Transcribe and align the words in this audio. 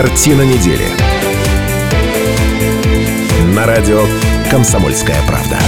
Картина 0.00 0.42
недели. 0.42 0.84
На 3.52 3.66
радио 3.66 4.04
«Комсомольская 4.48 5.16
правда». 5.26 5.58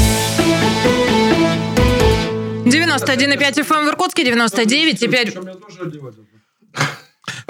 91,5 2.64 3.66
FM 3.66 3.86
в 3.86 3.88
Иркутске, 3.88 4.22
99,5... 4.22 6.29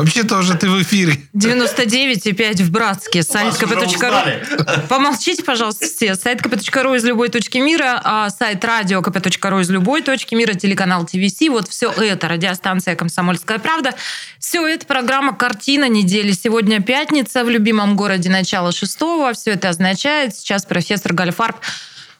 Вообще-то 0.01 0.39
уже 0.39 0.55
ты 0.55 0.69
в 0.69 0.82
эфире. 0.82 1.19
99,5 1.35 2.62
в 2.62 2.71
Братске. 2.71 3.23
Сайт 3.23 3.55
kp.ru. 3.55 4.89
Помолчите, 4.89 5.43
пожалуйста, 5.43 5.87
все. 5.87 6.15
Сайт 6.15 6.41
kp.ru 6.41 6.96
из 6.96 7.05
любой 7.05 7.29
точки 7.29 7.59
мира, 7.59 8.01
а 8.02 8.30
сайт 8.30 8.65
радио 8.65 9.01
kp.ru 9.01 9.61
из 9.61 9.69
любой 9.69 10.02
точки 10.02 10.34
мира, 10.34 10.55
телеканал 10.55 11.05
ТВС. 11.05 11.41
Вот 11.51 11.69
все 11.69 11.91
это, 11.91 12.29
радиостанция 12.29 12.97
«Комсомольская 12.97 13.59
правда». 13.59 13.95
Все 14.39 14.66
это 14.66 14.87
программа 14.87 15.34
«Картина 15.34 15.88
недели». 15.88 16.32
Сегодня 16.32 16.80
пятница 16.80 17.45
в 17.45 17.51
любимом 17.51 17.95
городе, 17.95 18.30
начало 18.30 18.73
шестого. 18.73 19.35
Все 19.35 19.52
это 19.52 19.69
означает, 19.69 20.35
сейчас 20.35 20.65
профессор 20.65 21.12
Гальфарб 21.12 21.57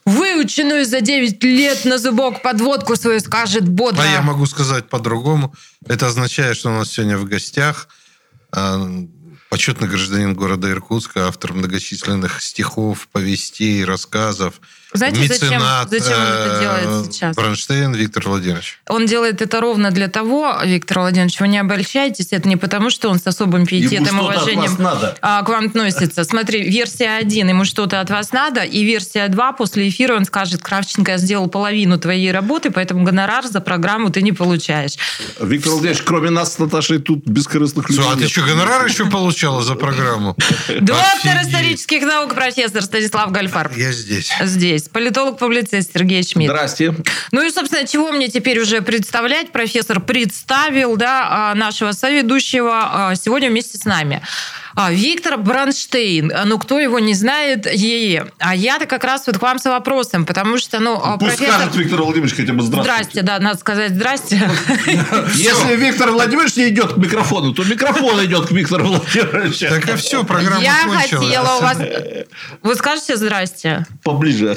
выученную 0.05 0.85
за 0.85 1.01
9 1.01 1.43
лет 1.43 1.85
на 1.85 1.97
зубок 1.97 2.41
подводку 2.41 2.95
свою 2.95 3.19
скажет 3.19 3.67
бодро. 3.67 4.01
А 4.01 4.05
я 4.05 4.21
могу 4.21 4.45
сказать 4.45 4.89
по-другому. 4.89 5.53
Это 5.87 6.07
означает, 6.07 6.57
что 6.57 6.69
у 6.69 6.73
нас 6.73 6.89
сегодня 6.89 7.17
в 7.17 7.25
гостях 7.25 7.87
а, 8.51 8.87
почетный 9.49 9.87
гражданин 9.87 10.33
города 10.33 10.69
Иркутска, 10.69 11.27
автор 11.27 11.53
многочисленных 11.53 12.41
стихов, 12.41 13.07
повестей, 13.11 13.83
рассказов, 13.83 14.61
знаете, 14.93 15.21
меценат, 15.21 15.89
зачем, 15.89 16.03
зачем 16.03 16.19
он 16.19 16.27
это 16.27 16.57
э, 16.57 16.61
делает 16.61 17.13
сейчас? 17.13 17.35
Бронштейн 17.35 17.93
Виктор 17.93 18.27
Владимирович. 18.27 18.79
Он 18.87 19.05
делает 19.05 19.41
это 19.41 19.61
ровно 19.61 19.91
для 19.91 20.07
того, 20.07 20.55
Виктор 20.63 20.99
Владимирович, 20.99 21.39
вы 21.39 21.47
не 21.47 21.57
обольщайтесь, 21.57 22.27
это 22.31 22.47
не 22.47 22.57
потому, 22.57 22.89
что 22.89 23.09
он 23.09 23.19
с 23.19 23.27
особым 23.27 23.65
пиететом 23.65 24.19
и 24.19 24.21
уважением 24.21 24.77
а, 25.21 25.43
к 25.43 25.49
вам 25.49 25.67
относится. 25.67 26.23
Смотри, 26.23 26.69
версия 26.69 27.17
1, 27.17 27.49
ему 27.49 27.65
что-то 27.65 28.01
от 28.01 28.09
вас 28.09 28.31
надо, 28.31 28.61
и 28.61 28.83
версия 28.83 29.27
2, 29.27 29.53
после 29.53 29.87
эфира 29.89 30.15
он 30.15 30.25
скажет, 30.25 30.61
Кравченко, 30.61 31.11
я 31.11 31.17
сделал 31.17 31.47
половину 31.47 31.97
твоей 31.97 32.31
работы, 32.31 32.71
поэтому 32.71 33.03
гонорар 33.03 33.45
за 33.45 33.61
программу 33.61 34.09
ты 34.09 34.21
не 34.21 34.31
получаешь. 34.31 34.93
Виктор 35.39 35.71
Владимирович, 35.71 36.03
кроме 36.03 36.29
нас 36.29 36.53
с 36.53 36.59
Наташей 36.59 36.99
тут 36.99 37.25
бескорыстных 37.25 37.89
людей 37.89 38.05
а 38.11 38.15
ты 38.15 38.27
что, 38.27 38.41
гонорар 38.41 38.85
еще 38.85 39.05
получала 39.05 39.63
за 39.63 39.75
программу? 39.75 40.35
Доктор 40.67 41.41
исторических 41.41 42.03
наук, 42.03 42.35
профессор 42.35 42.81
Станислав 42.81 43.31
Гальфарб. 43.31 43.75
Я 43.77 43.91
здесь. 43.91 44.31
Здесь. 44.41 44.80
Политолог-публицист 44.89 45.91
Сергей 45.93 46.23
Шмидт. 46.23 46.51
Здрасте. 46.51 46.95
Ну 47.31 47.45
и, 47.45 47.49
собственно, 47.49 47.87
чего 47.87 48.11
мне 48.11 48.27
теперь 48.27 48.59
уже 48.59 48.81
представлять? 48.81 49.51
Профессор 49.51 49.99
представил 49.99 50.95
да, 50.95 51.51
а, 51.51 51.55
нашего 51.55 51.91
соведущего 51.91 52.71
а, 52.73 53.15
сегодня 53.15 53.49
вместе 53.49 53.77
с 53.77 53.85
нами. 53.85 54.21
А, 54.75 54.91
Виктор 54.91 55.37
Бронштейн. 55.37 56.31
А, 56.33 56.45
Ну, 56.45 56.57
кто 56.57 56.79
его 56.79 56.99
не 56.99 57.13
знает, 57.13 57.65
е 57.65 58.25
А 58.39 58.55
я-то 58.55 58.85
как 58.85 59.03
раз 59.03 59.27
вот 59.27 59.37
к 59.37 59.41
вам 59.41 59.59
с 59.59 59.65
вопросом, 59.65 60.25
потому 60.25 60.57
что, 60.57 60.79
ну, 60.79 60.99
а, 61.03 61.17
Пусть 61.17 61.35
скажет 61.35 61.75
Виктор 61.75 62.01
Владимирович 62.01 62.35
хотя 62.35 62.53
бы 62.53 62.63
здравствуйте. 62.63 63.01
Здрасте, 63.01 63.21
да, 63.21 63.39
надо 63.39 63.59
сказать 63.59 63.91
здрасте. 63.93 64.41
Если 65.35 65.75
Виктор 65.75 66.11
Владимирович 66.11 66.55
не 66.55 66.69
идет 66.69 66.93
к 66.93 66.97
микрофону, 66.97 67.53
то 67.53 67.63
микрофон 67.63 68.23
идет 68.25 68.47
к 68.47 68.51
Виктору 68.51 68.85
Владимировичу. 68.85 69.67
Так 69.69 69.89
и 69.89 69.95
все, 69.97 70.23
программа 70.23 70.61
Я 70.61 70.83
кончилась. 70.85 71.09
хотела 71.09 71.57
у 71.57 71.61
вас... 71.61 71.77
Вы 72.63 72.75
скажете 72.75 73.17
здрасте? 73.17 73.85
Поближе. 74.03 74.55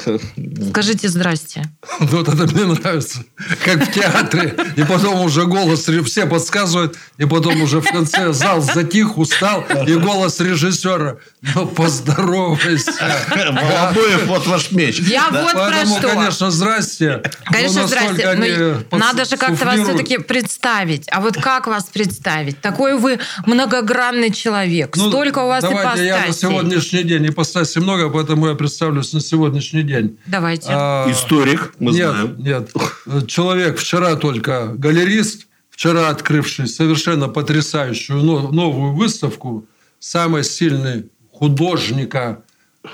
Скажите 0.70 1.08
здрасте. 1.08 1.64
Вот 2.00 2.28
это 2.28 2.46
мне 2.54 2.64
нравится. 2.64 3.24
Как 3.64 3.88
в 3.88 3.92
театре. 3.92 4.54
И 4.76 4.84
потом 4.84 5.20
уже 5.22 5.44
голос 5.46 5.88
все 6.04 6.26
подсказывают. 6.26 6.96
И 7.18 7.24
потом 7.24 7.62
уже 7.62 7.80
в 7.80 7.90
конце 7.90 8.32
зал 8.32 8.60
затих, 8.60 9.18
устал. 9.18 9.64
И 9.86 9.94
голос 10.04 10.40
режиссера. 10.40 11.16
Ну, 11.54 11.66
поздоровайся. 11.66 12.92
Обоев 13.88 14.26
вот 14.26 14.46
ваш 14.46 14.70
меч. 14.72 14.98
Я 15.00 15.28
вот 15.30 15.52
про 15.52 15.84
что. 15.86 16.08
конечно, 16.08 16.50
здрасте. 16.50 17.22
Конечно, 17.44 17.82
Но 17.82 17.88
насколько 17.88 18.32
здрасте. 18.34 18.86
надо 18.92 19.24
же 19.24 19.36
как-то 19.36 19.64
вас 19.64 19.80
все-таки 19.80 20.18
представить. 20.18 21.06
А 21.10 21.20
вот 21.20 21.36
как 21.36 21.66
вас 21.66 21.84
представить? 21.84 22.60
Такой 22.60 22.98
вы 22.98 23.18
многогранный 23.46 24.30
человек. 24.32 24.96
Ну, 24.96 25.08
Столько 25.08 25.40
у 25.44 25.48
вас 25.48 25.62
давайте 25.62 26.06
я 26.06 26.16
на 26.18 26.24
ипостасей. 26.26 26.48
сегодняшний 26.48 27.02
день. 27.02 27.26
Ипостасей 27.28 27.80
много, 27.80 28.10
поэтому 28.10 28.48
я 28.48 28.54
представлюсь 28.54 29.12
на 29.12 29.20
сегодняшний 29.20 29.82
день. 29.82 30.18
Давайте. 30.26 30.66
А, 30.70 31.10
Историк, 31.10 31.74
мы 31.78 31.92
нет, 31.92 32.10
знаем. 32.10 32.36
нет. 32.38 32.70
Человек 33.28 33.78
вчера 33.78 34.16
только 34.16 34.66
галерист, 34.74 35.46
вчера 35.70 36.08
открывший 36.08 36.66
совершенно 36.68 37.28
потрясающую 37.28 38.18
но- 38.22 38.50
новую 38.50 38.92
выставку, 38.94 39.66
самый 40.04 40.44
сильный 40.44 41.10
художника 41.32 42.44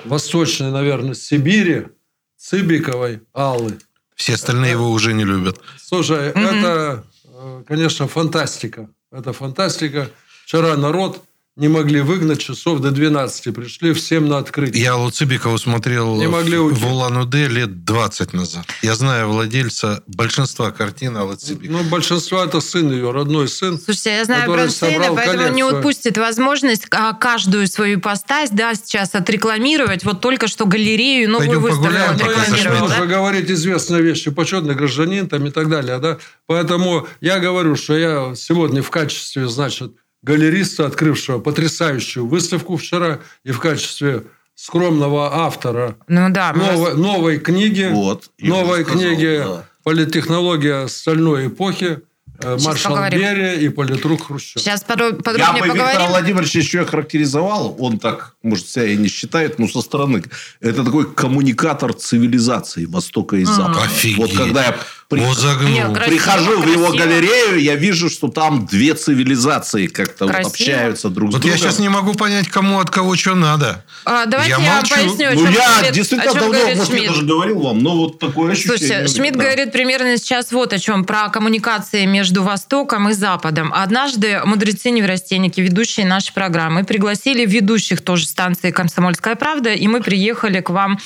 Восточной, 0.04 0.70
наверное, 0.70 1.14
Сибири, 1.14 1.88
Цыбиковой 2.36 3.22
Аллы. 3.32 3.78
Все 4.14 4.34
остальные 4.34 4.72
его 4.72 4.90
уже 4.90 5.12
не 5.12 5.24
любят. 5.24 5.58
Слушай, 5.76 6.28
это, 6.28 7.04
э, 7.24 7.64
конечно, 7.66 8.06
фантастика. 8.06 8.88
Это 9.10 9.32
фантастика. 9.32 10.08
Вчера 10.44 10.76
народ 10.76 11.24
не 11.56 11.68
могли 11.68 12.00
выгнать, 12.00 12.40
часов 12.40 12.78
до 12.80 12.90
12 12.90 13.54
пришли 13.54 13.92
всем 13.92 14.28
на 14.28 14.38
открытие. 14.38 14.82
Я 14.82 14.96
Луцибикова 14.96 15.56
смотрел 15.56 16.16
Не 16.16 16.28
могли 16.28 16.56
в, 16.56 16.66
уйти. 16.66 16.80
в 16.80 16.86
Улан-Удэ 16.86 17.48
лет 17.48 17.84
20 17.84 18.32
назад. 18.32 18.64
Я 18.82 18.94
знаю 18.94 19.28
владельца 19.28 20.02
большинства 20.06 20.70
картин 20.70 21.16
Цибиковой. 21.36 21.82
Ну, 21.82 21.88
большинство 21.90 22.42
это 22.42 22.60
сын 22.60 22.90
ее, 22.90 23.10
родной 23.10 23.48
сын. 23.48 23.78
Слушайте, 23.78 24.10
я 24.10 24.24
знаю 24.24 24.42
который 24.42 24.62
Бронштейна, 24.62 25.04
собрал 25.04 25.16
поэтому 25.16 25.48
он 25.48 25.54
не 25.54 25.62
коллекцию. 25.62 25.80
упустит 25.80 26.18
возможность 26.18 26.86
а, 26.92 27.12
каждую 27.14 27.66
свою 27.66 27.98
ипостась 27.98 28.50
да, 28.50 28.74
сейчас 28.74 29.14
отрекламировать. 29.14 30.04
Вот 30.04 30.20
только 30.20 30.46
что 30.46 30.66
галерею, 30.66 31.28
новую 31.28 31.60
Пойдем 31.60 31.62
выставку 31.62 32.12
отрекламировал. 32.14 32.88
да? 32.88 32.96
Нужно 32.96 33.06
говорить 33.06 33.50
известные 33.50 34.02
вещи, 34.02 34.30
почетный 34.30 34.74
гражданин 34.74 35.28
там 35.28 35.44
и 35.46 35.50
так 35.50 35.68
далее. 35.68 35.98
Да? 35.98 36.18
Поэтому 36.46 37.08
я 37.20 37.38
говорю, 37.40 37.74
что 37.74 37.96
я 37.98 38.34
сегодня 38.36 38.82
в 38.82 38.90
качестве, 38.90 39.48
значит, 39.48 39.92
галериста, 40.22 40.86
открывшего 40.86 41.38
потрясающую 41.38 42.26
выставку 42.26 42.76
вчера, 42.76 43.20
и 43.44 43.52
в 43.52 43.60
качестве 43.60 44.24
скромного 44.54 45.34
автора 45.44 45.96
Ну 46.08 46.28
да, 46.30 46.52
мы 46.52 46.60
вас- 46.64 46.74
новой, 46.76 46.94
новой 46.96 47.38
книги, 47.38 47.88
Вот. 47.90 48.30
Новой 48.40 48.84
сказал, 48.84 49.00
книги 49.02 49.42
да. 49.44 49.64
«Политтехнология 49.82 50.86
стальной 50.88 51.46
эпохи», 51.48 52.00
э, 52.42 52.56
Сейчас 52.58 52.64
маршал 52.66 52.92
поговорим. 52.92 53.18
Берия 53.20 53.52
и 53.54 53.68
политрук 53.70 54.26
Хрущев. 54.26 54.60
сейчас 54.62 54.82
подро- 54.86 55.06
Я 55.08 55.12
подробнее 55.22 55.62
бы 55.62 55.68
Виктора 55.68 55.86
поговорим. 55.92 56.08
Владимировича 56.10 56.58
еще 56.58 56.84
характеризовал, 56.84 57.74
он 57.78 57.98
так, 57.98 58.34
может, 58.42 58.68
себя 58.68 58.84
и 58.84 58.96
не 58.96 59.08
считает, 59.08 59.58
но 59.58 59.66
со 59.68 59.80
стороны. 59.80 60.22
Это 60.60 60.84
такой 60.84 61.10
коммуникатор 61.12 61.94
цивилизации 61.94 62.84
Востока 62.84 63.36
и 63.36 63.44
Запада. 63.44 63.82
Офигеть. 63.84 64.18
Вот 64.18 64.32
когда 64.36 64.64
я 64.66 64.76
при- 65.10 65.20
Вот 65.20 65.36
загнул. 65.36 65.68
Нет, 65.70 65.92
красиво, 65.92 66.14
прихожу 66.14 66.60
в 66.62 66.66
его 66.72 66.86
красиво. 66.90 67.04
галерею, 67.04 67.60
я 67.60 67.74
вижу, 67.74 68.08
что 68.08 68.28
там 68.28 68.64
две 68.66 68.94
цивилизации 68.94 69.88
как-то 69.88 70.24
вот 70.26 70.32
Красиво. 70.34 70.50
общаются 70.52 71.08
друг 71.10 71.30
с 71.30 71.32
Вот 71.34 71.42
другом. 71.42 71.58
я 71.58 71.62
сейчас 71.62 71.78
не 71.80 71.88
могу 71.88 72.14
понять, 72.14 72.48
кому 72.48 72.78
от 72.78 72.90
кого 72.90 73.16
что 73.16 73.34
надо. 73.34 73.84
А, 74.04 74.24
давайте 74.26 74.52
Я 74.52 74.58
я, 74.60 74.72
молчу. 74.76 74.94
поясню, 74.94 75.28
Ну, 75.34 75.50
я 75.50 75.68
говорит- 75.74 75.92
действительно 75.92 76.30
о 76.30 76.34
чем 76.34 76.42
давно, 76.52 76.58
может, 76.60 76.76
я 76.78 76.84
Шмидт. 76.86 77.08
даже 77.08 77.26
говорил 77.26 77.60
вам, 77.60 77.78
но 77.82 77.96
вот 77.96 78.18
такое 78.20 78.52
ощущение. 78.52 78.78
Слушайте, 78.78 79.08
Шмидт 79.16 79.36
Да. 79.36 79.44
говорит 79.44 79.72
примерно 79.72 80.16
сейчас 80.16 80.52
вот 80.52 80.72
о 80.72 80.78
чем, 80.78 81.04
про 81.04 81.28
коммуникации 81.28 82.06
между 82.06 82.42
Востоком 82.44 83.08
и 83.08 83.12
Западом. 83.12 83.72
Однажды 83.74 84.40
мудрецы-неврастенники, 84.44 85.60
ведущие 85.60 86.06
нашей 86.06 86.32
программы, 86.32 86.84
пригласили 86.84 87.44
ведущих 87.44 88.00
тоже 88.02 88.26
станции 88.26 88.70
«Комсомольская 88.70 89.34
правда», 89.34 89.70
и 89.74 89.88
мы 89.88 90.00
приехали 90.02 90.60
к 90.60 90.70
вам 90.70 90.98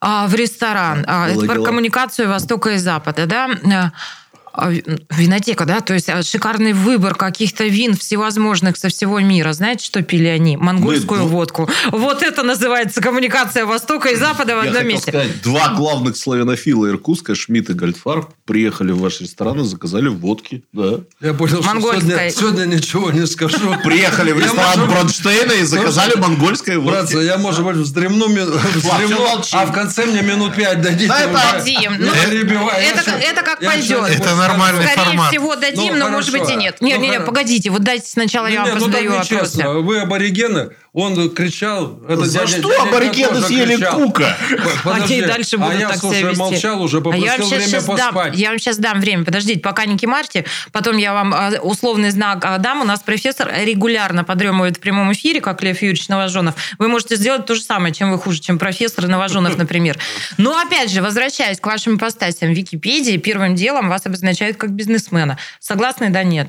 в 0.00 0.34
ресторан. 0.34 1.04
А, 1.06 1.26
Было 1.28 1.38
Это 1.38 1.46
про 1.46 1.54
дело. 1.54 1.64
коммуникацию 1.66 2.28
Востока 2.28 2.70
и 2.70 2.78
Запада, 2.78 3.26
да? 3.26 3.92
А, 4.56 4.70
Винотека, 5.10 5.64
да, 5.66 5.80
то 5.80 5.94
есть 5.94 6.08
а, 6.08 6.22
шикарный 6.22 6.72
выбор 6.72 7.14
каких-то 7.14 7.64
вин 7.64 7.94
всевозможных 7.96 8.76
со 8.76 8.88
всего 8.88 9.20
мира. 9.20 9.52
Знаете, 9.52 9.84
что 9.84 10.02
пили 10.02 10.28
они? 10.28 10.56
Монгольскую 10.56 11.22
Мы- 11.24 11.28
водку. 11.28 11.68
Вот 11.92 12.22
это 12.22 12.42
называется 12.42 13.00
коммуникация 13.00 13.66
Востока 13.66 14.08
и 14.08 14.16
Запада 14.16 14.56
в 14.56 14.60
одном 14.60 14.86
месте. 14.86 15.10
сказать, 15.10 15.42
два 15.42 15.68
главных 15.74 16.16
славянофила 16.16 16.88
Иркутска, 16.88 17.34
Шмидт 17.34 17.70
и 17.70 17.72
Гольдфарб, 17.74 18.30
приехали 18.44 18.92
в 18.92 18.98
ваш 19.00 19.20
ресторан 19.20 19.60
и 19.60 19.64
заказали 19.64 20.08
водки. 20.08 20.62
Да. 20.72 21.00
Я 21.20 21.34
понял, 21.34 21.62
что 21.62 21.74
Монгольская. 21.74 22.30
сегодня, 22.30 22.64
сегодня 22.64 22.76
ничего 22.76 23.10
не 23.10 23.26
скажу. 23.26 23.74
Приехали 23.84 24.32
в 24.32 24.38
ресторан 24.38 24.80
может, 24.80 24.94
Бронштейна 24.94 25.52
и 25.52 25.62
заказали 25.64 26.16
монгольское 26.16 26.78
Братцы, 26.80 27.14
водки. 27.16 27.26
я, 27.26 27.38
может 27.38 27.64
быть, 27.64 27.76
вздремну, 27.76 28.26
вздремну, 28.28 29.42
а 29.52 29.66
в 29.66 29.72
конце 29.72 30.06
мне 30.06 30.22
минут 30.22 30.54
пять 30.54 30.80
дадите. 30.80 31.08
Да, 31.08 31.20
это. 31.20 31.64
Ну, 31.98 32.12
перебивай. 32.30 32.84
Это, 32.86 33.04
щас- 33.04 33.20
это 33.22 33.42
как 33.42 33.60
пойдет. 33.60 34.08
Это 34.08 34.34
нормальный 34.48 34.86
Скорее 34.86 35.04
формат. 35.04 35.30
всего 35.30 35.56
дадим, 35.56 35.94
Ну, 35.94 35.98
но 36.04 36.08
может 36.10 36.30
хорошо. 36.30 36.44
быть 36.46 36.54
и 36.54 36.56
нет. 36.58 36.80
Не, 36.80 36.94
Ну, 36.94 37.00
не, 37.00 37.08
не, 37.08 37.16
хоро- 37.16 37.24
погодите, 37.24 37.70
вот 37.70 37.82
дайте 37.82 38.06
сначала 38.08 38.46
я 38.46 38.60
Ну, 38.60 38.66
вам 38.70 38.74
нет, 38.78 38.86
ну, 38.86 38.92
так 38.92 39.04
вопросы. 39.08 39.34
нечестно. 39.34 39.72
Вы 39.80 40.00
аборигены, 40.00 40.70
Он 40.98 41.28
кричал... 41.28 42.00
Это 42.08 42.24
За 42.24 42.38
дядя- 42.38 42.58
что 42.58 42.70
дядя 42.70 42.82
аборигены 42.84 43.42
съели 43.42 43.76
кричал. 43.76 43.96
кука? 43.96 44.34
Подожди, 44.82 45.18
и 45.18 45.26
дальше 45.26 45.58
будут 45.58 45.74
а 45.74 45.78
я, 45.78 45.88
так 45.90 45.98
слушай, 45.98 46.20
себя 46.20 46.28
вести. 46.30 46.40
молчал 46.40 46.82
уже, 46.82 46.96
А 46.96 47.00
я 47.00 47.02
попросил 47.02 47.26
вам 47.26 47.36
сейчас, 47.36 47.50
время 47.50 47.66
сейчас 47.66 47.84
дам, 47.84 47.96
поспать. 48.14 48.36
я 48.38 48.48
вам 48.48 48.58
сейчас 48.58 48.78
дам 48.78 49.00
время. 49.00 49.24
Подождите, 49.26 49.60
пока 49.60 49.84
не 49.84 49.98
кемарьте. 49.98 50.46
Потом 50.72 50.96
я 50.96 51.12
вам 51.12 51.34
а, 51.34 51.50
условный 51.60 52.08
знак 52.08 52.42
а, 52.46 52.56
дам. 52.56 52.80
У 52.80 52.84
нас 52.84 53.00
профессор 53.00 53.52
регулярно 53.62 54.24
подремывает 54.24 54.78
в 54.78 54.80
прямом 54.80 55.12
эфире, 55.12 55.42
как 55.42 55.62
Лев 55.62 55.82
Юрьевич 55.82 56.08
Новоженов. 56.08 56.54
Вы 56.78 56.88
можете 56.88 57.16
сделать 57.16 57.44
то 57.44 57.54
же 57.54 57.60
самое, 57.60 57.92
чем 57.92 58.10
вы 58.10 58.18
хуже, 58.18 58.40
чем 58.40 58.58
профессор 58.58 59.06
Новоженов, 59.06 59.54
например. 59.58 59.98
Но 60.38 60.58
опять 60.58 60.90
же, 60.90 61.02
возвращаясь 61.02 61.60
к 61.60 61.66
вашим 61.66 61.98
ипостасям, 61.98 62.54
в 62.54 62.56
Википедии 62.56 63.18
первым 63.18 63.54
делом 63.54 63.90
вас 63.90 64.06
обозначают 64.06 64.56
как 64.56 64.70
бизнесмена. 64.70 65.36
Согласны, 65.60 66.08
да, 66.08 66.22
нет? 66.24 66.48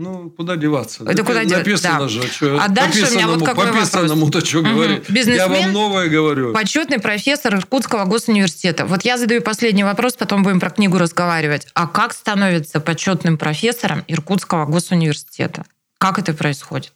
Ну, 0.00 0.30
куда 0.30 0.54
деваться? 0.54 1.02
Это 1.02 1.24
куда 1.24 1.44
деваться, 1.44 1.58
Написано 1.58 1.98
да. 1.98 2.08
же. 2.08 2.22
Чё, 2.30 2.56
А 2.60 2.68
дальше 2.68 3.04
у 3.04 3.10
меня 3.14 3.26
вот 3.26 3.44
какой 3.44 3.66
вопрос. 3.66 3.90
Пописанному-то 3.90 4.44
что 4.46 4.62
Мгм. 4.62 4.74
говорить? 4.74 5.02
Я 5.08 5.14
Бизнесмен? 5.14 5.62
вам 5.64 5.72
новое 5.72 6.08
говорю. 6.08 6.52
Почетный 6.52 7.00
профессор 7.00 7.56
Иркутского 7.56 8.04
госуниверситета. 8.04 8.86
Вот 8.86 9.02
я 9.04 9.18
задаю 9.18 9.42
последний 9.42 9.82
вопрос, 9.82 10.14
потом 10.14 10.44
будем 10.44 10.60
про 10.60 10.70
книгу 10.70 10.98
разговаривать. 10.98 11.66
А 11.74 11.88
как 11.88 12.12
становится 12.14 12.78
почетным 12.78 13.36
профессором 13.38 14.04
Иркутского 14.06 14.66
госуниверситета? 14.66 15.64
Как 15.98 16.20
это 16.20 16.32
происходит? 16.32 16.92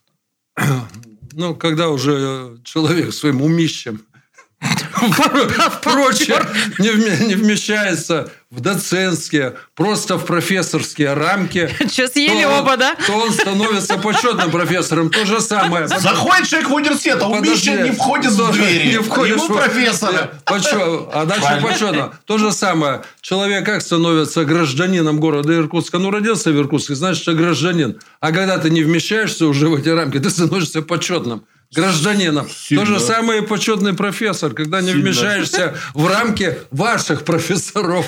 Ну, 1.32 1.56
когда 1.56 1.88
уже 1.88 2.58
человек 2.62 3.12
своим 3.12 3.42
умищем 3.42 4.02
прочее 5.82 6.40
не 6.78 6.88
вме- 6.90 7.26
не 7.26 7.34
вмещается 7.34 8.30
в 8.52 8.60
доцентские, 8.60 9.54
просто 9.74 10.18
в 10.18 10.26
профессорские 10.26 11.14
рамки, 11.14 11.70
Что, 11.90 12.06
съели 12.06 12.42
то 12.42 12.60
оба, 12.60 12.76
да? 12.76 12.94
то 13.06 13.14
он 13.14 13.32
становится 13.32 13.96
почетным 13.96 14.50
профессором. 14.50 15.08
То 15.10 15.24
же 15.24 15.40
самое. 15.40 15.88
Заходит 15.88 16.48
человек 16.48 16.68
в 16.68 16.74
университет, 16.74 17.18
а 17.22 17.28
умище 17.28 17.82
не 17.82 17.92
входит 17.92 18.32
в 18.32 18.52
двери. 18.52 18.88
Не 18.90 18.98
входишь 18.98 19.36
Ему 19.36 19.48
профессора. 19.48 20.32
А 20.44 21.24
дальше 21.24 21.60
почетно. 21.62 22.12
То 22.26 22.36
же 22.36 22.52
самое. 22.52 23.02
Человек 23.22 23.64
как 23.64 23.80
становится 23.80 24.44
гражданином 24.44 25.18
города 25.18 25.54
Иркутска? 25.54 25.98
Ну, 25.98 26.10
родился 26.10 26.50
в 26.50 26.58
Иркутске, 26.58 26.94
значит, 26.94 27.22
что 27.22 27.32
гражданин. 27.32 28.00
А 28.20 28.32
когда 28.32 28.58
ты 28.58 28.68
не 28.68 28.82
вмещаешься 28.82 29.46
уже 29.46 29.68
в 29.68 29.76
эти 29.76 29.88
рамки, 29.88 30.18
ты 30.18 30.28
становишься 30.28 30.82
почетным 30.82 31.44
гражданином. 31.74 32.48
Сильно. 32.50 32.84
То 32.84 32.92
же 32.92 33.00
самое 33.00 33.42
и 33.42 33.46
почетный 33.46 33.94
профессор, 33.94 34.52
когда 34.52 34.80
не 34.80 34.88
Сильно. 34.88 35.02
вмещаешься 35.02 35.74
в 35.94 36.06
рамки 36.06 36.58
ваших 36.70 37.24
профессоров. 37.24 38.06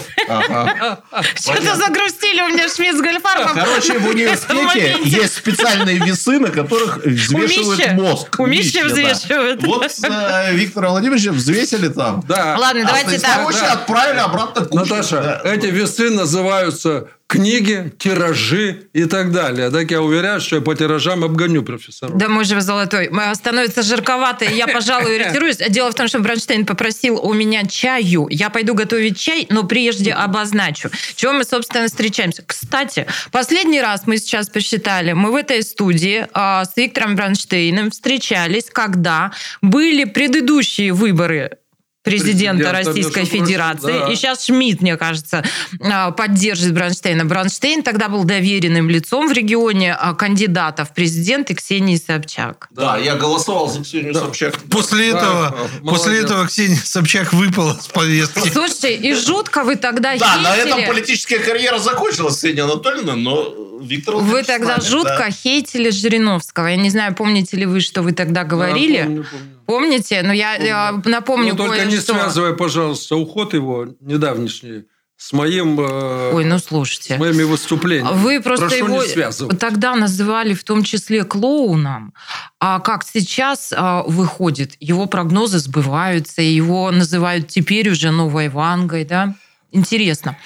Что-то 1.34 1.76
загрустили 1.76 2.42
у 2.42 2.48
меня 2.48 2.68
Шмидт 2.68 2.98
с 2.98 3.00
Гольфарбом. 3.00 3.54
Короче, 3.54 3.98
в 3.98 4.08
университете 4.08 4.98
есть 5.04 5.36
специальные 5.36 5.98
весы, 5.98 6.38
на 6.38 6.50
которых 6.50 6.98
взвешивают 7.04 7.92
мозг. 7.92 8.38
Умище 8.38 8.82
да. 8.82 8.88
взвешивают. 8.88 9.62
Вот 9.64 9.90
э, 10.02 10.54
Виктора 10.54 10.90
Владимировича 10.90 11.32
взвесили 11.32 11.88
там. 11.88 12.22
Да. 12.28 12.56
Ладно, 12.58 12.82
А 12.82 12.86
давайте 12.86 13.18
так. 13.18 13.20
Станиславовича 13.20 13.72
отправили 13.72 14.18
обратно 14.18 14.64
кушать. 14.66 14.90
Наташа, 14.90 15.40
эти 15.44 15.66
весы 15.66 16.10
называются 16.10 17.08
книги, 17.34 17.92
тиражи 17.98 18.84
и 18.92 19.06
так 19.06 19.32
далее. 19.32 19.70
Так 19.70 19.90
я 19.90 20.00
уверяю, 20.00 20.40
что 20.40 20.56
я 20.56 20.62
по 20.62 20.74
тиражам 20.74 21.24
обгоню 21.24 21.64
профессоров. 21.64 22.16
Да 22.16 22.28
мой 22.28 22.44
же 22.44 22.60
золотой. 22.60 23.10
Становится 23.34 23.82
жарковато, 23.82 24.44
и 24.44 24.54
я, 24.54 24.68
пожалуй, 24.68 25.18
ретируюсь. 25.18 25.56
Дело 25.68 25.90
в 25.90 25.94
том, 25.94 26.06
что 26.06 26.20
Бронштейн 26.20 26.64
попросил 26.64 27.18
у 27.20 27.32
меня 27.32 27.64
чаю. 27.66 28.28
Я 28.30 28.50
пойду 28.50 28.74
готовить 28.74 29.18
чай, 29.18 29.46
но 29.50 29.64
прежде 29.64 30.12
обозначу. 30.12 30.90
Чего 31.16 31.32
мы, 31.32 31.44
собственно, 31.44 31.88
встречаемся. 31.88 32.44
Кстати, 32.46 33.06
последний 33.32 33.80
раз 33.80 34.02
мы 34.06 34.18
сейчас 34.18 34.48
посчитали, 34.48 35.12
мы 35.12 35.32
в 35.32 35.34
этой 35.34 35.62
студии 35.64 36.26
а, 36.32 36.64
с 36.64 36.76
Виктором 36.76 37.16
Бронштейном 37.16 37.90
встречались, 37.90 38.66
когда 38.72 39.32
были 39.60 40.04
предыдущие 40.04 40.92
выборы 40.92 41.58
президента 42.04 42.70
Президента, 42.70 42.72
Российской 42.72 43.24
Федерации. 43.24 43.98
да. 44.00 44.12
И 44.12 44.14
сейчас 44.16 44.44
Шмидт, 44.44 44.82
мне 44.82 44.96
кажется, 44.96 45.42
а, 45.80 46.10
поддержит 46.10 46.74
Бронштейна. 46.74 47.24
Бронштейн 47.24 47.82
тогда 47.82 48.08
был 48.08 48.24
доверенным 48.24 48.90
лицом 48.90 49.28
в 49.28 49.32
регионе 49.32 49.94
а, 49.94 50.14
кандидата 50.14 50.84
в 50.84 50.92
президенты 50.92 51.54
Ксении 51.54 51.96
Собчак. 51.96 52.68
Да, 52.70 52.98
я 52.98 53.16
голосовал 53.16 53.68
за 53.68 53.82
Ксению 53.82 54.14
Собчак. 54.14 54.54
После 54.70 55.12
Да, 55.12 55.18
этого, 55.18 55.56
молодец. 55.82 55.82
после 56.04 56.18
этого 56.20 56.46
Ксения 56.46 56.76
Собчак 56.84 57.32
выпала 57.32 57.78
с 57.80 57.86
повестки. 57.88 58.50
Слушайте, 58.50 58.94
и 58.96 59.14
жутко 59.14 59.64
вы 59.64 59.76
тогда 59.76 60.14
Да, 60.16 60.36
на 60.36 60.54
хейтили. 60.54 60.68
этом 60.82 60.94
политическая 60.94 61.38
карьера 61.38 61.78
закончилась, 61.78 62.36
Ксения 62.36 62.64
Анатольевна, 62.64 63.16
но 63.16 63.54
Виктор 63.80 64.16
Вы 64.16 64.42
тогда 64.44 64.76
нами, 64.76 64.86
жутко 64.88 65.16
да. 65.18 65.30
хейтили 65.30 65.90
Жириновского. 65.90 66.66
Я 66.68 66.76
не 66.76 66.90
знаю, 66.90 67.14
помните 67.14 67.56
ли 67.56 67.66
вы, 67.66 67.80
что 67.80 68.02
вы 68.02 68.12
тогда 68.12 68.44
говорили. 68.44 68.98
Да, 68.98 69.04
помню, 69.04 69.26
помню. 69.30 69.53
Помните? 69.66 70.22
Но 70.22 70.32
я, 70.32 70.54
я 70.56 71.00
напомню 71.04 71.52
Ну, 71.52 71.56
только 71.56 71.84
не 71.84 71.92
кое-что. 71.92 72.14
связывай, 72.14 72.54
пожалуйста, 72.54 73.16
уход 73.16 73.54
его 73.54 73.86
недавнешний 74.00 74.84
с 75.16 75.32
моим, 75.32 75.80
э, 75.80 76.32
Ой, 76.34 76.44
ну 76.44 76.58
с 76.58 76.64
слушайте. 76.64 77.16
моими 77.16 77.44
выступлениями. 77.44 78.16
Вы 78.16 78.40
просто 78.40 78.66
Прошу 78.66 78.86
его 78.86 79.48
тогда 79.54 79.94
называли 79.94 80.54
в 80.54 80.64
том 80.64 80.82
числе 80.82 81.24
клоуном, 81.24 82.12
а 82.60 82.80
как 82.80 83.04
сейчас 83.04 83.72
а, 83.74 84.02
выходит, 84.02 84.74
его 84.80 85.06
прогнозы 85.06 85.60
сбываются, 85.60 86.42
его 86.42 86.90
называют 86.90 87.48
теперь 87.48 87.90
уже 87.90 88.10
новой 88.10 88.48
Вангой, 88.48 89.04
да? 89.04 89.34
Интересно. 89.70 90.36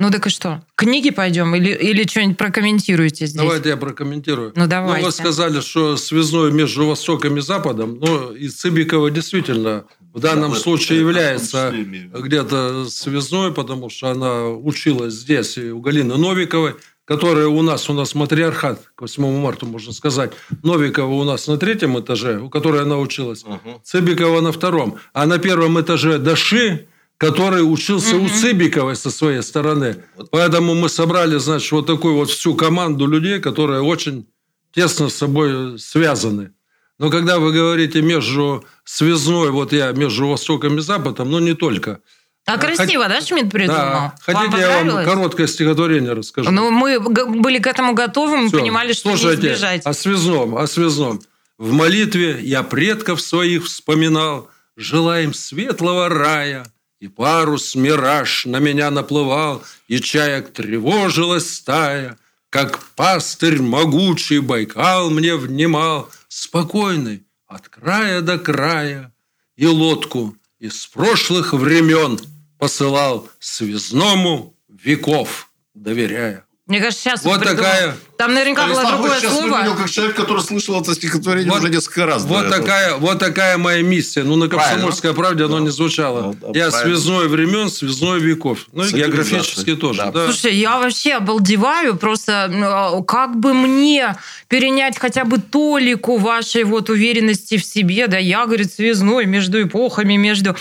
Ну 0.00 0.10
так 0.10 0.26
и 0.26 0.30
что? 0.30 0.62
Книги 0.76 1.10
пойдем 1.10 1.54
или, 1.54 1.72
или 1.72 2.08
что-нибудь 2.08 2.38
прокомментируете 2.38 3.26
здесь? 3.26 3.38
Давайте 3.38 3.68
я 3.68 3.76
прокомментирую. 3.76 4.50
Ну, 4.56 4.66
давайте. 4.66 5.04
вы 5.04 5.12
сказали, 5.12 5.60
что 5.60 5.98
связной 5.98 6.50
между 6.50 6.86
Востоком 6.86 7.36
и 7.36 7.42
Западом, 7.42 7.98
ну, 8.00 8.32
и 8.32 8.48
Цыбикова 8.48 9.10
действительно 9.10 9.84
в 10.14 10.20
данном 10.20 10.52
Да, 10.52 10.58
случае 10.58 11.00
является 11.00 11.70
где-то 12.14 12.88
связной, 12.88 13.52
потому 13.52 13.90
что 13.90 14.08
она 14.08 14.48
училась 14.48 15.12
здесь, 15.12 15.58
и 15.58 15.70
у 15.70 15.80
Галины 15.80 16.16
Новиковой, 16.16 16.76
которая 17.04 17.48
у 17.48 17.60
нас, 17.60 17.90
у 17.90 17.92
нас 17.92 18.14
матриархат, 18.14 18.80
к 18.94 19.02
8 19.02 19.38
марта, 19.38 19.66
можно 19.66 19.92
сказать. 19.92 20.32
Новикова 20.62 21.12
у 21.12 21.24
нас 21.24 21.46
на 21.46 21.58
третьем 21.58 22.00
этаже, 22.00 22.40
у 22.40 22.48
которой 22.48 22.80
она 22.80 22.96
училась. 22.96 23.44
Мгм. 23.44 23.82
Цыбикова 23.84 24.40
на 24.40 24.50
втором. 24.50 24.96
А 25.12 25.26
на 25.26 25.38
первом 25.38 25.78
этаже 25.78 26.16
Даши, 26.18 26.86
который 27.20 27.60
учился 27.60 28.16
у 28.16 28.26
Цыбиковой 28.30 28.96
со 28.96 29.10
своей 29.10 29.42
стороны. 29.42 30.02
Поэтому 30.30 30.74
мы 30.74 30.88
собрали, 30.88 31.36
значит, 31.36 31.70
вот 31.70 31.86
такую 31.86 32.14
вот 32.14 32.30
всю 32.30 32.54
команду 32.54 33.06
людей, 33.06 33.40
которые 33.40 33.82
очень 33.82 34.26
тесно 34.72 35.10
с 35.10 35.16
собой 35.16 35.78
связаны. 35.78 36.52
Но 36.98 37.10
когда 37.10 37.38
вы 37.38 37.52
говорите 37.52 38.00
между 38.00 38.64
связной, 38.84 39.50
вот 39.50 39.74
я 39.74 39.92
между 39.92 40.28
Востоком 40.28 40.78
и 40.78 40.80
Западом, 40.80 41.30
ну 41.30 41.40
не 41.40 41.52
только. 41.52 42.00
А 42.46 42.56
красиво, 42.56 43.06
да, 43.06 43.20
Шмидт 43.20 43.52
придумал? 43.52 43.78
Да. 43.80 44.14
Вам 44.26 44.50
Хотите, 44.50 44.58
я 44.62 44.82
вам 44.82 45.04
короткое 45.04 45.46
стихотворение 45.46 46.14
расскажу? 46.14 46.50
Ну, 46.50 46.70
мы 46.70 46.98
были 47.00 47.58
к 47.58 47.66
этому 47.66 47.92
готовы, 47.92 48.38
мы 48.38 48.48
Всё. 48.48 48.60
понимали, 48.60 48.94
что 48.94 49.10
Слушайте, 49.10 49.42
не 49.42 49.48
избежать. 49.48 49.82
о 49.84 49.92
связном, 49.92 50.56
о 50.56 50.66
связном. 50.66 51.20
В 51.58 51.72
молитве 51.72 52.38
я 52.40 52.62
предков 52.62 53.20
своих 53.20 53.66
вспоминал, 53.66 54.48
желаем 54.74 55.34
светлого 55.34 56.08
рая. 56.08 56.64
И 57.00 57.08
парус 57.08 57.74
мираж 57.74 58.44
на 58.44 58.58
меня 58.58 58.90
наплывал, 58.90 59.62
и 59.88 60.00
чаек 60.00 60.52
тревожилась 60.52 61.50
стая. 61.54 62.18
Как 62.50 62.78
пастырь 62.94 63.62
могучий 63.62 64.40
Байкал 64.40 65.08
мне 65.08 65.34
внимал, 65.36 66.10
спокойный 66.28 67.24
от 67.46 67.68
края 67.70 68.20
до 68.20 68.38
края, 68.38 69.12
и 69.56 69.66
лодку 69.66 70.36
из 70.58 70.86
прошлых 70.86 71.54
времен 71.54 72.20
посылал 72.58 73.30
связному 73.38 74.54
веков 74.68 75.48
доверяя. 75.74 76.44
Мне 76.66 76.80
кажется, 76.80 77.02
сейчас 77.02 77.24
Вот 77.24 77.36
он 77.36 77.40
придумал. 77.40 77.62
такая- 77.64 77.96
Там 78.20 78.34
наверняка 78.34 78.66
было 78.66 78.74
Станислав, 78.74 78.98
вы 79.00 79.02
другое 79.08 79.20
сейчас 79.20 79.32
слово. 79.32 79.46
выглядел 79.48 79.76
как 79.76 79.90
человек, 79.90 80.14
который 80.16 80.42
слышал 80.42 80.78
это 80.78 80.94
стихотворение 80.94 81.50
Вот- 81.50 81.62
уже 81.62 81.70
несколько 81.72 82.04
раз. 82.04 82.24
Вот 82.24 82.50
такая, 82.50 82.96
вот 82.96 83.18
такая 83.18 83.56
моя 83.56 83.82
миссия. 83.82 84.24
Ну, 84.24 84.36
на 84.36 84.46
«Комсомольской 84.48 85.14
правде» 85.14 85.44
оно 85.44 85.56
Да. 85.56 85.62
не 85.64 85.70
звучало. 85.70 86.20
Ну, 86.20 86.52
да, 86.52 86.58
Я 86.58 86.68
правильно. 86.70 86.98
связной 86.98 87.28
времен, 87.28 87.70
связной 87.70 88.20
веков. 88.20 88.66
Ну, 88.72 88.84
и 88.84 88.92
географически 88.92 89.74
тоже. 89.74 90.02
Да. 90.02 90.10
да. 90.12 90.24
Слушай, 90.26 90.54
я 90.54 90.78
вообще 90.78 91.14
обалдеваю, 91.14 91.96
просто 91.96 92.50
ну, 92.50 93.02
как 93.04 93.36
бы 93.40 93.54
мне 93.54 94.16
перенять 94.48 94.98
хотя 94.98 95.24
бы 95.24 95.38
толику 95.38 96.18
вашей 96.18 96.64
вот 96.64 96.90
уверенности 96.90 97.56
в 97.56 97.64
себе, 97.64 98.06
да, 98.06 98.18
я, 98.18 98.44
говорит, 98.44 98.70
связной 98.74 99.24
между 99.24 99.62
эпохами, 99.62 100.16
между... 100.16 100.54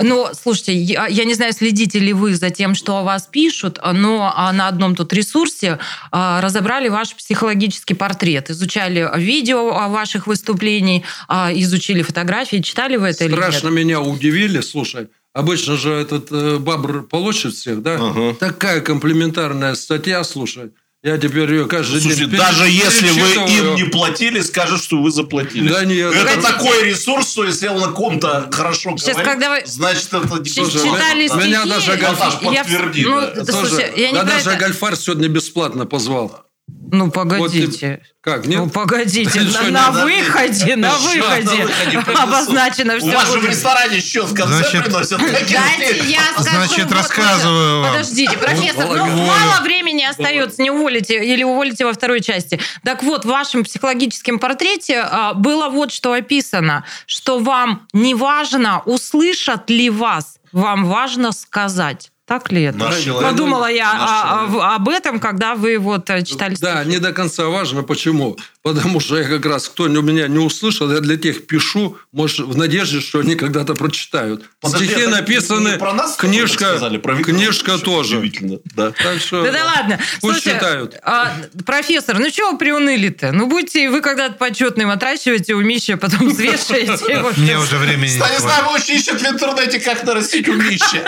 Но, 0.00 0.32
слушайте, 0.42 0.72
я, 0.72 1.06
я 1.06 1.24
не 1.24 1.34
знаю, 1.34 1.52
следите 1.52 2.00
ли 2.00 2.12
вы 2.12 2.34
за 2.34 2.50
тем, 2.50 2.74
что 2.74 2.96
о 2.96 3.02
вас 3.04 3.28
пишут, 3.30 3.78
но 3.92 4.32
а, 4.34 4.52
на 4.52 4.66
одном 4.66 4.96
тут 4.96 5.12
ресурсе 5.12 5.78
а, 6.10 6.40
разобрали 6.40 6.88
ваш 6.96 7.14
психологический 7.14 7.92
портрет, 7.94 8.48
изучали 8.50 9.06
видео 9.16 9.76
о 9.76 9.88
ваших 9.88 10.26
выступлений, 10.26 11.04
а, 11.28 11.50
изучили 11.52 12.00
фотографии, 12.00 12.62
читали 12.62 12.96
вы 12.96 13.08
это 13.08 13.24
или 13.24 13.32
нет? 13.32 13.40
Страшно 13.40 13.68
меня 13.68 14.00
удивили. 14.00 14.62
Слушай, 14.62 15.08
обычно 15.34 15.76
же 15.76 15.92
этот 15.92 16.28
э, 16.32 16.56
бабр 16.58 17.02
полощет 17.02 17.52
всех, 17.52 17.82
да? 17.82 17.96
Ага. 18.00 18.34
Такая 18.40 18.80
комплиментарная 18.80 19.74
статья, 19.74 20.24
слушай. 20.24 20.70
Я 21.02 21.18
теперь 21.18 21.48
ее 21.52 21.66
каждый 21.66 22.00
Слушайте, 22.00 22.24
день 22.26 22.36
даже 22.36 22.68
если 22.68 23.10
вы 23.10 23.28
им 23.52 23.74
не 23.76 23.84
платили, 23.84 24.40
скажут, 24.40 24.82
что 24.82 25.00
вы 25.00 25.12
заплатили. 25.12 25.68
Да 25.68 25.84
нет. 25.84 26.12
Это 26.12 26.24
Погодите. 26.24 26.48
такой 26.52 26.82
ресурс, 26.88 27.30
что 27.30 27.44
если 27.44 27.68
он 27.68 27.80
на 27.80 27.88
ком-то 27.88 28.48
хорошо 28.50 28.96
Сейчас, 28.96 29.14
говорит, 29.14 29.32
когда 29.32 29.50
вы 29.50 29.62
значит, 29.66 30.12
это 30.12 30.38
не 30.38 30.48
Сейчас 30.48 30.70
Слушай, 30.70 30.90
читали 30.90 31.24
меня- 31.28 31.46
меня 31.46 31.60
стихи, 31.60 31.68
даже 31.68 31.96
Наташ, 32.02 32.34
я- 32.42 32.64
ну, 33.04 33.44
да. 33.44 33.52
слушай, 33.52 33.92
я 33.96 34.08
не 34.10 34.14
да 34.14 34.24
даже 34.24 34.50
это. 34.50 34.58
Гольфар 34.58 34.96
сегодня 34.96 35.28
бесплатно 35.28 35.86
позвал. 35.86 36.45
Ну, 36.68 37.10
погодите. 37.10 38.00
Как, 38.20 38.44
нет? 38.44 38.58
Ну, 38.58 38.68
погодите, 38.68 39.40
на, 39.40 39.50
что, 39.50 39.70
на 39.70 39.90
выходе, 39.92 40.76
на 40.76 40.90
Что, 40.90 41.16
на 41.16 41.26
выходе 41.28 41.64
выходе 41.64 41.98
обозначено 41.98 42.96
У 42.96 42.98
все. 42.98 43.12
вас 43.12 43.32
же 43.32 43.38
в 43.38 43.44
ресторане 43.44 44.00
счет 44.00 44.24
в 44.24 44.34
конце 44.34 44.58
Значит, 44.58 44.84
приносят. 44.84 45.18
Дайте 45.20 46.04
я 46.08 46.20
скажу. 46.32 46.50
Значит, 46.50 46.84
вот, 46.86 46.92
рассказываю 46.92 47.76
вот, 47.76 47.82
вам. 47.82 47.92
Подождите, 47.92 48.36
профессор, 48.36 48.86
ну 48.96 49.06
мало 49.06 49.62
времени 49.62 50.02
остается, 50.04 50.60
не 50.62 50.70
уволите 50.70 51.24
или 51.24 51.44
уволите 51.44 51.84
во 51.84 51.92
второй 51.92 52.20
части. 52.20 52.60
Так 52.84 53.02
вот, 53.04 53.24
в 53.24 53.28
вашем 53.28 53.62
психологическом 53.62 54.40
портрете 54.40 55.00
а, 55.00 55.34
было 55.34 55.68
вот 55.68 55.92
что 55.92 56.12
описано, 56.12 56.84
что 57.06 57.38
вам 57.38 57.86
не 57.92 58.14
важно, 58.14 58.82
услышат 58.86 59.70
ли 59.70 59.88
вас, 59.88 60.38
вам 60.52 60.86
важно 60.86 61.30
сказать. 61.30 62.10
Так 62.26 62.50
ли 62.50 62.62
это? 62.62 62.76
Наш 62.78 62.98
человек. 62.98 63.30
Подумала 63.30 63.70
я 63.70 63.92
Наш 63.94 64.10
а, 64.10 64.46
человек. 64.48 64.62
об 64.74 64.88
этом, 64.88 65.20
когда 65.20 65.54
вы 65.54 65.78
вот 65.78 66.10
э, 66.10 66.22
читали 66.24 66.56
Да, 66.60 66.82
стихи. 66.82 66.90
не 66.90 66.98
до 66.98 67.12
конца 67.12 67.46
важно. 67.46 67.84
Почему? 67.84 68.36
Потому 68.66 68.98
что 68.98 69.16
я 69.16 69.22
как 69.22 69.46
раз, 69.46 69.68
кто 69.68 69.84
у 69.84 70.02
меня 70.02 70.26
не 70.26 70.40
услышал, 70.40 70.90
я 70.90 70.98
для 70.98 71.16
тех 71.16 71.46
пишу, 71.46 71.98
может, 72.10 72.40
в 72.40 72.56
надежде, 72.56 73.00
что 73.00 73.20
они 73.20 73.36
когда-то 73.36 73.74
прочитают. 73.74 74.42
Подожди, 74.60 74.88
Стихи 74.88 75.06
написаны, 75.06 75.68
не 75.68 75.78
про 75.78 75.92
нас 75.92 76.16
книжка, 76.16 76.70
сказали, 76.70 76.96
про 76.98 77.14
Виктора 77.14 77.38
книжка 77.38 77.78
тоже. 77.78 78.16
Удивительно, 78.16 78.58
да. 78.74 78.90
Так 78.90 79.20
что, 79.20 79.44
Да, 79.44 79.52
да 79.52 79.64
ладно. 79.66 80.00
Пусть 80.20 80.40
Слушайте, 80.42 80.50
читают. 80.50 80.96
а, 81.04 81.36
профессор, 81.64 82.18
ну 82.18 82.28
чего 82.28 82.50
вы 82.50 82.58
приуныли-то? 82.58 83.30
Ну 83.30 83.46
будете 83.46 83.88
вы 83.88 84.00
когда-то 84.00 84.34
почетным 84.34 84.90
отращиваете 84.90 85.54
у 85.54 85.60
Миши, 85.60 85.92
а 85.92 85.96
потом 85.96 86.28
взвешиваете 86.28 87.12
его. 87.12 87.30
Мне 87.36 87.60
уже 87.60 87.76
времени 87.78 88.14
не 88.14 88.18
хватит. 88.18 88.40
Станислав 88.40 88.74
очень 88.74 88.94
ищет 88.96 89.22
в 89.22 89.24
интернете, 89.24 89.78
как 89.78 90.02
нарастить 90.02 90.48
умище. 90.48 91.04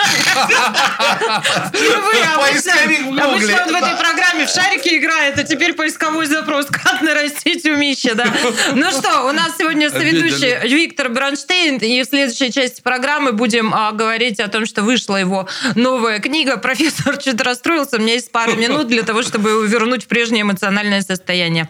Впервые 1.73 2.23
Поисковик 2.37 3.05
в 3.05 3.19
обычно, 3.19 3.63
он 3.65 3.73
в 3.73 3.75
этой 3.75 3.97
программе 3.97 4.45
в 4.45 4.49
шарике 4.49 4.97
играет, 4.97 5.37
а 5.37 5.43
теперь 5.43 5.73
поисковой 5.73 6.25
запрос 6.25 6.67
«Как 6.71 7.01
нарастить 7.01 7.48
умище», 7.65 8.13
да. 8.13 8.25
Ну 8.73 8.91
что, 8.91 9.27
у 9.27 9.31
нас 9.31 9.53
сегодня 9.57 9.89
соведущий 9.89 10.67
Виктор 10.67 11.09
Бронштейн, 11.09 11.77
и 11.77 12.01
в 12.03 12.05
следующей 12.05 12.51
части 12.51 12.81
программы 12.81 13.31
будем 13.31 13.73
а, 13.73 13.91
говорить 13.91 14.39
о 14.39 14.47
том, 14.47 14.65
что 14.65 14.83
вышла 14.83 15.17
его 15.17 15.47
новая 15.75 16.19
книга. 16.19 16.57
Профессор 16.57 17.17
чуть 17.17 17.41
расстроился, 17.41 17.97
у 17.97 17.99
меня 17.99 18.13
есть 18.13 18.31
пара 18.31 18.51
минут 18.51 18.87
для 18.87 19.03
того, 19.03 19.23
чтобы 19.23 19.67
вернуть 19.67 20.05
в 20.05 20.07
прежнее 20.07 20.43
эмоциональное 20.43 21.01
состояние. 21.01 21.69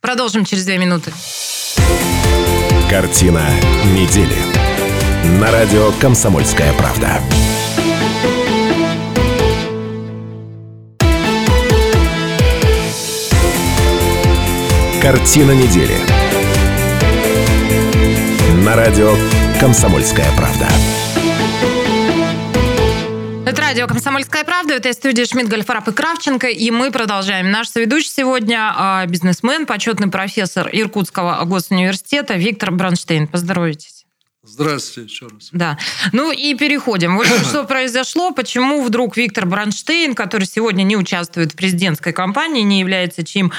Продолжим 0.00 0.44
через 0.44 0.64
две 0.64 0.78
минуты. 0.78 1.12
Картина 2.88 3.44
недели. 3.86 4.36
На 5.40 5.50
радио 5.50 5.92
«Комсомольская 6.00 6.72
правда». 6.72 7.20
Картина 15.00 15.52
недели. 15.52 15.94
На 18.64 18.74
радио 18.74 19.14
«Комсомольская 19.60 20.26
правда». 20.36 20.66
Это 23.46 23.62
радио 23.62 23.86
«Комсомольская 23.86 24.42
правда». 24.42 24.74
Это 24.74 24.92
студия 24.92 25.24
Шмидт, 25.24 25.48
Гольфарб 25.48 25.86
и 25.86 25.92
Кравченко. 25.92 26.48
И 26.48 26.72
мы 26.72 26.90
продолжаем. 26.90 27.52
Наш 27.52 27.68
соведущий 27.68 28.10
сегодня 28.10 28.72
а, 28.76 29.06
бизнесмен, 29.06 29.66
почетный 29.66 30.10
профессор 30.10 30.68
Иркутского 30.72 31.44
госуниверситета 31.44 32.34
Виктор 32.34 32.72
Бронштейн. 32.72 33.28
Поздоровайтесь. 33.28 34.04
Здравствуйте 34.42 35.12
еще 35.12 35.26
раз. 35.28 35.50
Да. 35.52 35.78
Ну 36.12 36.32
и 36.32 36.54
переходим. 36.54 37.16
Вот 37.16 37.26
что 37.48 37.62
произошло, 37.62 38.32
почему 38.32 38.82
вдруг 38.82 39.16
Виктор 39.16 39.46
Бронштейн, 39.46 40.16
который 40.16 40.44
сегодня 40.44 40.82
не 40.82 40.96
участвует 40.96 41.52
в 41.52 41.56
президентской 41.56 42.12
кампании, 42.12 42.62
не 42.62 42.80
является 42.80 43.24
чьим 43.24 43.52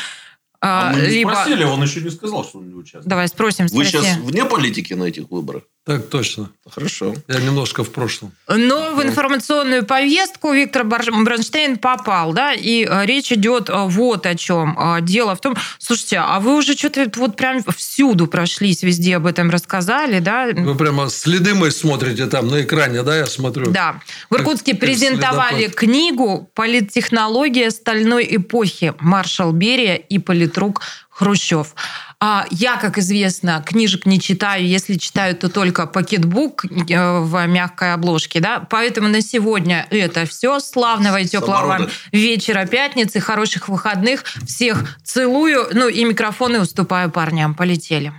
а, 0.61 0.89
А 0.89 0.93
мы 0.93 1.01
не 1.01 1.07
либо... 1.07 1.31
спросили, 1.31 1.63
он 1.63 1.81
еще 1.81 2.01
не 2.01 2.09
сказал, 2.09 2.43
что 2.43 2.59
он 2.59 2.67
не 2.67 2.73
участвует. 2.73 3.07
Давай 3.07 3.27
спросим, 3.27 3.67
Вы 3.67 3.85
спроси. 3.85 4.05
сейчас 4.05 4.17
вне 4.17 4.45
политики 4.45 4.93
на 4.93 5.05
этих 5.05 5.29
выборах? 5.31 5.63
Так 5.86 6.07
точно. 6.09 6.51
Хорошо. 6.69 7.15
Я 7.27 7.39
немножко 7.39 7.83
в 7.83 7.89
прошлом. 7.91 8.31
Но 8.48 8.93
в 8.93 9.01
информационную 9.01 9.83
повестку 9.86 10.53
Виктор 10.53 10.83
Бронштейн 10.83 11.77
попал, 11.77 12.31
да, 12.33 12.53
и 12.53 12.86
э, 12.86 13.05
речь 13.07 13.31
идет 13.31 13.69
э, 13.69 13.74
вот 13.88 14.27
о 14.27 14.36
чем. 14.36 14.77
Э, 14.79 15.01
Дело 15.01 15.36
в 15.36 15.41
том, 15.41 15.55
слушайте, 15.79 16.17
а 16.19 16.39
вы 16.39 16.55
уже 16.57 16.74
что-то 16.77 17.09
вот 17.15 17.36
прям 17.36 17.63
всюду 17.75 18.27
прошлись, 18.27 18.83
везде 18.83 19.15
об 19.15 19.25
этом 19.25 19.50
рассказали, 19.50 20.19
да? 20.19 20.50
Вы 20.53 20.75
прямо 20.75 21.09
следы 21.09 21.55
мои 21.55 21.71
смотрите 21.71 22.27
там 22.27 22.50
на 22.50 22.62
экране, 22.62 23.01
да, 23.01 23.17
я 23.17 23.25
смотрю? 23.25 23.71
Да. 23.71 24.00
В 24.29 24.36
Иркутске 24.36 24.74
Как 24.74 24.81
презентовали 24.81 25.57
следопыт. 25.62 25.75
книгу 25.79 26.51
«Политтехнология 26.53 27.71
стальной 27.71 28.27
эпохи. 28.29 28.93
Маршал 29.00 29.53
Берия 29.53 29.95
и 29.95 30.19
политрук 30.19 30.81
Хрущев». 31.09 31.74
А 32.21 32.45
Я, 32.51 32.75
как 32.75 32.97
известно, 32.97 33.63
книжек 33.65 34.05
не 34.05 34.19
читаю. 34.19 34.67
Если 34.67 34.95
читаю, 34.95 35.38
то 35.38 35.47
только 35.47 35.88
пакетбук 35.88 36.65
э, 36.65 37.19
в 37.21 37.47
мягкой 37.47 37.93
обложке. 37.93 38.41
Да? 38.41 38.59
Поэтому 38.69 39.07
на 39.07 39.21
сегодня 39.21 39.88
это 39.89 40.25
все. 40.25 40.59
Славного 40.59 41.21
и 41.21 41.25
теплого 41.25 41.65
вам 41.65 41.89
вечера 42.11 42.65
пятницы, 42.65 43.21
хороших 43.21 43.69
выходных. 43.69 44.25
Всех 44.45 44.97
целую. 45.03 45.67
Ну 45.71 45.88
и 45.88 46.03
микрофоны 46.03 46.59
уступаю 46.59 47.09
парням. 47.09 47.55
Полетели. 47.55 48.11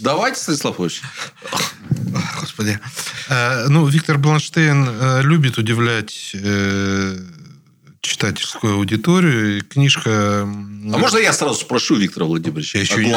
Давайте, 0.00 0.40
Станислав 0.40 0.80
Ильич. 0.80 1.00
Господи. 2.40 2.80
Э, 3.28 3.68
Ну, 3.68 3.86
Виктор 3.86 4.18
Бланштейн 4.18 4.88
э, 4.88 5.22
любит 5.22 5.58
удивлять 5.58 6.32
э, 6.34 7.18
читательскую 8.04 8.74
аудиторию. 8.74 9.58
И 9.58 9.60
книжка... 9.62 10.42
А 10.42 10.44
можно 10.44 11.18
я 11.18 11.32
сразу 11.32 11.54
спрошу 11.54 11.96
Виктора 11.96 12.26
Владимировича? 12.26 12.78
Я 12.78 12.84
еще 12.84 13.04
не-? 13.04 13.10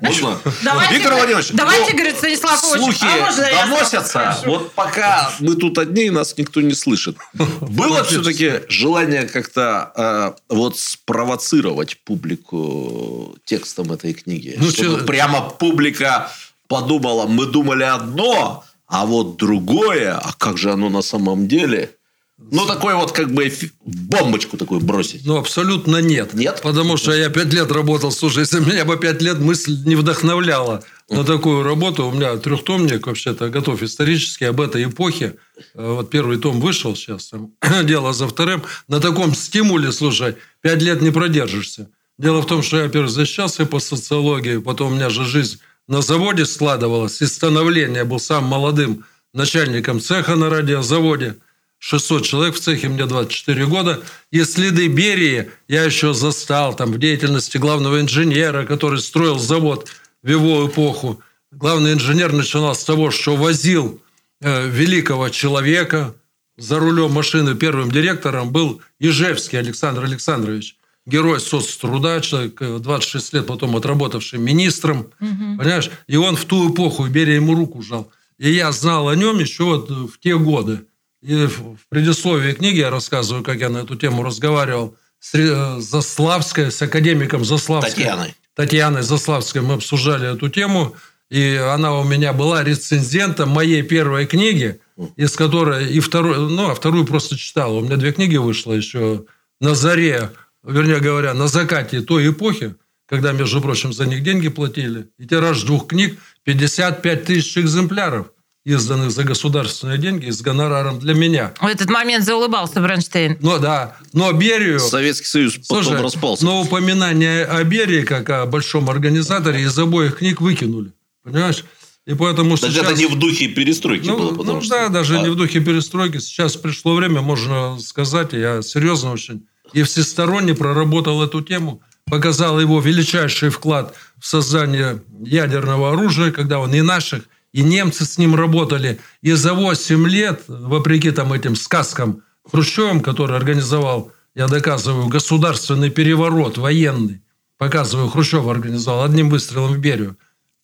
Можно? 0.00 0.38
Давайте, 0.62 0.94
Виктор 0.94 1.14
Владимирович, 1.14 1.50
давайте, 1.52 1.92
ну, 1.92 1.98
говорит 1.98 2.16
Станислав 2.18 2.62
Ильич, 2.64 2.98
Слухи 2.98 3.04
а 3.04 3.66
доносятся. 3.66 4.38
Вот 4.46 4.72
пока 4.72 5.32
мы 5.40 5.56
тут 5.56 5.78
одни, 5.78 6.04
и 6.06 6.10
нас 6.10 6.36
никто 6.36 6.60
не 6.60 6.74
слышит. 6.74 7.16
Было 7.60 8.04
все-таки 8.04 8.60
желание 8.68 9.22
как-то 9.22 9.92
э, 9.96 10.54
вот 10.54 10.78
спровоцировать 10.78 11.98
публику 12.04 13.36
текстом 13.44 13.90
этой 13.90 14.12
книги? 14.12 14.54
Ну, 14.58 14.70
Чтобы 14.70 15.00
чё- 15.00 15.06
прямо 15.06 15.40
публика 15.40 16.30
подумала, 16.68 17.26
мы 17.26 17.46
думали 17.46 17.82
одно, 17.82 18.64
а 18.86 19.06
вот 19.06 19.36
другое, 19.36 20.16
а 20.16 20.32
как 20.38 20.58
же 20.58 20.70
оно 20.70 20.90
на 20.90 21.02
самом 21.02 21.48
деле? 21.48 21.97
Ну, 22.38 22.66
такой 22.66 22.94
вот 22.94 23.10
как 23.12 23.32
бы 23.32 23.52
бомбочку 23.84 24.56
такую 24.56 24.80
бросить. 24.80 25.26
Ну, 25.26 25.36
абсолютно 25.38 26.00
нет. 26.00 26.34
Нет? 26.34 26.60
Потому 26.62 26.96
что 26.96 27.12
я 27.12 27.30
пять 27.30 27.52
лет 27.52 27.72
работал. 27.72 28.12
Слушай, 28.12 28.40
если 28.40 28.60
меня 28.60 28.84
бы 28.84 28.96
пять 28.96 29.20
лет 29.20 29.40
мысль 29.40 29.76
не 29.84 29.96
вдохновляла 29.96 30.84
на 31.10 31.24
такую 31.24 31.64
работу, 31.64 32.06
у 32.06 32.12
меня 32.12 32.36
трехтомник 32.36 33.06
вообще-то 33.08 33.48
готов 33.48 33.82
исторически 33.82 34.44
об 34.44 34.60
этой 34.60 34.84
эпохе. 34.84 35.34
Э, 35.74 35.92
Вот 35.94 36.10
первый 36.10 36.38
том 36.38 36.60
вышел 36.60 36.94
сейчас, 36.94 37.26
там, 37.26 37.52
дело 37.84 38.12
за 38.12 38.28
вторым. 38.28 38.62
На 38.86 39.00
таком 39.00 39.34
стимуле, 39.34 39.90
слушай, 39.90 40.36
пять 40.60 40.80
лет 40.80 41.02
не 41.02 41.10
продержишься. 41.10 41.90
Дело 42.18 42.40
в 42.40 42.46
том, 42.46 42.62
что 42.62 42.76
я, 42.78 42.84
во-первых, 42.84 43.10
защищался 43.10 43.66
по 43.66 43.80
социологии, 43.80 44.58
потом 44.58 44.92
у 44.92 44.94
меня 44.94 45.10
же 45.10 45.24
жизнь 45.24 45.58
на 45.88 46.02
заводе 46.02 46.44
складывалась, 46.46 47.20
и 47.20 47.26
становление 47.26 48.04
был 48.04 48.20
самым 48.20 48.50
молодым 48.50 49.04
начальником 49.34 50.00
цеха 50.00 50.36
на 50.36 50.50
радиозаводе. 50.50 51.36
600 51.78 52.24
человек 52.24 52.54
в 52.56 52.60
цехе, 52.60 52.88
мне 52.88 53.06
24 53.06 53.66
года. 53.66 54.02
И 54.30 54.42
следы 54.44 54.88
Берии 54.88 55.50
я 55.68 55.84
еще 55.84 56.12
застал 56.12 56.74
там 56.74 56.92
в 56.92 56.98
деятельности 56.98 57.56
главного 57.56 58.00
инженера, 58.00 58.66
который 58.66 58.98
строил 59.00 59.38
завод 59.38 59.88
в 60.22 60.28
его 60.28 60.66
эпоху. 60.66 61.20
Главный 61.52 61.92
инженер 61.92 62.32
начинал 62.32 62.74
с 62.74 62.84
того, 62.84 63.10
что 63.10 63.36
возил 63.36 64.02
э, 64.40 64.68
великого 64.68 65.28
человека 65.28 66.14
за 66.56 66.78
рулем 66.78 67.12
машины. 67.12 67.54
Первым 67.54 67.90
директором 67.90 68.50
был 68.50 68.82
Ежевский 68.98 69.58
Александр 69.58 70.04
Александрович. 70.04 70.76
Герой 71.06 71.40
соцтруда, 71.40 72.20
человек 72.20 72.60
э, 72.60 72.78
26 72.80 73.32
лет 73.34 73.46
потом 73.46 73.76
отработавший 73.76 74.40
министром. 74.40 75.10
Понимаешь? 75.58 75.90
И 76.08 76.16
он 76.16 76.36
в 76.36 76.44
ту 76.44 76.72
эпоху, 76.72 77.06
Берия 77.06 77.36
ему 77.36 77.54
руку 77.54 77.82
жал. 77.82 78.10
И 78.36 78.50
я 78.50 78.70
знал 78.72 79.08
о 79.08 79.16
нем 79.16 79.38
еще 79.38 79.64
вот 79.64 79.90
в 79.90 80.18
те 80.20 80.36
годы. 80.36 80.84
И 81.22 81.46
в 81.46 81.78
предисловии 81.88 82.52
книги 82.52 82.78
я 82.78 82.90
рассказываю, 82.90 83.42
как 83.42 83.58
я 83.58 83.68
на 83.68 83.78
эту 83.78 83.96
тему 83.96 84.22
разговаривал 84.22 84.96
с 85.18 85.34
Ре- 85.34 85.80
Заславской, 85.80 86.70
с 86.70 86.80
академиком 86.80 87.44
Заславской. 87.44 88.04
Татьяной. 88.04 88.34
Татьяной 88.54 89.02
Заславской 89.02 89.62
мы 89.62 89.74
обсуждали 89.74 90.32
эту 90.32 90.48
тему, 90.48 90.94
и 91.28 91.56
она 91.56 91.98
у 91.98 92.04
меня 92.04 92.32
была 92.32 92.62
рецензентом 92.62 93.50
моей 93.50 93.82
первой 93.82 94.26
книги, 94.26 94.80
из 95.16 95.34
которой 95.34 95.92
и 95.92 96.00
вторую, 96.00 96.48
ну, 96.48 96.70
а 96.70 96.74
вторую 96.74 97.04
просто 97.04 97.36
читала. 97.36 97.74
У 97.74 97.80
меня 97.80 97.96
две 97.96 98.12
книги 98.12 98.36
вышло 98.36 98.72
еще 98.72 99.24
на 99.60 99.74
заре, 99.74 100.30
вернее 100.64 101.00
говоря, 101.00 101.34
на 101.34 101.48
закате 101.48 102.00
той 102.00 102.30
эпохи, 102.30 102.76
когда, 103.08 103.32
между 103.32 103.60
прочим, 103.60 103.92
за 103.92 104.06
них 104.06 104.22
деньги 104.22 104.48
платили, 104.48 105.08
и 105.18 105.26
тираж 105.26 105.62
двух 105.62 105.88
книг 105.88 106.18
55 106.44 107.24
тысяч 107.24 107.58
экземпляров– 107.58 108.30
изданных 108.68 109.10
за 109.10 109.24
государственные 109.24 109.98
деньги 109.98 110.30
с 110.30 110.40
гонораром 110.40 110.98
для 110.98 111.14
меня. 111.14 111.54
В 111.60 111.66
этот 111.66 111.88
момент 111.88 112.24
заулыбался 112.24 112.80
Бронштейн. 112.80 113.38
Ну 113.40 113.58
да, 113.58 113.96
но 114.12 114.32
Берию... 114.32 114.78
Советский 114.78 115.26
Союз 115.26 115.54
потом 115.68 115.84
Слушай, 115.84 116.02
распался. 116.02 116.44
Но 116.44 116.60
упоминание 116.60 117.44
о 117.44 117.64
Берии, 117.64 118.02
как 118.02 118.28
о 118.30 118.46
большом 118.46 118.90
организаторе, 118.90 119.62
из 119.62 119.78
обоих 119.78 120.18
книг 120.18 120.40
выкинули. 120.40 120.92
Понимаешь? 121.24 121.64
И 122.06 122.14
поэтому 122.14 122.56
так 122.56 122.70
сейчас... 122.70 122.84
это 122.84 122.94
не 122.94 123.06
в 123.06 123.18
духе 123.18 123.48
перестройки 123.48 124.06
ну, 124.06 124.16
было, 124.16 124.30
потому 124.30 124.58
ну, 124.58 124.62
что... 124.62 124.74
Да, 124.74 124.88
даже 124.88 125.18
а... 125.18 125.22
не 125.22 125.28
в 125.30 125.36
духе 125.36 125.60
перестройки. 125.60 126.18
Сейчас 126.18 126.56
пришло 126.56 126.94
время, 126.94 127.20
можно 127.20 127.78
сказать, 127.80 128.32
я 128.32 128.62
серьезно 128.62 129.12
очень 129.12 129.46
и 129.72 129.82
всесторонне 129.82 130.54
проработал 130.54 131.22
эту 131.22 131.42
тему, 131.42 131.82
показал 132.06 132.60
его 132.60 132.80
величайший 132.80 133.50
вклад 133.50 133.94
в 134.18 134.26
создание 134.26 135.02
ядерного 135.20 135.92
оружия, 135.92 136.32
когда 136.32 136.58
он 136.58 136.74
и 136.74 136.80
наших, 136.80 137.24
и 137.52 137.62
немцы 137.62 138.04
с 138.04 138.18
ним 138.18 138.34
работали. 138.34 139.00
И 139.22 139.32
за 139.32 139.54
8 139.54 140.08
лет, 140.08 140.42
вопреки 140.48 141.10
там 141.10 141.32
этим 141.32 141.56
сказкам 141.56 142.22
Хрущевым, 142.50 143.00
который 143.00 143.36
организовал, 143.36 144.12
я 144.34 144.46
доказываю, 144.46 145.08
государственный 145.08 145.90
переворот 145.90 146.56
военный, 146.56 147.22
показываю, 147.58 148.08
Хрущев 148.08 148.46
организовал 148.46 149.04
одним 149.04 149.28
выстрелом 149.28 149.74
в 149.74 149.78
Берию. 149.78 150.16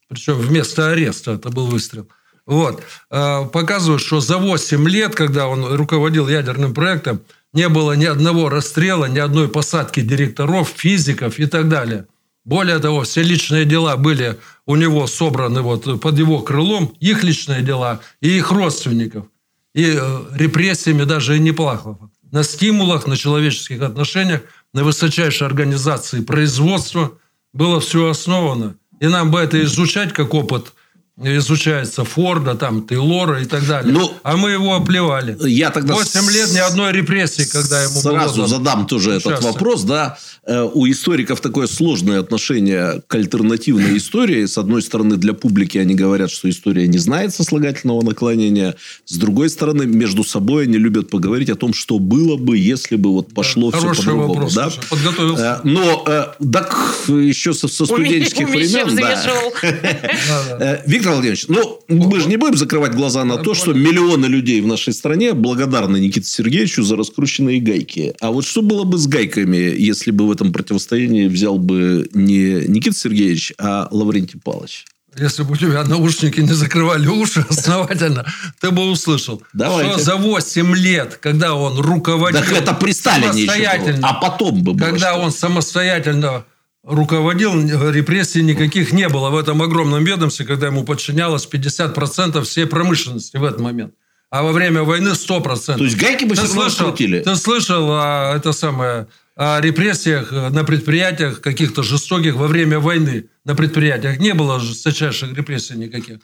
Причем 0.08 0.34
вместо 0.34 0.90
ареста 0.90 1.32
это 1.32 1.50
был 1.50 1.66
выстрел. 1.66 2.08
Вот. 2.46 2.82
А, 3.10 3.44
показываю, 3.44 3.98
что 3.98 4.20
за 4.20 4.38
8 4.38 4.88
лет, 4.88 5.14
когда 5.14 5.48
он 5.48 5.74
руководил 5.74 6.28
ядерным 6.28 6.74
проектом, 6.74 7.20
не 7.52 7.68
было 7.68 7.92
ни 7.92 8.04
одного 8.04 8.48
расстрела, 8.48 9.06
ни 9.06 9.18
одной 9.18 9.48
посадки 9.48 10.00
директоров, 10.00 10.72
физиков 10.74 11.38
и 11.38 11.46
так 11.46 11.68
далее. 11.68 12.06
Более 12.44 12.78
того, 12.78 13.02
все 13.02 13.22
личные 13.22 13.64
дела 13.64 13.96
были 13.96 14.38
у 14.66 14.76
него 14.76 15.06
собраны 15.06 15.62
вот 15.62 16.00
под 16.00 16.18
его 16.18 16.40
крылом, 16.40 16.94
их 17.00 17.24
личные 17.24 17.62
дела 17.62 18.00
и 18.20 18.36
их 18.36 18.50
родственников. 18.50 19.26
И 19.74 19.96
э, 19.96 20.24
репрессиями 20.34 21.04
даже 21.04 21.36
и 21.36 21.40
не 21.40 21.52
плахло. 21.52 22.10
На 22.30 22.42
стимулах, 22.42 23.06
на 23.06 23.16
человеческих 23.16 23.82
отношениях, 23.82 24.42
на 24.72 24.84
высочайшей 24.84 25.46
организации 25.46 26.20
производства 26.20 27.12
было 27.52 27.80
все 27.80 28.08
основано. 28.08 28.76
И 29.00 29.06
нам 29.06 29.30
бы 29.30 29.40
это 29.40 29.62
изучать 29.62 30.12
как 30.12 30.34
опыт– 30.34 30.72
изучается 31.16 32.04
Форда, 32.04 32.56
там, 32.56 32.86
Тейлора 32.86 33.40
и 33.40 33.44
так 33.44 33.66
далее. 33.66 33.92
Ну, 33.92 34.12
а 34.24 34.36
мы 34.36 34.50
его 34.50 34.74
оплевали. 34.74 35.36
Я 35.48 35.70
тогда 35.70 35.94
8 35.94 36.30
лет 36.32 36.52
ни 36.52 36.58
одной 36.58 36.92
репрессии, 36.92 37.44
когда 37.44 37.82
ему 37.84 38.00
Сразу 38.00 38.36
было 38.38 38.48
задам 38.48 38.86
тоже 38.86 39.12
этот 39.12 39.42
вопрос. 39.42 39.84
Да? 39.84 40.18
Э, 40.44 40.62
у 40.62 40.86
историков 40.90 41.40
такое 41.40 41.68
сложное 41.68 42.18
отношение 42.18 43.00
к 43.06 43.14
альтернативной 43.14 43.96
истории. 43.98 44.44
С 44.44 44.58
одной 44.58 44.82
стороны, 44.82 45.16
для 45.16 45.34
публики 45.34 45.78
они 45.78 45.94
говорят, 45.94 46.32
что 46.32 46.50
история 46.50 46.88
не 46.88 46.98
знает 46.98 47.32
сослагательного 47.32 48.02
наклонения. 48.02 48.74
С 49.04 49.16
другой 49.16 49.50
стороны, 49.50 49.86
между 49.86 50.24
собой 50.24 50.64
они 50.64 50.78
любят 50.78 51.10
поговорить 51.10 51.48
о 51.48 51.54
том, 51.54 51.74
что 51.74 52.00
было 52.00 52.36
бы, 52.36 52.58
если 52.58 52.96
бы 52.96 53.12
вот 53.12 53.32
пошло 53.32 53.70
да, 53.70 53.78
все 53.78 53.94
по-другому. 53.94 54.34
Вопрос, 54.34 54.54
да? 54.54 54.70
Подготовился. 54.90 55.60
Э, 55.62 55.68
но 55.68 56.04
э, 56.08 56.24
так 56.52 56.76
еще 57.06 57.54
со, 57.54 57.68
со 57.68 57.86
студенческих 57.86 58.48
времен... 58.48 58.96
Да. 58.96 60.82
Виктор 61.04 61.12
Владимирович, 61.12 61.46
ну, 61.48 61.80
мы 61.88 62.20
же 62.20 62.28
не 62.28 62.36
будем 62.36 62.56
закрывать 62.56 62.94
глаза 62.94 63.24
на 63.24 63.36
то, 63.36 63.52
что 63.54 63.74
миллионы 63.74 64.26
людей 64.26 64.60
в 64.62 64.66
нашей 64.66 64.94
стране 64.94 65.34
благодарны 65.34 65.98
Никите 65.98 66.26
Сергеевичу 66.26 66.82
за 66.82 66.96
раскрученные 66.96 67.60
гайки. 67.60 68.14
А 68.20 68.30
вот 68.30 68.46
что 68.46 68.62
было 68.62 68.84
бы 68.84 68.96
с 68.96 69.06
гайками, 69.06 69.56
если 69.56 70.10
бы 70.10 70.26
в 70.26 70.32
этом 70.32 70.52
противостоянии 70.52 71.26
взял 71.26 71.58
бы 71.58 72.08
не 72.14 72.66
Никита 72.66 72.96
Сергеевич, 72.96 73.52
а 73.58 73.88
Лаврентий 73.90 74.40
Павлович? 74.42 74.86
Если 75.16 75.42
бы 75.42 75.52
у 75.52 75.56
тебя 75.56 75.84
наушники 75.84 76.40
не 76.40 76.52
закрывали 76.52 77.06
уши 77.06 77.44
основательно, 77.48 78.24
ты 78.60 78.70
бы 78.70 78.90
услышал, 78.90 79.42
Давайте. 79.52 79.92
что 79.92 80.02
за 80.02 80.16
8 80.16 80.74
лет, 80.74 81.18
когда 81.20 81.54
он 81.54 81.78
руководил... 81.78 82.40
Так 82.40 82.50
это 82.50 82.72
при 82.72 82.92
Сталине 82.92 83.42
еще 83.42 83.78
было. 83.78 83.98
А 84.02 84.14
потом 84.14 84.62
бы 84.62 84.72
было 84.72 84.88
Когда 84.88 85.12
что? 85.12 85.20
он 85.20 85.30
самостоятельно 85.30 86.44
руководил, 86.84 87.54
репрессий 87.90 88.42
никаких 88.42 88.92
не 88.92 89.08
было 89.08 89.30
в 89.30 89.36
этом 89.36 89.62
огромном 89.62 90.04
ведомстве, 90.04 90.46
когда 90.46 90.66
ему 90.66 90.84
подчинялось 90.84 91.48
50% 91.50 92.42
всей 92.42 92.66
промышленности 92.66 93.36
в 93.36 93.44
этот 93.44 93.60
момент. 93.60 93.94
А 94.30 94.42
во 94.42 94.52
время 94.52 94.82
войны 94.82 95.10
100%. 95.10 95.78
То 95.78 95.84
есть 95.84 95.96
гайки 95.96 96.24
бы 96.24 96.34
ты 96.34 96.46
слышал, 96.46 96.88
крутили? 96.88 97.20
Ты 97.20 97.36
слышал 97.36 97.88
о, 97.90 98.34
это 98.36 98.52
самое, 98.52 99.06
о 99.36 99.60
репрессиях 99.60 100.32
на 100.32 100.64
предприятиях 100.64 101.40
каких-то 101.40 101.82
жестоких 101.82 102.34
во 102.34 102.48
время 102.48 102.80
войны 102.80 103.26
на 103.44 103.54
предприятиях? 103.54 104.18
Не 104.18 104.34
было 104.34 104.58
жесточайших 104.58 105.36
репрессий 105.36 105.76
никаких. 105.76 106.18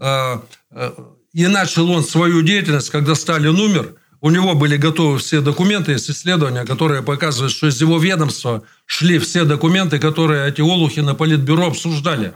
А, 0.00 0.42
а, 0.70 1.14
и 1.32 1.46
начал 1.46 1.88
он 1.90 2.02
свою 2.04 2.42
деятельность, 2.42 2.90
когда 2.90 3.14
Сталин 3.14 3.58
умер– 3.58 3.94
у 4.24 4.30
него 4.30 4.54
были 4.54 4.78
готовы 4.78 5.18
все 5.18 5.42
документы, 5.42 5.92
есть 5.92 6.10
исследования, 6.10 6.64
которые 6.64 7.02
показывают, 7.02 7.52
что 7.52 7.66
из 7.66 7.78
его 7.78 7.98
ведомства 7.98 8.62
шли 8.86 9.18
все 9.18 9.44
документы, 9.44 9.98
которые 9.98 10.48
эти 10.48 10.62
олухи 10.62 11.00
на 11.00 11.14
политбюро 11.14 11.66
обсуждали. 11.66 12.32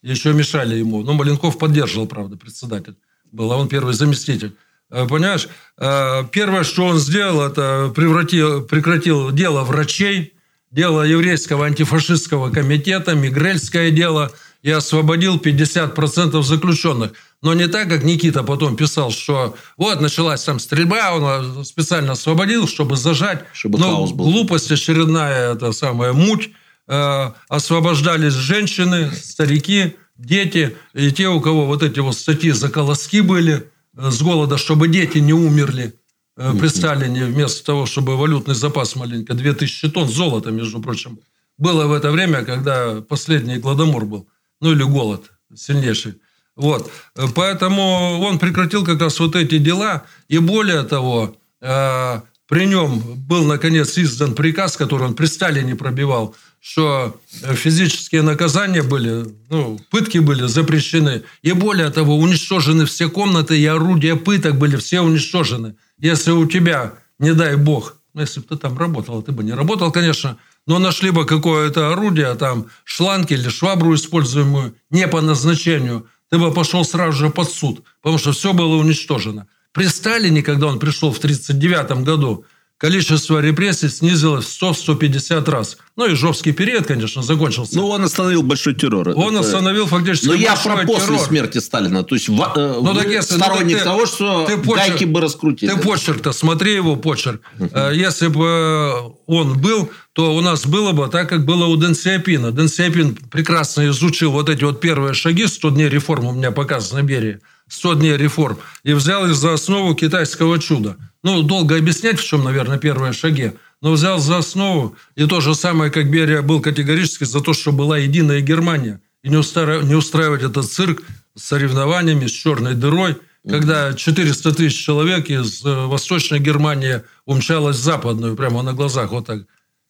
Еще 0.00 0.32
мешали 0.32 0.76
ему. 0.76 1.02
Но 1.02 1.12
Маленков 1.12 1.58
поддерживал, 1.58 2.06
правда, 2.06 2.38
председатель. 2.38 2.96
Был, 3.32 3.52
а 3.52 3.58
он 3.58 3.68
первый 3.68 3.92
заместитель. 3.92 4.56
Э, 4.90 5.06
понимаешь, 5.06 5.48
э, 5.76 6.24
первое, 6.32 6.64
что 6.64 6.86
он 6.86 6.98
сделал, 6.98 7.42
это 7.42 7.92
превратил, 7.94 8.62
прекратил 8.62 9.30
дело 9.30 9.62
врачей, 9.62 10.32
дело 10.70 11.02
еврейского 11.02 11.66
антифашистского 11.66 12.50
комитета, 12.50 13.14
мигрельское 13.14 13.90
дело 13.90 14.32
и 14.62 14.70
освободил 14.70 15.36
50% 15.36 16.42
заключенных. 16.42 17.12
Но 17.42 17.54
не 17.54 17.68
так, 17.68 17.88
как 17.88 18.02
Никита 18.02 18.42
потом 18.42 18.76
писал, 18.76 19.10
что 19.10 19.56
вот 19.76 20.00
началась 20.00 20.42
там 20.42 20.58
стрельба, 20.58 21.14
он 21.14 21.64
специально 21.64 22.12
освободил, 22.12 22.66
чтобы 22.66 22.96
зажать. 22.96 23.44
Чтобы 23.52 23.78
Но 23.78 23.96
хаос 23.96 24.12
был. 24.12 24.24
глупость 24.24 24.70
очередная, 24.72 25.52
это 25.54 25.72
самая 25.72 26.12
муть. 26.12 26.50
Э, 26.88 27.32
освобождались 27.48 28.32
женщины, 28.32 29.10
старики, 29.10 29.96
дети 30.16 30.76
и 30.94 31.10
те, 31.10 31.28
у 31.28 31.40
кого 31.40 31.66
вот 31.66 31.82
эти 31.82 31.98
вот 32.00 32.16
статьи 32.16 32.52
за 32.52 32.68
колоски 32.68 33.20
были 33.20 33.70
э, 33.96 34.10
с 34.10 34.22
голода, 34.22 34.56
чтобы 34.56 34.88
дети 34.88 35.18
не 35.18 35.32
умерли 35.32 35.94
э, 36.36 36.52
при 36.58 36.68
Сталине, 36.68 37.24
вместо 37.24 37.64
того, 37.64 37.86
чтобы 37.86 38.16
валютный 38.16 38.54
запас 38.54 38.96
маленько, 38.96 39.34
2000 39.34 39.90
тонн 39.90 40.08
золота, 40.08 40.50
между 40.50 40.80
прочим, 40.80 41.18
было 41.58 41.86
в 41.86 41.92
это 41.92 42.10
время, 42.10 42.44
когда 42.44 43.00
последний 43.02 43.56
гладомор 43.56 44.04
был, 44.04 44.28
ну 44.60 44.72
или 44.72 44.82
голод 44.82 45.30
сильнейший. 45.54 46.14
Вот. 46.56 46.90
Поэтому 47.34 48.18
он 48.20 48.38
прекратил 48.38 48.84
как 48.84 49.00
раз 49.00 49.20
вот 49.20 49.36
эти 49.36 49.58
дела. 49.58 50.04
И 50.28 50.38
более 50.38 50.82
того, 50.82 51.36
э, 51.60 52.20
при 52.48 52.66
нем 52.66 53.02
был, 53.28 53.44
наконец, 53.44 53.96
издан 53.98 54.34
приказ, 54.34 54.76
который 54.76 55.08
он 55.08 55.14
при 55.14 55.26
Сталине 55.26 55.76
пробивал, 55.76 56.34
что 56.60 57.20
физические 57.28 58.22
наказания 58.22 58.82
были, 58.82 59.26
ну, 59.50 59.78
пытки 59.90 60.18
были 60.18 60.46
запрещены. 60.46 61.22
И 61.42 61.52
более 61.52 61.90
того, 61.90 62.16
уничтожены 62.16 62.86
все 62.86 63.10
комнаты 63.10 63.58
и 63.58 63.66
орудия 63.66 64.16
пыток 64.16 64.56
были 64.56 64.76
все 64.76 65.00
уничтожены. 65.00 65.76
Если 65.98 66.30
у 66.30 66.46
тебя, 66.46 66.94
не 67.18 67.34
дай 67.34 67.56
бог, 67.56 67.96
ну, 68.14 68.22
если 68.22 68.40
бы 68.40 68.46
ты 68.46 68.56
там 68.56 68.78
работал, 68.78 69.22
ты 69.22 69.32
бы 69.32 69.44
не 69.44 69.52
работал, 69.52 69.92
конечно, 69.92 70.38
но 70.66 70.78
нашли 70.78 71.10
бы 71.10 71.26
какое-то 71.26 71.92
орудие, 71.92 72.34
там, 72.34 72.66
шланг 72.84 73.30
или 73.30 73.48
швабру, 73.48 73.94
используемую 73.94 74.74
не 74.88 75.06
по 75.06 75.20
назначению– 75.20 76.06
ты 76.36 76.42
бы 76.42 76.52
пошел 76.52 76.84
сразу 76.84 77.12
же 77.12 77.30
под 77.30 77.50
суд, 77.50 77.82
потому 78.02 78.18
что 78.18 78.32
все 78.32 78.52
было 78.52 78.76
уничтожено. 78.76 79.46
При 79.72 79.86
Сталине, 79.86 80.42
когда 80.42 80.66
он 80.66 80.78
пришел 80.78 81.10
в 81.10 81.16
1939 81.16 82.04
году, 82.04 82.44
количество 82.76 83.40
репрессий 83.40 83.88
снизилось 83.88 84.44
в 84.44 84.62
100-150 84.62 85.50
раз. 85.50 85.78
Ну, 85.96 86.06
и 86.06 86.14
жесткий 86.14 86.52
период, 86.52 86.86
конечно, 86.86 87.22
закончился. 87.22 87.76
Ну, 87.76 87.88
он 87.88 88.04
остановил 88.04 88.42
большой 88.42 88.74
террор. 88.74 89.08
Он 89.16 89.34
остановил 89.38 89.86
фактически 89.86 90.26
Но 90.26 90.34
я 90.34 90.56
про 90.56 90.84
после 90.84 91.06
террор. 91.06 91.20
смерти 91.20 91.58
Сталина. 91.58 92.04
То 92.04 92.14
есть, 92.14 92.28
э, 92.28 92.32
ну, 92.32 92.94
так 92.94 93.08
если, 93.08 93.36
сторонник 93.36 93.72
ну, 93.72 93.78
ты, 93.78 93.84
того, 93.84 94.06
что 94.06 94.44
ты 94.46 94.58
почерк, 94.58 94.88
гайки 94.88 95.04
бы 95.04 95.20
раскрутили. 95.22 95.70
Ты 95.70 95.78
почерк-то, 95.78 96.32
смотри 96.32 96.74
его 96.74 96.96
почерк. 96.96 97.40
Uh-huh. 97.58 97.96
Если 97.96 98.26
бы 98.28 99.14
он 99.26 99.58
был, 99.58 99.90
то 100.16 100.34
у 100.34 100.40
нас 100.40 100.64
было 100.64 100.92
бы 100.92 101.08
так, 101.08 101.28
как 101.28 101.44
было 101.44 101.66
у 101.66 101.76
Дэн 101.76 101.94
Сиапина. 101.94 102.50
Дэн 102.50 102.68
Сиапин 102.68 103.16
прекрасно 103.30 103.86
изучил 103.88 104.32
вот 104.32 104.48
эти 104.48 104.64
вот 104.64 104.80
первые 104.80 105.12
шаги, 105.12 105.46
100 105.46 105.70
дней 105.72 105.90
реформ 105.90 106.24
у 106.24 106.32
меня 106.32 106.52
показано 106.52 107.02
Берии. 107.02 107.40
100 107.68 107.94
дней 107.96 108.16
реформ. 108.16 108.56
И 108.82 108.94
взял 108.94 109.26
их 109.26 109.34
за 109.34 109.52
основу 109.52 109.94
китайского 109.94 110.58
чуда. 110.58 110.96
Ну, 111.22 111.42
долго 111.42 111.76
объяснять, 111.76 112.18
в 112.18 112.24
чем, 112.24 112.44
наверное, 112.44 112.78
первые 112.78 113.12
шаги. 113.12 113.52
Но 113.82 113.92
взял 113.92 114.18
за 114.18 114.38
основу. 114.38 114.96
И 115.16 115.26
то 115.26 115.42
же 115.42 115.54
самое, 115.54 115.90
как 115.90 116.10
Берия 116.10 116.40
был 116.40 116.62
категорически 116.62 117.24
за 117.24 117.42
то, 117.42 117.52
что 117.52 117.72
была 117.72 117.98
единая 117.98 118.40
Германия. 118.40 119.02
И 119.22 119.28
не 119.28 119.36
устраивать, 119.36 120.42
этот 120.42 120.64
цирк 120.64 121.02
с 121.34 121.44
соревнованиями, 121.44 122.26
с 122.26 122.30
черной 122.30 122.72
дырой. 122.72 123.16
Когда 123.46 123.92
400 123.92 124.54
тысяч 124.54 124.82
человек 124.82 125.28
из 125.28 125.62
э, 125.64 125.86
Восточной 125.86 126.40
Германии 126.40 127.02
умчалась 127.26 127.76
в 127.76 127.82
западную, 127.82 128.34
прямо 128.34 128.62
на 128.62 128.72
глазах, 128.72 129.12
вот 129.12 129.26
так, 129.26 129.42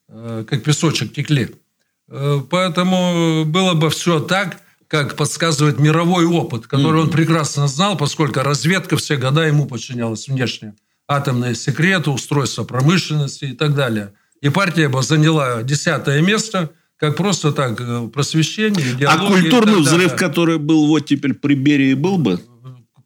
как 0.08 0.62
песочек 0.62 1.12
текли. 1.12 1.50
Поэтому 2.08 3.44
было 3.44 3.74
бы 3.74 3.90
все 3.90 4.20
так, 4.20 4.58
как 4.88 5.16
подсказывает 5.16 5.80
мировой 5.80 6.24
опыт, 6.26 6.66
который 6.66 7.02
он 7.02 7.10
прекрасно 7.10 7.66
знал, 7.66 7.96
поскольку 7.96 8.40
разведка 8.40 8.96
все 8.96 9.16
года 9.16 9.42
ему 9.42 9.66
подчинялась 9.66 10.28
внешне. 10.28 10.74
Атомные 11.08 11.54
секреты, 11.54 12.10
устройство 12.10 12.64
промышленности 12.64 13.46
и 13.46 13.52
так 13.52 13.74
далее. 13.74 14.12
И 14.40 14.48
партия 14.48 14.88
бы 14.88 15.02
заняла 15.02 15.62
десятое 15.62 16.20
место, 16.20 16.70
как 16.98 17.16
просто 17.16 17.52
так 17.52 17.80
э, 17.80 18.08
просвещение, 18.12 19.06
А 19.06 19.18
культурный 19.26 19.80
взрыв, 19.80 20.16
который 20.16 20.58
был 20.58 20.86
вот 20.86 21.00
теперь 21.06 21.34
при 21.34 21.54
Берии, 21.54 21.94
был 21.94 22.18
бы? 22.18 22.40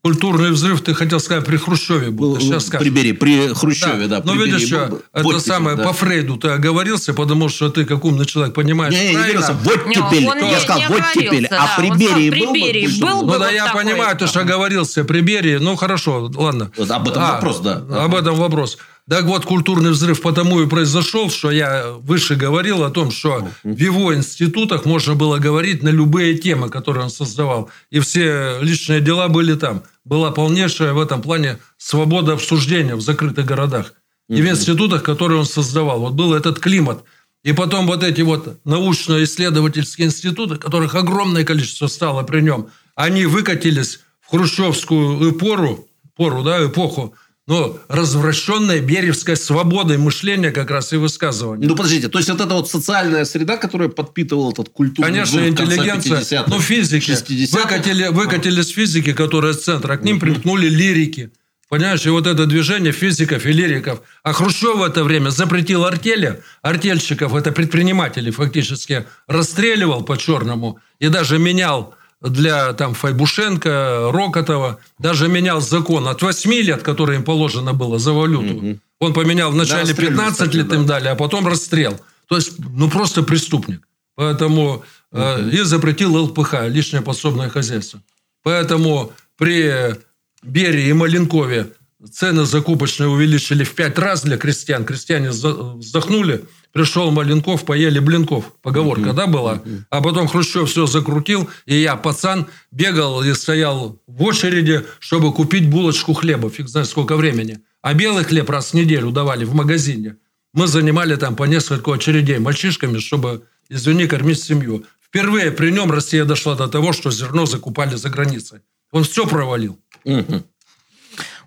Культурный 0.02 0.50
взрыв, 0.50 0.80
ты 0.80 0.94
хотел 0.94 1.20
сказать, 1.20 1.44
при 1.44 1.56
Хрущеве 1.56 2.10
был. 2.10 2.36
Ты 2.36 2.42
сейчас 2.42 2.66
скажешь. 2.66 2.86
При 2.86 2.90
Берии, 2.90 3.12
при 3.12 3.52
Хрущеве, 3.52 4.06
да. 4.06 4.20
да. 4.20 4.22
Но 4.24 4.34
видишь, 4.34 4.70
был, 4.70 5.02
это 5.12 5.24
вот 5.24 5.44
самое, 5.44 5.76
да. 5.76 5.84
по 5.84 5.92
Фрейду 5.92 6.36
ты 6.36 6.48
оговорился, 6.48 7.12
потому 7.12 7.48
что 7.48 7.70
ты, 7.70 7.84
как 7.84 8.04
умный 8.04 8.24
человек, 8.24 8.54
понимаешь 8.54 8.94
не, 8.94 9.08
не, 9.08 9.14
правильно. 9.14 9.40
Не, 9.40 9.54
вот 9.64 10.10
теперь, 10.10 10.22
я 10.22 10.60
сказал, 10.60 10.82
вот 10.88 11.02
теперь. 11.14 11.46
А 11.46 11.78
при 11.78 11.90
Берии 11.90 12.30
был, 12.30 12.52
при 12.52 13.00
был, 13.00 13.22
был 13.22 13.32
Ну, 13.34 13.38
да, 13.38 13.50
я 13.50 13.66
такой. 13.66 13.84
понимаю, 13.84 14.16
ты 14.16 14.26
же 14.26 14.40
оговорился 14.40 15.04
при 15.04 15.20
Берии. 15.20 15.56
Ну, 15.56 15.76
хорошо, 15.76 16.30
ладно. 16.34 16.70
Вот 16.76 16.90
об 16.90 17.08
этом 17.08 17.22
а, 17.22 17.32
вопрос, 17.34 17.60
да. 17.60 17.82
Об 17.90 18.14
этом 18.14 18.36
вопрос. 18.36 18.78
Так 19.10 19.24
вот, 19.24 19.44
культурный 19.44 19.90
взрыв 19.90 20.22
потому 20.22 20.62
и 20.62 20.68
произошел, 20.68 21.30
что 21.30 21.50
я 21.50 21.94
выше 21.94 22.36
говорил 22.36 22.84
о 22.84 22.90
том, 22.90 23.10
что 23.10 23.48
в 23.64 23.76
его 23.76 24.14
институтах 24.14 24.84
можно 24.84 25.16
было 25.16 25.38
говорить 25.38 25.82
на 25.82 25.88
любые 25.88 26.38
темы, 26.38 26.68
которые 26.68 27.02
он 27.02 27.10
создавал. 27.10 27.70
И 27.90 27.98
все 27.98 28.60
личные 28.60 29.00
дела 29.00 29.26
были 29.26 29.56
там. 29.56 29.82
Была 30.04 30.30
полнейшая 30.30 30.92
в 30.92 31.00
этом 31.00 31.22
плане 31.22 31.58
свобода 31.76 32.34
обсуждения 32.34 32.94
в 32.94 33.00
закрытых 33.00 33.44
городах. 33.46 33.94
И 34.28 34.40
в 34.40 34.48
институтах, 34.48 35.02
которые 35.02 35.40
он 35.40 35.46
создавал. 35.46 35.98
Вот 35.98 36.12
был 36.12 36.32
этот 36.32 36.60
климат. 36.60 37.02
И 37.42 37.52
потом 37.52 37.88
вот 37.88 38.04
эти 38.04 38.20
вот 38.20 38.60
научно-исследовательские 38.64 40.06
институты, 40.06 40.54
которых 40.54 40.94
огромное 40.94 41.42
количество 41.42 41.88
стало 41.88 42.22
при 42.22 42.42
нем, 42.42 42.68
они 42.94 43.26
выкатились 43.26 43.98
в 44.20 44.30
хрущевскую 44.30 45.32
эпору, 45.32 45.88
пору, 46.14 46.44
да, 46.44 46.64
эпоху, 46.64 47.16
ну, 47.46 47.78
развращенная 47.88 48.80
беревская 48.80 49.36
свобода 49.36 49.98
мышления 49.98 50.52
как 50.52 50.70
раз 50.70 50.92
и 50.92 50.96
высказывания. 50.96 51.66
Ну, 51.66 51.74
подождите, 51.74 52.08
то 52.08 52.18
есть, 52.18 52.30
вот 52.30 52.40
эта 52.40 52.54
вот 52.54 52.70
социальная 52.70 53.24
среда, 53.24 53.56
которая 53.56 53.88
подпитывала 53.88 54.52
этот 54.52 54.68
культурный 54.68 55.10
Конечно, 55.10 55.40
интеллигенция, 55.48 56.44
ну, 56.46 56.60
физики. 56.60 57.12
Выкатили, 57.52 58.08
выкатили 58.08 58.62
с 58.62 58.68
физики, 58.68 59.12
которая 59.12 59.52
с 59.54 59.64
центра, 59.64 59.96
к 59.96 60.04
ним 60.04 60.20
примкнули 60.20 60.68
лирики. 60.68 61.32
Понимаешь, 61.70 62.04
и 62.04 62.08
вот 62.10 62.26
это 62.26 62.46
движение 62.46 62.92
физиков 62.92 63.46
и 63.46 63.52
лириков. 63.52 64.02
А 64.24 64.32
Хрущев 64.32 64.76
в 64.76 64.82
это 64.82 65.04
время 65.04 65.30
запретил 65.30 65.84
артели, 65.84 66.42
артельщиков, 66.62 67.32
это 67.32 67.52
предприниматели 67.52 68.32
фактически, 68.32 69.06
расстреливал 69.28 70.02
по-черному 70.02 70.80
и 70.98 71.06
даже 71.06 71.38
менял 71.38 71.94
для 72.20 72.72
там, 72.74 72.94
Файбушенко, 72.94 74.10
Рокотова, 74.12 74.78
даже 74.98 75.28
менял 75.28 75.60
закон 75.60 76.06
от 76.08 76.22
8 76.22 76.52
лет, 76.52 76.82
который 76.82 77.16
им 77.16 77.24
положено 77.24 77.72
было 77.72 77.98
за 77.98 78.12
валюту. 78.12 78.54
Угу. 78.54 78.78
Он 79.00 79.12
поменял 79.14 79.50
вначале 79.50 79.94
да, 79.94 80.02
15 80.02 80.32
кстати, 80.32 80.56
лет 80.56 80.68
да. 80.68 80.76
им 80.76 80.86
дали, 80.86 81.08
а 81.08 81.14
потом 81.14 81.46
расстрел. 81.46 81.98
То 82.28 82.36
есть, 82.36 82.58
ну, 82.58 82.90
просто 82.90 83.22
преступник. 83.22 83.86
Поэтому 84.16 84.62
угу. 84.62 84.84
э, 85.12 85.50
и 85.50 85.62
запретил 85.62 86.14
ЛПХ, 86.16 86.66
личное 86.66 87.00
подсобное 87.00 87.48
хозяйство. 87.48 88.02
Поэтому 88.42 89.12
при 89.36 89.96
Берии 90.42 90.88
и 90.88 90.92
Маленкове 90.92 91.72
цены 92.12 92.44
закупочные 92.44 93.08
увеличили 93.08 93.64
в 93.64 93.74
5 93.74 93.98
раз 93.98 94.22
для 94.22 94.36
крестьян. 94.36 94.84
Крестьяне 94.84 95.30
вздохнули– 95.30 96.44
пришел 96.72 97.10
Маленков, 97.10 97.64
поели 97.64 97.98
блинков. 97.98 98.52
Поговорка, 98.62 99.12
да, 99.12 99.26
была? 99.26 99.62
А 99.90 100.00
потом 100.00 100.28
Хрущев 100.28 100.68
все 100.68 100.86
закрутил, 100.86 101.48
и 101.66 101.76
я, 101.76 101.96
пацан, 101.96 102.46
бегал 102.70 103.22
и 103.22 103.32
стоял 103.34 104.00
в 104.06 104.22
очереди, 104.22 104.84
чтобы 104.98 105.32
купить 105.32 105.68
булочку 105.68 106.14
хлеба. 106.14 106.50
Фиг 106.50 106.68
знает 106.68 106.88
сколько 106.88 107.16
времени. 107.16 107.60
А 107.82 107.94
белый 107.94 108.24
хлеб 108.24 108.50
раз 108.50 108.70
в 108.70 108.74
неделю 108.74 109.10
давали 109.10 109.44
в 109.44 109.54
магазине. 109.54 110.16
Мы 110.52 110.66
занимали 110.66 111.16
там 111.16 111.36
по 111.36 111.44
несколько 111.44 111.92
очередей 111.92 112.38
мальчишками, 112.38 112.98
чтобы, 112.98 113.44
извини, 113.68 114.06
кормить 114.06 114.42
семью. 114.42 114.84
Впервые 115.00 115.50
при 115.50 115.70
нем 115.70 115.90
Россия 115.90 116.24
дошла 116.24 116.54
до 116.54 116.68
того, 116.68 116.92
что 116.92 117.10
зерно 117.10 117.46
закупали 117.46 117.96
за 117.96 118.10
границей. 118.10 118.60
Он 118.92 119.04
все 119.04 119.26
провалил. 119.26 119.78
Угу. 120.04 120.42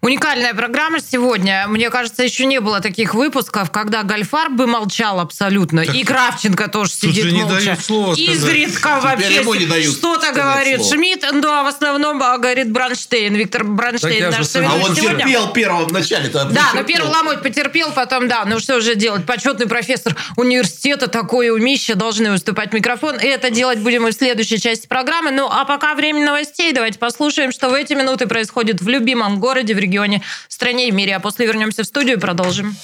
Уникальная 0.03 0.53
программа 0.53 0.97
сегодня. 0.99 1.65
Мне 1.69 1.89
кажется, 1.89 2.23
еще 2.23 2.45
не 2.45 2.59
было 2.59 2.81
таких 2.81 3.13
выпусков, 3.13 3.71
когда 3.71 4.03
Гальфар 4.03 4.49
бы 4.49 4.67
молчал 4.67 5.21
абсолютно. 5.21 5.85
Так, 5.85 5.95
и 5.95 6.03
Кравченко 6.03 6.67
тоже 6.67 6.91
сидит 6.91 7.31
не 7.31 7.43
молча. 7.43 7.63
Дают 7.67 7.79
слова 7.79 8.13
Изредка 8.13 8.99
вообще 9.01 9.41
что-то 9.83 10.33
говорит 10.33 10.81
слово. 10.81 10.95
Шмидт, 10.95 11.25
ну 11.31 11.47
а 11.47 11.63
в 11.63 11.67
основном 11.67 12.21
а, 12.21 12.37
говорит 12.37 12.69
Бранштейн. 12.69 13.33
Виктор 13.33 13.63
Бранштейн 13.63 14.29
наш 14.29 14.53
А 14.57 14.75
он 14.75 14.93
сегодня. 14.93 15.19
терпел 15.19 15.53
первым 15.53 15.87
в 15.87 15.93
начале. 15.93 16.27
Да, 16.27 16.71
но 16.73 16.83
первый 16.83 17.09
ломоть 17.09 17.41
потерпел, 17.41 17.93
потом 17.93 18.27
да. 18.27 18.43
Ну 18.43 18.59
что 18.59 18.81
же 18.81 18.95
делать? 18.95 19.25
Почетный 19.25 19.67
профессор 19.67 20.17
университета, 20.35 21.07
такое 21.07 21.53
умище, 21.53 21.95
должны 21.95 22.29
выступать 22.29 22.73
микрофон. 22.73 23.17
И 23.21 23.25
это 23.25 23.49
делать 23.51 23.79
будем 23.79 24.05
и 24.05 24.11
в 24.11 24.13
следующей 24.13 24.59
части 24.59 24.85
программы. 24.85 25.31
Ну 25.31 25.47
а 25.49 25.63
пока 25.63 25.95
время 25.95 26.25
новостей. 26.25 26.73
Давайте 26.73 26.99
послушаем, 26.99 27.53
что 27.53 27.69
в 27.69 27.73
эти 27.73 27.93
минуты 27.93 28.27
происходит 28.27 28.81
в 28.81 28.89
любимом 28.89 29.39
городе, 29.39 29.73
в 29.73 29.77
регионе 29.77 29.92
регионе, 29.93 30.21
стране 30.47 30.88
и 30.88 30.91
мире. 30.91 31.15
А 31.15 31.19
после 31.19 31.45
вернемся 31.45 31.84
в 31.84 31.86
студию 31.86 32.17
и 32.17 32.19
продолжим. 32.19 32.75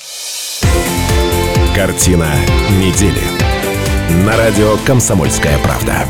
Картина 1.76 2.30
недели. 2.80 3.22
На 4.26 4.38
радио 4.38 4.78
«Комсомольская 4.86 5.58
правда». 5.60 6.06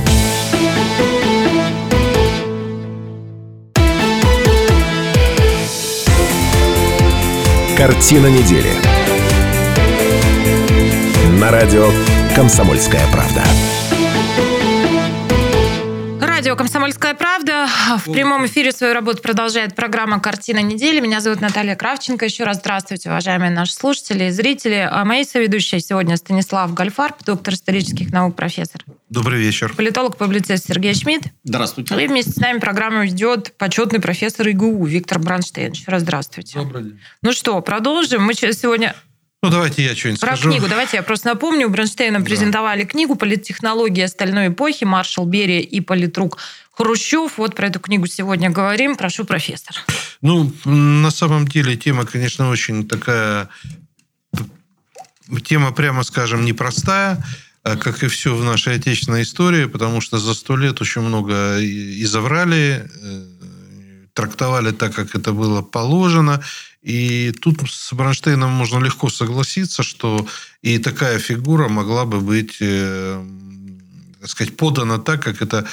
Картина 7.77 8.27
недели. 8.27 8.73
На 11.39 11.51
радио 11.51 11.89
«Комсомольская 12.35 13.05
правда». 13.11 13.43
Радио 16.39 16.55
«Комсомольская 16.55 17.15
правда». 17.15 17.67
В 17.97 18.13
прямом 18.13 18.45
эфире 18.45 18.71
свою 18.71 18.93
работу 18.93 19.21
продолжает 19.21 19.75
программа 19.75 20.21
«Картина 20.21 20.59
недели». 20.59 21.01
Меня 21.01 21.19
зовут 21.19 21.41
Наталья 21.41 21.75
Кравченко. 21.75 22.23
Еще 22.23 22.45
раз 22.45 22.59
здравствуйте, 22.59 23.09
уважаемые 23.09 23.51
наши 23.51 23.73
слушатели 23.73 24.23
и 24.23 24.29
зрители. 24.29 24.87
А 24.89 25.03
моей 25.03 25.25
соведущей 25.25 25.81
сегодня 25.81 26.15
Станислав 26.15 26.73
Гальфарб, 26.73 27.25
доктор 27.25 27.55
исторических 27.55 28.13
наук, 28.13 28.37
профессор. 28.37 28.85
Добрый 29.09 29.41
вечер. 29.41 29.73
Политолог-публицист 29.75 30.65
Сергей 30.65 30.93
Шмидт. 30.93 31.25
Здравствуйте. 31.43 32.01
И 32.01 32.07
вместе 32.07 32.31
с 32.31 32.37
нами 32.37 32.59
программу 32.59 33.03
ведет 33.03 33.57
почетный 33.57 33.99
профессор 33.99 34.47
ИГУ 34.47 34.85
Виктор 34.85 35.19
Бранштейн. 35.19 35.73
Еще 35.73 35.91
раз 35.91 36.03
здравствуйте. 36.03 36.57
Добрый 36.57 36.83
день. 36.83 36.99
Ну 37.21 37.33
что, 37.33 37.59
продолжим. 37.59 38.23
Мы 38.23 38.33
сегодня 38.33 38.95
ну, 39.41 39.49
давайте 39.49 39.83
я 39.83 39.95
что-нибудь 39.95 40.19
Про 40.19 40.35
скажу. 40.35 40.49
книгу. 40.49 40.67
Давайте 40.67 40.97
я 40.97 41.03
просто 41.03 41.27
напомню. 41.27 41.67
У 41.67 41.69
Бронштейна 41.69 42.19
да. 42.19 42.25
презентовали 42.25 42.83
книгу 42.83 43.15
«Политтехнологии 43.15 44.01
остальной 44.01 44.49
эпохи. 44.49 44.83
Маршал 44.83 45.25
Берия 45.25 45.61
и 45.61 45.79
политрук 45.79 46.37
Хрущев». 46.71 47.37
Вот 47.37 47.55
про 47.55 47.67
эту 47.67 47.79
книгу 47.79 48.07
сегодня 48.07 48.49
говорим. 48.49 48.97
Прошу, 48.97 49.23
профессор. 49.23 49.75
Ну, 50.21 50.51
на 50.65 51.11
самом 51.11 51.47
деле 51.47 51.77
тема, 51.77 52.05
конечно, 52.05 52.49
очень 52.49 52.87
такая... 52.87 53.49
Тема, 55.45 55.71
прямо 55.71 56.03
скажем, 56.03 56.43
непростая 56.43 57.23
а 57.63 57.75
как 57.75 58.03
и 58.03 58.07
все 58.07 58.35
в 58.35 58.43
нашей 58.43 58.75
отечественной 58.75 59.23
истории, 59.23 59.65
потому 59.65 60.01
что 60.01 60.17
за 60.17 60.33
сто 60.33 60.55
лет 60.55 60.81
очень 60.81 61.01
много 61.01 61.57
изоврали, 61.59 62.89
э, 63.01 63.25
трактовали 64.13 64.71
так, 64.71 64.95
как 64.95 65.13
это 65.13 65.33
было 65.33 65.61
положено, 65.61 66.41
и 66.81 67.31
тут 67.41 67.69
с 67.69 67.93
Бронштейном 67.93 68.51
можно 68.51 68.79
легко 68.79 69.09
согласиться, 69.09 69.83
что 69.83 70.25
и 70.61 70.77
такая 70.79 71.19
фигура 71.19 71.67
могла 71.67 72.05
бы 72.05 72.21
быть, 72.21 72.57
э, 72.61 73.25
так 74.21 74.29
сказать, 74.29 74.55
подана 74.55 74.97
так, 74.97 75.21
как 75.21 75.41
это 75.41 75.67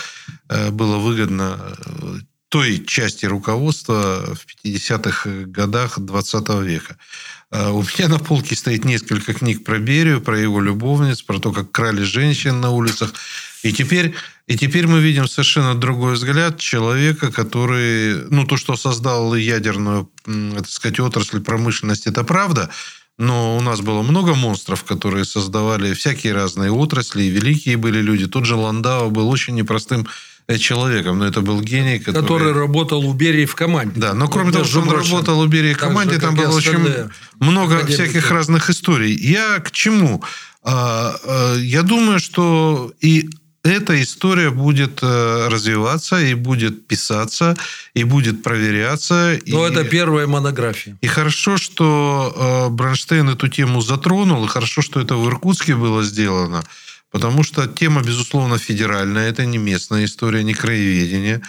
э, 0.49 0.71
было 0.71 0.99
выгодно 0.99 1.77
э, 1.79 2.19
той 2.49 2.85
части 2.85 3.27
руководства 3.27 4.35
в 4.35 4.47
50-х 4.65 5.31
годах 5.47 5.99
20 5.99 6.49
века. 6.63 6.97
А 7.51 7.73
у 7.73 7.83
меня 7.83 8.09
на 8.09 8.19
полке 8.19 8.55
стоит 8.57 8.85
несколько 8.85 9.35
книг 9.35 9.65
про 9.65 9.79
Берию, 9.79 10.21
про 10.21 10.39
его 10.39 10.61
любовниц, 10.61 11.23
про 11.23 11.39
то, 11.39 11.53
как 11.53 11.71
крали 11.71 12.03
женщин 12.03 12.61
на 12.61 12.71
улицах. 12.71 13.15
И 13.63 13.73
теперь, 13.73 14.15
и 14.47 14.57
теперь 14.57 14.87
мы 14.87 15.01
видим 15.01 15.27
совершенно 15.27 15.75
другой 15.75 16.15
взгляд 16.15 16.59
человека, 16.59 17.33
который, 17.33 18.29
ну, 18.31 18.47
то, 18.47 18.57
что 18.57 18.77
создал 18.77 19.35
ядерную, 19.35 20.11
так 20.25 20.69
сказать, 20.69 21.01
отрасль 21.01 21.41
промышленности, 21.41 22.09
это 22.09 22.23
правда, 22.25 22.71
но 23.19 23.57
у 23.57 23.61
нас 23.61 23.81
было 23.81 24.03
много 24.03 24.35
монстров, 24.35 24.85
которые 24.85 25.25
создавали 25.25 25.95
всякие 25.95 26.35
разные 26.35 26.71
отрасли, 26.71 27.23
и 27.23 27.31
великие 27.31 27.77
были 27.77 28.01
люди. 28.03 28.27
Тот 28.27 28.45
же 28.45 28.57
Ландау 28.57 29.11
был 29.11 29.29
очень 29.31 29.55
непростым 29.55 30.07
человеком, 30.59 31.19
но 31.19 31.27
это 31.27 31.41
был 31.41 31.61
гений, 31.61 31.99
который... 31.99 32.23
Который 32.23 32.53
работал 32.53 33.05
у 33.05 33.13
Берии 33.13 33.47
в 33.47 33.55
команде. 33.55 34.01
Да, 34.01 34.15
но 34.15 34.29
кроме 34.29 34.53
того, 34.53 34.65
что 34.65 34.81
он 34.81 34.91
работал 34.91 35.41
у 35.41 35.47
Берии 35.47 35.75
в 35.75 35.79
команде, 35.79 36.19
там 36.19 36.35
было 36.35 36.55
очень 36.55 37.11
много 37.41 37.85
всяких 37.87 38.31
разных 38.31 38.71
историй. 38.71 39.15
Я 39.15 39.59
к 39.59 39.71
чему? 39.71 40.23
А, 40.63 41.17
а, 41.25 41.57
я 41.57 41.83
думаю, 41.83 42.19
что 42.21 42.93
и 43.01 43.29
эта 43.67 44.01
история 44.01 44.51
будет 44.51 45.01
э, 45.03 45.49
развиваться 45.49 46.21
и 46.21 46.35
будет 46.35 46.87
писаться, 46.87 47.57
и 47.95 48.05
будет 48.05 48.43
проверяться. 48.43 49.39
Но 49.47 49.67
и... 49.67 49.71
это 49.71 49.85
первая 49.85 50.27
монография. 50.27 50.97
И 51.01 51.07
хорошо, 51.07 51.57
что 51.57 52.69
э, 52.69 52.71
Бронштейн 52.71 53.29
эту 53.29 53.49
тему 53.49 53.81
затронул, 53.81 54.45
и 54.45 54.49
хорошо, 54.49 54.83
что 54.83 55.01
это 55.01 55.17
в 55.17 55.29
Иркутске 55.29 55.75
было 55.75 56.05
сделано, 56.05 56.63
потому 57.11 57.42
что 57.42 57.66
тема, 57.66 58.03
безусловно, 58.03 58.59
федеральная, 58.59 59.29
это 59.29 59.47
не 59.47 59.59
местная 59.59 60.05
история, 60.05 60.42
не 60.45 60.55
краеведение. 60.55 61.42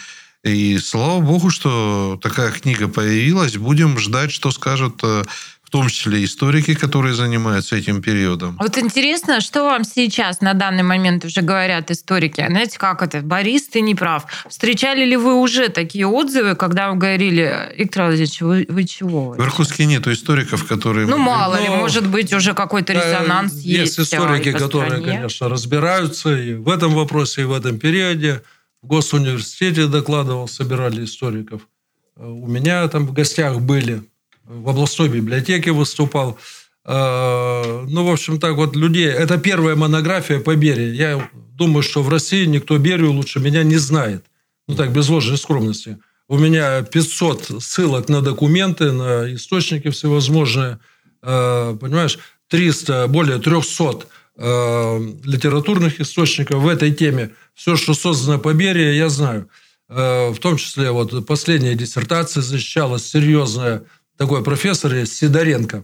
И 0.43 0.77
слава 0.77 1.19
богу, 1.19 1.49
что 1.49 2.19
такая 2.21 2.51
книга 2.51 2.87
появилась. 2.87 3.57
Будем 3.57 3.99
ждать, 3.99 4.31
что 4.31 4.51
скажут 4.51 4.99
э, 5.03 5.23
в 5.67 5.69
том 5.69 5.89
числе 5.89 6.23
историки, 6.23 6.73
которые 6.75 7.13
занимаются 7.13 7.75
этим 7.75 8.01
периодом. 8.01 8.55
Вот 8.57 8.77
интересно, 8.77 9.41
что 9.41 9.65
вам 9.65 9.83
сейчас 9.83 10.39
на 10.39 10.53
данный 10.53 10.83
момент 10.83 11.25
уже 11.25 11.41
говорят 11.41 11.91
историки? 11.91 12.45
Знаете, 12.47 12.79
как 12.79 13.01
это? 13.01 13.21
Борис, 13.21 13.67
ты 13.67 13.81
не 13.81 13.93
прав. 13.93 14.23
Встречали 14.47 15.03
ли 15.03 15.17
вы 15.17 15.33
уже 15.33 15.67
такие 15.67 16.07
отзывы, 16.07 16.55
когда 16.55 16.89
вы 16.89 16.97
говорили, 16.97 17.73
Виктор 17.77 18.03
Владимирович, 18.05 18.39
вы, 18.39 18.65
вы 18.69 18.85
чего? 18.85 19.31
В 19.31 19.41
Иркутске 19.41 19.85
нет 19.85 20.07
историков, 20.07 20.65
которые... 20.65 21.05
Ну, 21.05 21.17
мало 21.17 21.61
ли, 21.61 21.67
может 21.67 22.07
быть, 22.07 22.31
уже 22.31 22.53
какой-то 22.53 22.93
резонанс 22.93 23.51
да, 23.51 23.59
есть. 23.59 23.97
Есть 23.97 23.99
историки, 23.99 24.53
которые, 24.53 25.01
конечно, 25.01 25.49
разбираются 25.49 26.33
и 26.33 26.53
в 26.53 26.69
этом 26.69 26.93
вопросе, 26.93 27.41
и 27.41 27.43
в 27.43 27.51
этом 27.51 27.77
периоде. 27.77 28.41
В 28.81 28.87
Госуниверситете 28.87 29.87
докладывал, 29.87 30.47
собирали 30.47 31.03
историков. 31.03 31.67
У 32.15 32.47
меня 32.47 32.87
там 32.87 33.05
в 33.05 33.11
гостях 33.11 33.59
были 33.59 34.01
в 34.47 34.69
областной 34.69 35.09
библиотеке 35.09 35.71
выступал. 35.71 36.37
А, 36.83 37.85
ну, 37.87 38.05
в 38.05 38.11
общем, 38.11 38.39
так 38.39 38.55
вот, 38.55 38.75
людей... 38.75 39.07
Это 39.07 39.37
первая 39.37 39.75
монография 39.75 40.39
по 40.39 40.55
Берии. 40.55 40.95
Я 40.95 41.29
думаю, 41.33 41.83
что 41.83 42.01
в 42.01 42.09
России 42.09 42.45
никто 42.45 42.77
Берию 42.77 43.11
лучше 43.11 43.39
меня 43.39 43.63
не 43.63 43.75
знает. 43.75 44.23
Ну, 44.67 44.75
так, 44.75 44.93
без 44.93 45.09
ложной 45.09 45.37
скромности. 45.37 45.97
У 46.29 46.37
меня 46.37 46.81
500 46.81 47.61
ссылок 47.61 48.09
на 48.09 48.21
документы, 48.21 48.91
на 48.91 49.33
источники 49.33 49.89
всевозможные. 49.89 50.79
А, 51.21 51.75
понимаешь, 51.75 52.17
300, 52.49 53.07
более 53.07 53.39
300 53.39 54.05
а, 54.37 54.99
литературных 55.25 55.99
источников 55.99 56.61
в 56.61 56.67
этой 56.67 56.93
теме. 56.93 57.31
Все, 57.53 57.75
что 57.75 57.93
создано 57.93 58.39
по 58.39 58.53
Берии, 58.53 58.95
я 58.95 59.09
знаю. 59.09 59.49
В 59.89 60.35
том 60.41 60.57
числе 60.57 60.91
вот 60.91 61.25
последняя 61.25 61.73
диссертация 61.73 62.43
защищалась 62.43 63.09
серьезная 63.09 63.83
такой 64.17 64.43
профессор 64.43 65.05
Сидоренко, 65.05 65.83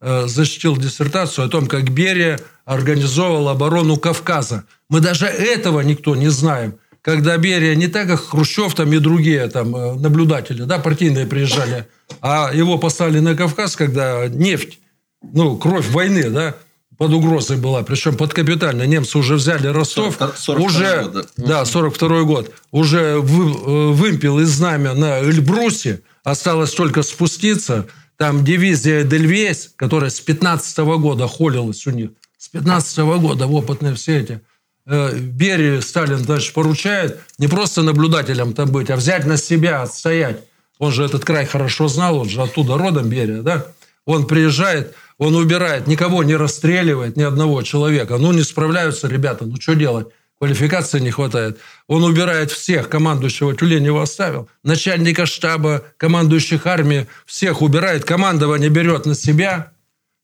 э, 0.00 0.26
защитил 0.26 0.76
диссертацию 0.76 1.46
о 1.46 1.48
том, 1.48 1.66
как 1.66 1.90
Берия 1.90 2.40
организовал 2.64 3.48
оборону 3.48 3.96
Кавказа. 3.96 4.64
Мы 4.88 5.00
даже 5.00 5.26
этого 5.26 5.80
никто 5.80 6.16
не 6.16 6.28
знаем. 6.28 6.78
Когда 7.02 7.36
Берия, 7.36 7.74
не 7.74 7.88
так 7.88 8.06
как 8.06 8.20
Хрущев 8.20 8.74
там 8.74 8.92
и 8.92 8.98
другие 8.98 9.48
там 9.48 9.74
э, 9.74 9.94
наблюдатели, 9.94 10.62
да, 10.62 10.78
партийные 10.78 11.26
приезжали, 11.26 11.88
а 12.20 12.52
его 12.54 12.78
послали 12.78 13.18
на 13.18 13.34
Кавказ, 13.34 13.74
когда 13.74 14.28
нефть, 14.28 14.78
ну, 15.20 15.56
кровь 15.56 15.88
войны, 15.88 16.30
да, 16.30 16.54
под 16.96 17.12
угрозой 17.12 17.56
была, 17.56 17.82
причем 17.82 18.16
под 18.16 18.32
капитально. 18.32 18.84
Немцы 18.84 19.18
уже 19.18 19.34
взяли 19.34 19.66
Ростов, 19.66 20.16
40, 20.36 20.60
уже, 20.60 21.02
год, 21.02 21.28
да, 21.36 21.64
42 21.64 22.22
год, 22.22 22.52
уже 22.70 23.18
вы, 23.18 23.50
э, 23.50 23.92
вымпел 23.92 24.38
из 24.38 24.50
знамя 24.50 24.94
на 24.94 25.18
Эльбрусе, 25.18 26.02
Осталось 26.24 26.72
только 26.72 27.02
спуститься. 27.02 27.86
Там 28.16 28.44
дивизия 28.44 29.02
Дельвейс, 29.04 29.72
которая 29.76 30.10
с 30.10 30.20
15 30.20 30.78
-го 30.78 30.98
года 30.98 31.26
холилась 31.26 31.86
у 31.86 31.90
них. 31.90 32.10
С 32.38 32.48
15 32.48 32.98
-го 32.98 33.18
года 33.18 33.46
опытные 33.46 33.94
все 33.94 34.20
эти. 34.20 34.40
Э, 34.86 35.16
Берию 35.16 35.80
Сталин 35.82 36.22
дальше 36.24 36.52
поручает 36.52 37.20
не 37.38 37.48
просто 37.48 37.82
наблюдателем 37.82 38.52
там 38.52 38.70
быть, 38.70 38.90
а 38.90 38.96
взять 38.96 39.26
на 39.26 39.36
себя, 39.36 39.82
отстоять. 39.82 40.38
Он 40.78 40.90
же 40.90 41.04
этот 41.04 41.24
край 41.24 41.46
хорошо 41.46 41.88
знал, 41.88 42.18
он 42.18 42.28
же 42.28 42.42
оттуда 42.42 42.76
родом 42.76 43.08
Берия, 43.08 43.42
да? 43.42 43.66
Он 44.04 44.26
приезжает, 44.26 44.94
он 45.18 45.36
убирает, 45.36 45.86
никого 45.86 46.24
не 46.24 46.34
расстреливает, 46.34 47.16
ни 47.16 47.22
одного 47.22 47.62
человека. 47.62 48.18
Ну, 48.18 48.32
не 48.32 48.42
справляются 48.42 49.06
ребята, 49.06 49.44
ну, 49.44 49.60
что 49.60 49.74
делать? 49.74 50.08
Квалификации 50.42 50.98
не 50.98 51.12
хватает. 51.12 51.60
Он 51.86 52.02
убирает 52.02 52.50
всех, 52.50 52.88
командующего 52.88 53.54
Тюленева 53.54 54.02
оставил, 54.02 54.48
начальника 54.64 55.24
штаба, 55.24 55.84
командующих 55.98 56.66
армией, 56.66 57.06
всех 57.26 57.62
убирает, 57.62 58.04
командование 58.04 58.68
берет 58.68 59.06
на 59.06 59.14
себя, 59.14 59.72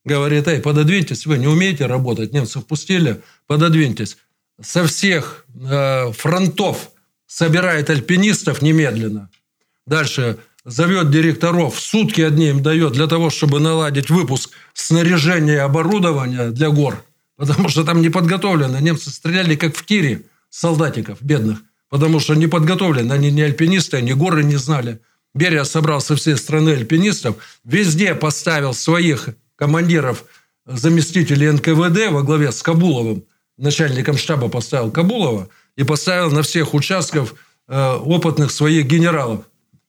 говорит, 0.04 0.48
эй, 0.48 0.60
пододвиньтесь, 0.60 1.24
вы 1.24 1.38
не 1.38 1.46
умеете 1.46 1.86
работать, 1.86 2.32
немцев 2.32 2.66
пустили, 2.66 3.20
пододвиньтесь. 3.46 4.16
Со 4.60 4.84
всех 4.88 5.44
э, 5.54 6.10
фронтов 6.10 6.90
собирает 7.28 7.88
альпинистов 7.88 8.60
немедленно. 8.60 9.30
Дальше 9.86 10.38
зовет 10.64 11.12
директоров, 11.12 11.78
сутки 11.78 12.22
одни 12.22 12.48
им 12.48 12.60
дает 12.60 12.94
для 12.94 13.06
того, 13.06 13.30
чтобы 13.30 13.60
наладить 13.60 14.10
выпуск 14.10 14.50
снаряжения 14.74 15.54
и 15.54 15.58
оборудования 15.58 16.50
для 16.50 16.70
гор– 16.70 17.04
Потому 17.38 17.68
что 17.68 17.84
там 17.84 18.02
не 18.02 18.10
подготовлено. 18.10 18.80
Немцы 18.80 19.10
стреляли 19.10 19.54
как 19.54 19.76
в 19.76 19.86
тире 19.86 20.22
солдатиков 20.50 21.22
бедных. 21.22 21.60
Потому 21.88 22.18
что 22.18 22.34
не 22.34 22.48
подготовлены. 22.48 23.12
Они 23.12 23.30
не 23.30 23.42
альпинисты, 23.42 23.96
они 23.98 24.12
горы 24.12 24.42
не 24.42 24.56
знали. 24.56 24.98
Берия 25.34 25.62
собрал 25.62 26.00
со 26.00 26.16
всей 26.16 26.36
страны 26.36 26.70
альпинистов. 26.70 27.36
Везде 27.64 28.16
поставил 28.16 28.74
своих 28.74 29.28
командиров, 29.54 30.24
заместителей 30.66 31.52
НКВД 31.52 32.10
во 32.10 32.22
главе 32.24 32.50
с 32.50 32.60
Кабуловым. 32.60 33.22
Начальником 33.56 34.18
штаба 34.18 34.48
поставил 34.48 34.90
Кабулова. 34.90 35.48
И 35.76 35.84
поставил 35.84 36.32
на 36.32 36.42
всех 36.42 36.74
участков 36.74 37.36
э, 37.68 37.92
опытных 38.04 38.50
своих 38.50 38.86
генералов. 38.86 39.44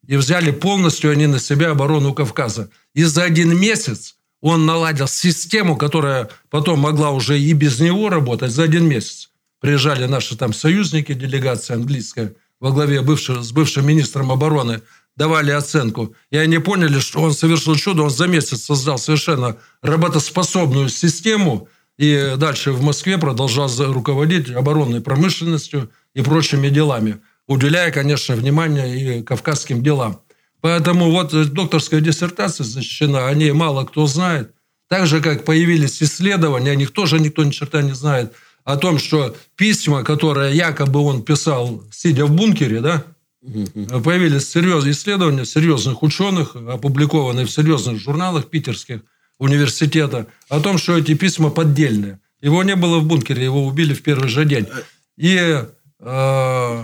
И 0.06 0.18
взяли 0.18 0.52
полностью 0.52 1.10
они 1.10 1.26
на 1.26 1.40
себя 1.40 1.72
оборону 1.72 2.14
Кавказа. 2.14 2.70
И 2.94 3.04
за 3.04 3.24
один 3.24 3.60
месяц 3.60 4.18
он 4.42 4.66
наладил 4.66 5.08
систему, 5.08 5.76
которая 5.76 6.30
потом 6.50 6.80
могла 6.80 7.12
уже 7.12 7.40
и 7.40 7.54
без 7.54 7.80
него 7.80 8.10
работать 8.10 8.52
за 8.52 8.64
один 8.64 8.88
месяц. 8.88 9.30
Приезжали 9.60 10.06
наши 10.06 10.38
там 10.38 10.54
союзники, 10.54 11.14
делегация 11.14 11.76
английская 11.76 12.34
во 12.60 12.72
главе 12.72 13.02
бывшего, 13.02 13.42
с 13.42 13.52
бывшим 13.52 13.88
министром 13.88 14.32
обороны, 14.32 14.82
давали 15.16 15.52
оценку. 15.52 16.16
И 16.30 16.38
они 16.38 16.60
поняли, 16.60 17.00
что 17.00 17.22
он 17.22 17.34
совершил 17.34 17.76
чудо, 17.76 18.04
он 18.04 18.10
за 18.10 18.28
месяц 18.28 18.64
создал 18.64 18.98
совершенно 18.98 19.58
работоспособную 19.82 20.90
систему, 20.90 21.68
и 21.98 22.36
дальше 22.38 22.72
в 22.72 22.82
Москве 22.82 23.18
продолжал 23.18 23.70
руководить 23.92 24.50
оборонной 24.50 25.02
промышленностью 25.02 25.90
и 26.14 26.22
прочими 26.22 26.70
делами, 26.70 27.20
уделяя, 27.48 27.92
конечно, 27.92 28.36
внимание 28.36 29.20
и 29.20 29.24
кавказским 29.24 29.84
делам. 29.84 30.22
Поэтому 30.62 31.10
вот 31.10 31.32
докторская 31.54 32.02
диссертация 32.02 32.64
защищена, 32.64 33.28
о 33.28 33.34
ней 33.34 33.52
мало 33.52 33.86
кто 33.86 34.08
знает. 34.08 34.54
Так 34.90 35.08
же, 35.08 35.22
как 35.22 35.46
появились 35.46 36.02
исследования, 36.02 36.72
о 36.72 36.76
них 36.76 36.92
тоже 36.92 37.20
никто 37.20 37.44
ни 37.44 37.52
черта 37.52 37.82
не 37.82 37.94
знает, 37.94 38.34
о 38.64 38.76
том, 38.76 38.98
что 38.98 39.36
письма, 39.56 40.04
которые 40.04 40.56
якобы 40.56 41.00
он 41.00 41.24
писал, 41.24 41.84
сидя 41.92 42.26
в 42.26 42.32
бункере, 42.32 42.82
да, 42.82 43.06
появились 43.42 44.50
серьезные 44.50 44.92
исследования 44.92 45.46
серьезных 45.46 46.04
ученых, 46.04 46.56
опубликованные 46.56 47.46
в 47.46 47.52
серьезных 47.52 48.02
журналах 48.02 48.48
питерских 48.48 49.02
университета, 49.38 50.28
о 50.50 50.60
том, 50.60 50.78
что 50.78 50.98
эти 50.98 51.14
письма 51.14 51.50
поддельные. 51.50 52.20
Его 52.42 52.64
не 52.64 52.76
было 52.76 53.00
в 53.00 53.06
бункере, 53.06 53.44
его 53.44 53.66
убили 53.66 53.94
в 53.94 54.02
первый 54.02 54.28
же 54.28 54.46
день. 54.46 54.68
И 55.18 55.64
э, 56.00 56.84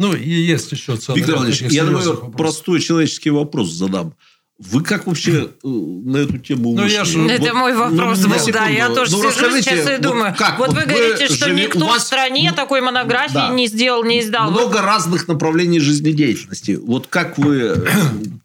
ну, 0.00 0.14
и 0.14 0.30
есть 0.30 0.72
еще 0.72 0.96
целый 0.96 1.18
Виктор 1.18 1.36
Иванович, 1.36 1.60
я 1.60 1.84
думаю, 1.84 2.32
простой 2.34 2.80
человеческий 2.80 3.28
вопрос 3.28 3.68
задам. 3.68 4.14
Вы 4.58 4.82
как 4.82 5.06
вообще 5.06 5.50
э, 5.62 5.68
на 5.68 6.18
эту 6.18 6.38
тему 6.38 6.74
ну, 6.74 6.86
Я 6.86 7.04
же, 7.04 7.18
вот, 7.18 7.30
это 7.30 7.54
мой 7.54 7.74
вопрос 7.74 8.22
ну, 8.22 8.28
был, 8.28 8.52
да. 8.52 8.66
Я 8.68 8.88
тоже 8.88 9.12
ну, 9.12 9.30
сижу 9.30 9.50
сейчас 9.60 9.90
и 9.90 10.02
думаю. 10.02 10.30
Вот, 10.30 10.38
как, 10.38 10.58
вот, 10.58 10.68
вот 10.68 10.76
вы 10.76 10.84
говорите, 10.86 11.26
что 11.26 11.48
живи, 11.48 11.62
никто 11.62 11.86
вас, 11.86 12.02
в 12.02 12.06
стране 12.06 12.50
такой 12.52 12.80
монографии 12.80 13.34
да, 13.34 13.50
не 13.50 13.66
сделал, 13.66 14.02
не 14.04 14.20
издал. 14.20 14.50
Много 14.50 14.76
вот. 14.76 14.84
разных 14.84 15.28
направлений 15.28 15.80
жизнедеятельности. 15.80 16.78
Вот 16.82 17.06
как 17.06 17.36
вы 17.36 17.56
э, 17.56 17.74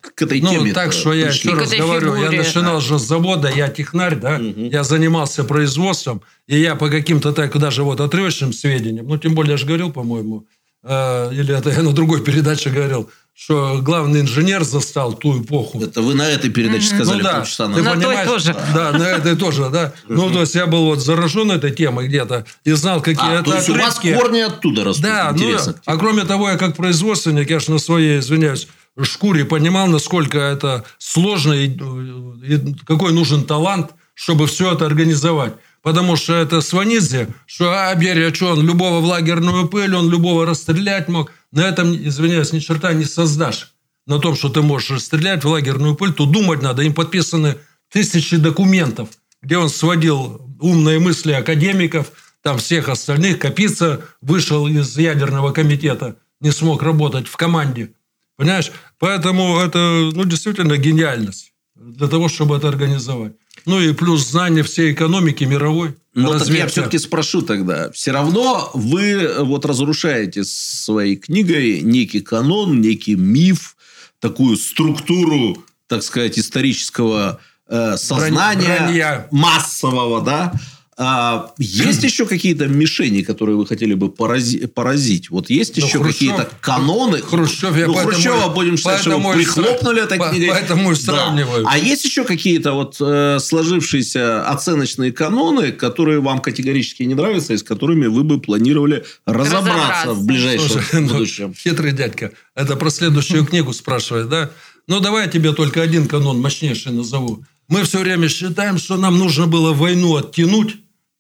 к 0.02 0.22
этой 0.22 0.42
ну, 0.42 0.50
теме 0.50 0.74
так 0.74 0.92
что 0.92 1.14
я 1.14 1.30
еще 1.30 1.54
раз 1.54 1.70
говорю, 1.72 2.16
я 2.16 2.32
начинал 2.32 2.82
же 2.82 3.00
с 3.00 3.04
завода, 3.04 3.50
я 3.50 3.70
технарь, 3.70 4.16
да, 4.16 4.38
я 4.38 4.84
занимался 4.84 5.46
производством, 5.46 6.22
и 6.48 6.60
я 6.60 6.76
по 6.76 6.90
каким-то 6.90 7.32
так 7.32 7.58
даже 7.58 7.84
вот 7.84 8.02
отрывочным 8.02 8.52
сведениям, 8.52 9.08
ну, 9.08 9.18
тем 9.18 9.36
более 9.36 9.52
я 9.52 9.58
же 9.58 9.66
говорил, 9.66 9.92
по-моему, 9.92 10.46
или 10.86 11.56
это 11.56 11.72
я 11.72 11.82
на 11.82 11.94
другой 11.94 12.22
передаче 12.22 12.70
говорил, 12.70 13.10
что 13.38 13.80
главный 13.82 14.22
инженер 14.22 14.64
застал 14.64 15.14
ту 15.14 15.42
эпоху. 15.42 15.82
Это 15.84 16.02
вы 16.02 16.14
на 16.14 16.30
этой 16.30 16.50
передаче 16.50 16.88
сказали 16.88 17.18
ну, 17.18 17.24
да. 17.24 17.34
полчаса 17.38 17.68
назад. 17.68 17.84
Ты 17.84 17.90
на 17.90 17.96
понимаешь? 17.96 18.28
тоже. 18.30 18.56
Да, 18.74 18.92
на 18.94 19.04
этой 19.04 19.36
тоже, 19.36 19.70
да. 19.70 19.94
Ну, 20.08 20.32
то 20.32 20.42
есть, 20.42 20.56
я 20.56 20.68
был 20.68 20.86
вот 20.86 21.00
заражен 21.00 21.52
этой 21.52 21.72
темой 21.72 22.08
где-то 22.08 22.46
и 22.64 22.72
знал, 22.72 23.02
какие 23.02 23.30
а, 23.30 23.42
это 23.42 23.52
то 23.52 23.56
есть, 23.58 23.70
у 23.70 23.76
вас 23.76 24.00
корни 24.00 24.40
оттуда 24.40 24.86
растут. 24.86 25.04
Да, 25.04 25.34
ну, 25.36 25.58
а 25.86 25.98
кроме 25.98 26.24
того, 26.24 26.50
я 26.50 26.58
как 26.58 26.78
производственник, 26.78 27.50
я 27.50 27.60
же 27.60 27.72
на 27.72 27.80
своей, 27.80 28.20
извиняюсь, 28.20 28.68
шкуре 29.02 29.44
понимал, 29.44 29.88
насколько 29.88 30.40
это 30.40 30.86
сложно 30.98 31.54
и, 31.54 31.68
и 31.68 32.76
какой 32.86 33.12
нужен 33.12 33.44
талант, 33.44 33.92
чтобы 34.14 34.48
все 34.48 34.72
это 34.72 34.86
организовать. 34.86 35.54
Потому 35.86 36.16
что 36.16 36.34
это 36.34 36.62
Сванидзе, 36.62 37.28
что 37.46 37.72
а, 37.72 37.94
Берия, 37.94 38.34
что 38.34 38.54
он 38.54 38.66
любого 38.66 39.02
в 39.02 39.06
лагерную 39.06 39.68
пыль, 39.68 39.96
он 39.96 40.10
любого 40.10 40.44
расстрелять 40.44 41.08
мог. 41.10 41.32
На 41.52 41.62
этом, 41.62 41.96
извиняюсь, 41.96 42.52
ни 42.54 42.58
черта 42.58 42.92
не 42.94 43.06
создашь. 43.06 43.72
На 44.08 44.18
том, 44.18 44.36
что 44.36 44.50
ты 44.50 44.64
можешь 44.64 44.90
расстрелять 44.90 45.44
в 45.44 45.48
лагерную 45.48 45.94
пыль, 45.94 46.12
то 46.12 46.26
думать 46.26 46.64
надо. 46.64 46.82
Им 46.82 46.96
подписаны 46.96 47.58
тысячи 47.92 48.38
документов, 48.38 49.10
где 49.44 49.60
он 49.60 49.70
сводил 49.70 50.42
умные 50.60 50.98
мысли 50.98 51.34
академиков, 51.34 52.14
там 52.42 52.58
всех 52.58 52.90
остальных. 52.90 53.38
Капица 53.38 54.02
вышел 54.22 54.66
из 54.66 54.98
ядерного 54.98 55.52
комитета, 55.52 56.16
не 56.42 56.50
смог 56.50 56.82
работать 56.82 57.28
в 57.28 57.38
команде. 57.38 57.92
Понимаешь? 58.38 58.72
Поэтому 58.98 59.60
это 59.60 60.10
ну, 60.16 60.26
действительно 60.26 60.78
гениальность 60.78 61.54
для 61.76 62.08
того, 62.08 62.28
чтобы 62.28 62.58
это 62.58 62.70
организовать. 62.70 63.34
Ну 63.66 63.80
и 63.80 63.94
плюс 63.94 64.28
знание 64.28 64.64
всей 64.64 64.94
экономики 64.94 65.44
мировой. 65.44 65.96
Ну, 66.14 66.38
так 66.38 66.48
я 66.48 66.68
все-таки 66.68 66.98
спрошу 66.98 67.42
тогда. 67.42 67.92
Все 67.92 68.12
равно 68.12 68.72
вы 68.74 69.36
вот 69.40 69.66
разрушаете 69.66 70.44
своей 70.46 71.18
книгой 71.18 71.82
некий 71.82 72.22
канон, 72.22 72.80
некий 72.80 73.16
миф, 73.16 73.76
такую 74.20 74.56
структуру, 74.56 75.64
так 75.88 76.04
сказать, 76.04 76.40
исторического 76.40 77.40
э, 77.68 77.98
сознания 77.98 78.78
Бронья. 78.80 79.28
массового, 79.32 80.22
да, 80.22 80.54
а, 80.98 81.52
есть 81.58 82.04
еще 82.04 82.26
какие-то 82.26 82.68
мишени, 82.68 83.22
которые 83.22 83.58
вы 83.58 83.66
хотели 83.66 83.94
бы 83.94 84.08
порази- 84.08 84.68
поразить? 84.68 85.30
Вот 85.30 85.50
есть 85.50 85.76
еще 85.78 86.02
какие-то 86.02 86.50
каноны? 86.62 87.22
Хрущев, 87.22 87.76
я 87.76 87.88
ну, 87.88 87.94
поэтому, 87.94 88.14
Хрущева 88.14 88.50
будем 88.50 88.78
считать, 88.78 89.02
что 89.02 89.12
его 89.12 89.34
прихлопнули 89.34 90.04
этой 90.04 90.18
по- 90.18 90.30
книгой. 90.30 90.50
Поэтому 90.50 90.92
и 90.92 90.96
сравниваю. 90.96 91.64
Да. 91.66 91.70
А 91.74 91.78
есть 91.78 92.06
еще 92.06 92.24
какие-то 92.24 92.74
вот 92.74 92.96
э, 93.02 93.40
сложившиеся 93.40 94.48
оценочные 94.48 95.12
каноны, 95.12 95.74
которые 95.74 96.22
вам 96.22 96.40
категорически 96.40 97.04
не 97.04 97.14
нравятся, 97.14 97.54
и 97.54 97.58
с 97.58 97.64
которыми 97.64 98.08
вы 98.08 98.24
бы 98.24 98.40
планировали 98.40 99.04
разобраться, 99.26 99.74
разобраться. 99.74 100.14
в 100.14 100.26
ближайшем 100.26 100.70
Слушай, 100.70 101.02
ну, 101.02 101.08
будущем? 101.10 101.48
Ну, 101.48 101.54
хитрый 101.54 101.92
дядька. 101.92 102.32
Это 102.56 102.78
про 102.78 102.90
следующую 102.90 103.46
книгу 103.48 103.74
спрашивает, 103.74 104.30
да? 104.30 104.50
Ну, 104.88 105.00
давай 105.02 105.26
я 105.26 105.32
тебе 105.32 105.52
только 105.52 105.82
один 105.82 106.08
канон 106.08 106.40
мощнейший 106.40 106.94
назову. 106.94 107.44
Мы 107.68 107.84
все 107.84 108.00
время 108.00 108.30
считаем, 108.30 108.78
что 108.78 108.96
нам 108.96 109.18
нужно 109.18 109.48
было 109.48 109.74
войну 109.74 110.16
оттянуть, 110.16 110.76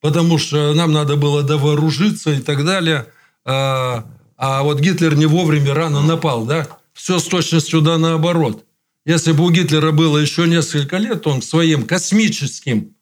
потому 0.05 0.37
что 0.37 0.75
нам 0.75 0.91
надо 0.91 1.15
было 1.15 1.41
довооружиться 1.41 2.31
и 2.31 2.39
так 2.39 2.63
далее. 2.63 3.07
А, 3.43 4.05
а 4.37 4.61
вот 4.61 4.79
Гитлер 4.79 5.15
не 5.15 5.25
вовремя 5.25 5.73
рано 5.73 6.03
напал, 6.03 6.45
да? 6.45 6.67
Все 6.93 7.17
с 7.17 7.23
точностью 7.23 7.81
да 7.81 7.97
наоборот. 7.97 8.65
Если 9.03 9.31
бы 9.31 9.43
у 9.43 9.49
Гитлера 9.49 9.91
было 9.91 10.19
еще 10.19 10.47
несколько 10.47 10.97
лет, 10.97 11.25
он 11.25 11.41
своим 11.41 11.87
космическим 11.87 12.93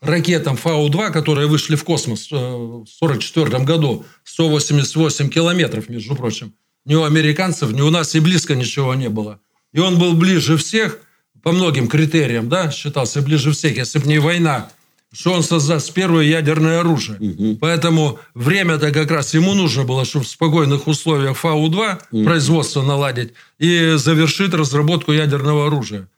ракетам 0.00 0.56
Фау-2, 0.56 1.12
которые 1.12 1.46
вышли 1.46 1.76
в 1.76 1.84
космос 1.84 2.26
э, 2.32 2.34
в 2.34 2.82
1944 3.02 3.62
году, 3.62 4.04
188 4.24 5.30
километров, 5.30 5.88
между 5.88 6.16
прочим, 6.16 6.54
ни 6.84 6.96
у 6.96 7.04
американцев, 7.04 7.70
ни 7.70 7.82
у 7.82 7.90
нас 7.90 8.16
и 8.16 8.20
близко 8.20 8.56
ничего 8.56 8.96
не 8.96 9.08
было. 9.08 9.38
И 9.72 9.78
он 9.78 9.96
был 9.96 10.14
ближе 10.14 10.56
всех 10.56 10.98
по 11.40 11.52
многим 11.52 11.86
критериям, 11.86 12.48
да, 12.48 12.72
считался 12.72 13.22
ближе 13.22 13.52
всех. 13.52 13.76
Если 13.76 14.00
бы 14.00 14.08
не 14.08 14.18
война 14.18 14.72
что 15.12 15.32
он 15.32 15.42
создаст 15.42 15.92
первое 15.94 16.24
ядерное 16.24 16.80
оружие. 16.80 17.18
Угу. 17.18 17.58
Поэтому 17.60 18.18
время-то 18.34 18.92
как 18.92 19.10
раз 19.10 19.34
ему 19.34 19.54
нужно 19.54 19.84
было, 19.84 20.04
чтобы 20.04 20.24
в 20.24 20.28
спокойных 20.28 20.86
условиях 20.86 21.36
Фау-2 21.36 22.02
угу. 22.10 22.24
производство 22.24 22.82
наладить 22.82 23.32
и 23.58 23.94
завершить 23.96 24.52
разработку 24.52 25.12
ядерного 25.12 25.66
оружия. 25.66 26.08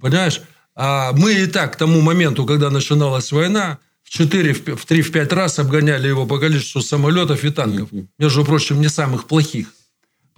Понимаешь? 0.00 0.40
А 0.76 1.12
мы 1.12 1.34
и 1.34 1.46
так 1.46 1.72
к 1.72 1.76
тому 1.76 2.00
моменту, 2.00 2.46
когда 2.46 2.70
начиналась 2.70 3.32
война, 3.32 3.78
в 4.04 4.10
4, 4.10 4.52
в 4.54 4.86
3, 4.86 5.02
в 5.02 5.12
5 5.12 5.32
раз 5.32 5.58
обгоняли 5.58 6.08
его 6.08 6.24
по 6.24 6.38
количеству 6.38 6.80
самолетов 6.80 7.44
и 7.44 7.50
танков. 7.50 7.88
Угу. 7.90 8.06
Между 8.18 8.44
прочим, 8.44 8.80
не 8.80 8.88
самых 8.88 9.26
плохих. 9.26 9.72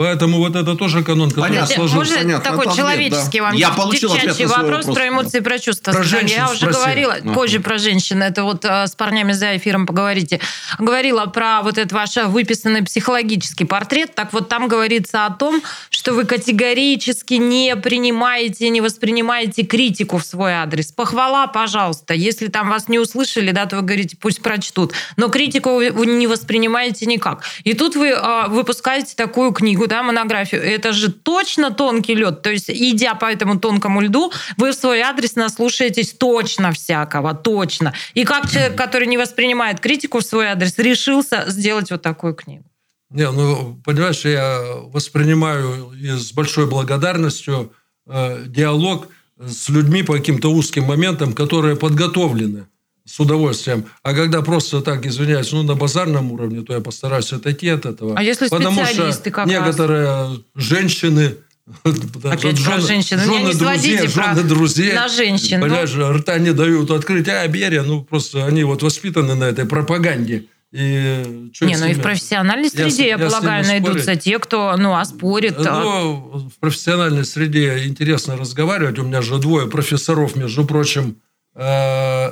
Поэтому 0.01 0.39
вот 0.39 0.57
это 0.57 0.77
тоже 0.77 1.03
канон, 1.03 1.29
который 1.29 1.49
Понятно. 1.51 1.75
сложился. 1.75 1.97
Можно 1.97 2.17
Понятно. 2.17 2.51
такой 2.51 2.75
человеческий 2.75 3.39
да. 3.41 3.45
вам 3.45 3.55
Я 3.55 3.69
получил 3.69 4.11
ответ 4.11 4.39
на 4.39 4.47
вопрос, 4.47 4.87
вопрос 4.87 4.97
про 4.97 5.09
эмоции, 5.09 5.41
про 5.41 5.59
чувства. 5.59 5.93
Про 5.93 6.03
женщин 6.05 6.39
Я 6.39 6.47
уже 6.47 6.61
спросил. 6.61 6.81
говорила, 6.81 7.17
ага. 7.23 7.35
позже 7.35 7.61
про 7.61 7.77
женщин, 7.77 8.23
это 8.23 8.45
вот 8.45 8.65
э, 8.65 8.87
с 8.87 8.95
парнями 8.95 9.33
за 9.33 9.59
эфиром 9.59 9.87
поговорите. 9.87 10.41
Говорила 10.79 11.27
про 11.27 11.61
вот 11.61 11.77
этот 11.77 11.93
ваш 11.93 12.17
выписанный 12.17 12.83
психологический 12.83 13.67
портрет. 13.67 14.15
Так 14.15 14.33
вот 14.33 14.49
там 14.49 14.69
говорится 14.69 15.27
о 15.27 15.35
том, 15.35 15.61
что 15.91 16.15
вы 16.15 16.25
категорически 16.25 17.35
не 17.35 17.77
принимаете, 17.77 18.71
не 18.71 18.81
воспринимаете 18.81 19.65
критику 19.65 20.17
в 20.17 20.25
свой 20.25 20.55
адрес. 20.55 20.93
Похвала, 20.93 21.47
пожалуйста. 21.47 22.15
Если 22.15 22.47
там 22.47 22.71
вас 22.71 22.89
не 22.89 22.99
услышали, 22.99 23.51
да, 23.51 23.67
то 23.67 23.77
вы 23.77 23.83
говорите, 23.83 24.17
пусть 24.19 24.41
прочтут. 24.41 24.95
Но 25.19 25.29
критику 25.29 25.75
вы 25.75 26.07
не 26.07 26.27
воспринимаете 26.27 27.05
никак. 27.05 27.43
И 27.65 27.75
тут 27.75 27.97
вы 27.97 28.09
э, 28.13 28.49
выпускаете 28.49 29.13
такую 29.15 29.53
книгу, 29.53 29.90
да, 29.91 30.05
монографию, 30.05 30.63
это 30.63 30.93
же 30.93 31.13
точно 31.13 31.73
тонкий 31.73 32.15
лед. 32.15 32.43
То 32.43 32.51
есть, 32.51 32.71
идя 32.71 33.15
по 33.15 33.27
этому 33.27 33.59
тонкому 33.59 34.01
льду, 34.01 34.33
вы 34.57 34.71
в 34.71 34.75
свой 34.75 35.01
адрес 35.01 35.35
наслушаетесь 35.35 36.13
точно 36.13 36.71
всякого, 36.71 37.35
точно. 37.35 37.93
И 38.15 38.25
как 38.25 38.49
человек, 38.49 38.77
который 38.77 39.09
не 39.09 39.19
воспринимает 39.19 39.81
критику 39.81 40.21
в 40.21 40.23
свой 40.23 40.47
адрес, 40.47 40.79
решился 40.79 41.45
сделать 41.49 41.91
вот 41.91 42.03
такую 42.03 42.35
книгу? 42.35 42.65
Не, 43.11 43.31
ну, 43.33 43.81
понимаешь, 43.85 44.25
я 44.25 44.61
воспринимаю 44.93 45.93
с 46.01 46.33
большой 46.33 46.67
благодарностью 46.67 47.73
э, 48.07 48.45
диалог 48.47 49.09
с 49.45 49.69
людьми 49.69 50.05
по 50.05 50.13
каким-то 50.13 50.53
узким 50.53 50.85
моментам, 50.85 51.33
которые 51.33 51.75
подготовлены 51.75 52.67
с 53.11 53.19
удовольствием. 53.19 53.87
А 54.03 54.15
когда 54.15 54.41
просто 54.41 54.83
так, 54.83 55.05
извиняюсь, 55.05 55.51
ну, 55.51 55.65
на 55.65 55.75
базарном 55.75 56.31
уровне, 56.31 56.63
то 56.63 56.75
я 56.75 56.81
постараюсь 56.81 57.33
отойти 57.33 57.69
от 57.69 57.85
этого. 57.85 58.15
А 58.17 58.23
если 58.23 58.49
Потому 58.49 58.85
что 58.85 59.31
как 59.31 59.47
некоторые 59.47 60.07
раз? 60.07 60.31
женщины 60.55 61.35
Опять 61.85 62.57
жены, 62.57 62.65
про 62.65 62.81
женщин. 62.81 63.19
Жены, 63.19 63.43
не 63.47 63.55
друзей, 63.55 64.09
жены 64.09 64.43
друзей. 64.43 64.93
На 64.93 65.09
женщин. 65.09 65.61
Понимаешь, 65.61 65.93
ну. 65.95 66.13
рта 66.13 66.39
не 66.39 66.53
дают 66.53 66.91
открыть. 66.91 67.29
А, 67.29 67.47
Берия, 67.47 67.83
ну, 67.83 68.03
просто 68.03 68.45
они 68.45 68.65
вот 68.65 68.83
воспитаны 68.83 69.35
на 69.35 69.45
этой 69.45 69.67
пропаганде. 69.67 70.47
И 70.73 71.51
не, 71.61 71.77
ну 71.77 71.87
и 71.87 71.95
в 71.95 72.01
профессиональной 72.01 72.71
среде, 72.71 73.09
я, 73.09 73.17
я 73.17 73.19
полагаю, 73.19 73.65
найдутся 73.67 74.15
те, 74.15 74.39
кто, 74.39 74.77
ну, 74.77 74.95
оспорит. 74.95 75.57
А. 75.59 75.81
Ну, 75.81 76.49
в 76.49 76.61
профессиональной 76.61 77.25
среде 77.25 77.87
интересно 77.87 78.37
разговаривать. 78.37 78.99
У 78.99 79.03
меня 79.03 79.21
же 79.21 79.39
двое 79.39 79.69
профессоров, 79.69 80.37
между 80.37 80.65
прочим, 80.65 81.17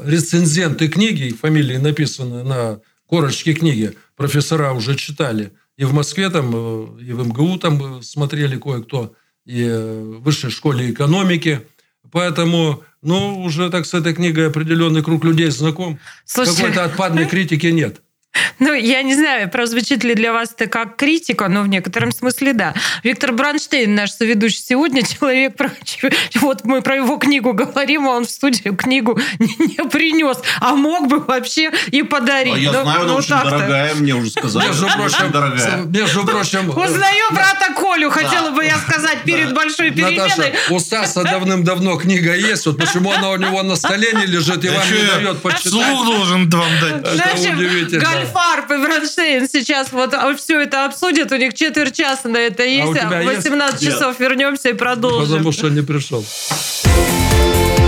рецензенты 0.05 0.88
книги, 0.88 1.35
фамилии 1.35 1.77
написаны 1.77 2.45
на 2.45 2.81
корочке 3.07 3.53
книги, 3.55 3.95
профессора 4.17 4.73
уже 4.73 4.97
читали. 4.97 5.53
И 5.77 5.85
в 5.85 5.93
Москве 5.95 6.29
там, 6.31 6.51
э, 6.55 7.03
и 7.03 7.12
в 7.12 7.27
МГУ 7.27 7.59
там 7.59 8.03
смотрели 8.03 8.59
кое-кто, 8.59 9.14
и 9.47 9.64
в 9.64 10.23
Высшей 10.23 10.51
школе 10.51 10.91
экономики. 10.91 11.62
Поэтому, 12.11 12.83
ну, 13.03 13.43
уже 13.43 13.71
так 13.71 13.87
с 13.87 13.95
этой 13.95 14.14
книгой 14.14 14.49
определенный 14.49 15.03
круг 15.03 15.25
людей 15.25 15.51
знаком. 15.51 15.99
Какой-то 16.33 16.85
отпадной 16.85 17.27
критики 17.27 17.67
нет. 17.67 18.03
Ну, 18.59 18.72
я 18.72 19.03
не 19.03 19.14
знаю, 19.14 19.48
прозвучит 19.51 20.05
ли 20.05 20.14
для 20.14 20.33
вас 20.33 20.53
это 20.57 20.66
как 20.66 20.96
критика, 20.96 21.48
но 21.48 21.62
в 21.62 21.68
некотором 21.68 22.12
смысле 22.12 22.53
да. 22.53 22.74
Виктор 23.03 23.33
Бранштейн, 23.33 23.94
наш 23.94 24.12
соведущий 24.12 24.62
сегодня, 24.64 25.03
человек, 25.07 25.57
про... 25.57 25.70
вот 26.40 26.64
мы 26.64 26.83
про 26.83 26.96
его 26.96 27.16
книгу 27.16 27.53
говорим, 27.53 28.09
а 28.09 28.12
он 28.12 28.27
в 28.27 28.31
студию 28.31 28.77
книгу 28.77 29.18
не, 29.38 29.55
не 29.66 29.88
принес, 29.88 30.38
а 30.61 30.74
мог 30.74 31.09
бы 31.09 31.18
вообще 31.18 31.70
и 31.88 32.03
подарить. 32.03 32.55
А 32.55 32.59
я 32.59 32.72
но, 32.72 32.83
знаю, 32.83 33.01
она 33.03 33.14
очень 33.14 33.29
дорогая, 33.29 33.94
мне 33.94 34.14
уже 34.14 34.31
сказали. 34.31 34.66
Между 34.66 34.87
прочим, 34.87 35.31
дорогая. 35.31 35.77
Между 35.85 36.24
прочим... 36.24 36.70
Узнаю 36.79 37.24
брата 37.33 37.72
Колю, 37.77 38.11
хотела 38.11 38.51
бы 38.51 38.64
я 38.64 38.79
сказать, 38.79 39.22
перед 39.24 39.55
большой 39.55 39.90
переменой. 39.90 40.55
У 40.70 40.79
Стаса 40.79 41.22
давным-давно 41.22 41.96
книга 41.96 42.35
есть, 42.35 42.66
вот 42.66 42.79
почему 42.79 43.12
она 43.12 43.31
у 43.31 43.37
него 43.37 43.62
на 43.62 43.77
столе 43.77 44.12
не 44.12 44.27
лежит 44.27 44.64
и 44.64 44.68
вам 44.68 44.87
не 44.90 45.22
дает 45.22 45.42
почитать. 45.42 45.72
Слух 45.72 46.07
должен 46.07 46.48
вам 46.48 46.70
дать. 46.81 47.14
Это 47.14 47.53
удивительно. 47.53 48.28
Гольфарб 48.29 48.71
и 48.71 48.77
Бронштейн 48.77 49.49
сейчас 49.49 49.93
вот 49.93 50.14
все 50.38 50.61
это 50.61 50.85
обсудят. 50.85 51.33
У 51.33 51.37
них 51.37 51.55
четверть 51.55 51.97
часа 51.97 52.29
на 52.29 52.38
это 52.38 52.64
есть. 52.64 52.99
А 53.01 53.09
в 53.09 53.25
18 53.25 53.81
есть? 53.81 53.95
часов 53.95 54.19
Нет. 54.19 54.31
вернемся 54.31 54.71
и 54.71 54.73
продолжим. 54.73 55.29
Потому 55.29 55.52
что 55.52 55.69
не 55.69 55.83
пришел. 55.83 56.25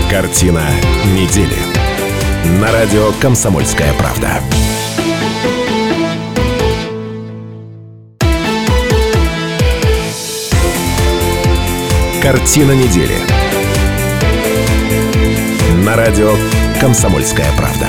Картина 0.09 0.63
недели. 1.15 1.57
На 2.59 2.71
радио 2.71 3.11
«Комсомольская 3.21 3.93
правда». 3.93 4.41
Картина 12.21 12.71
недели. 12.73 13.15
На 15.85 15.95
радио 15.95 16.35
«Комсомольская 16.79 17.47
правда». 17.57 17.87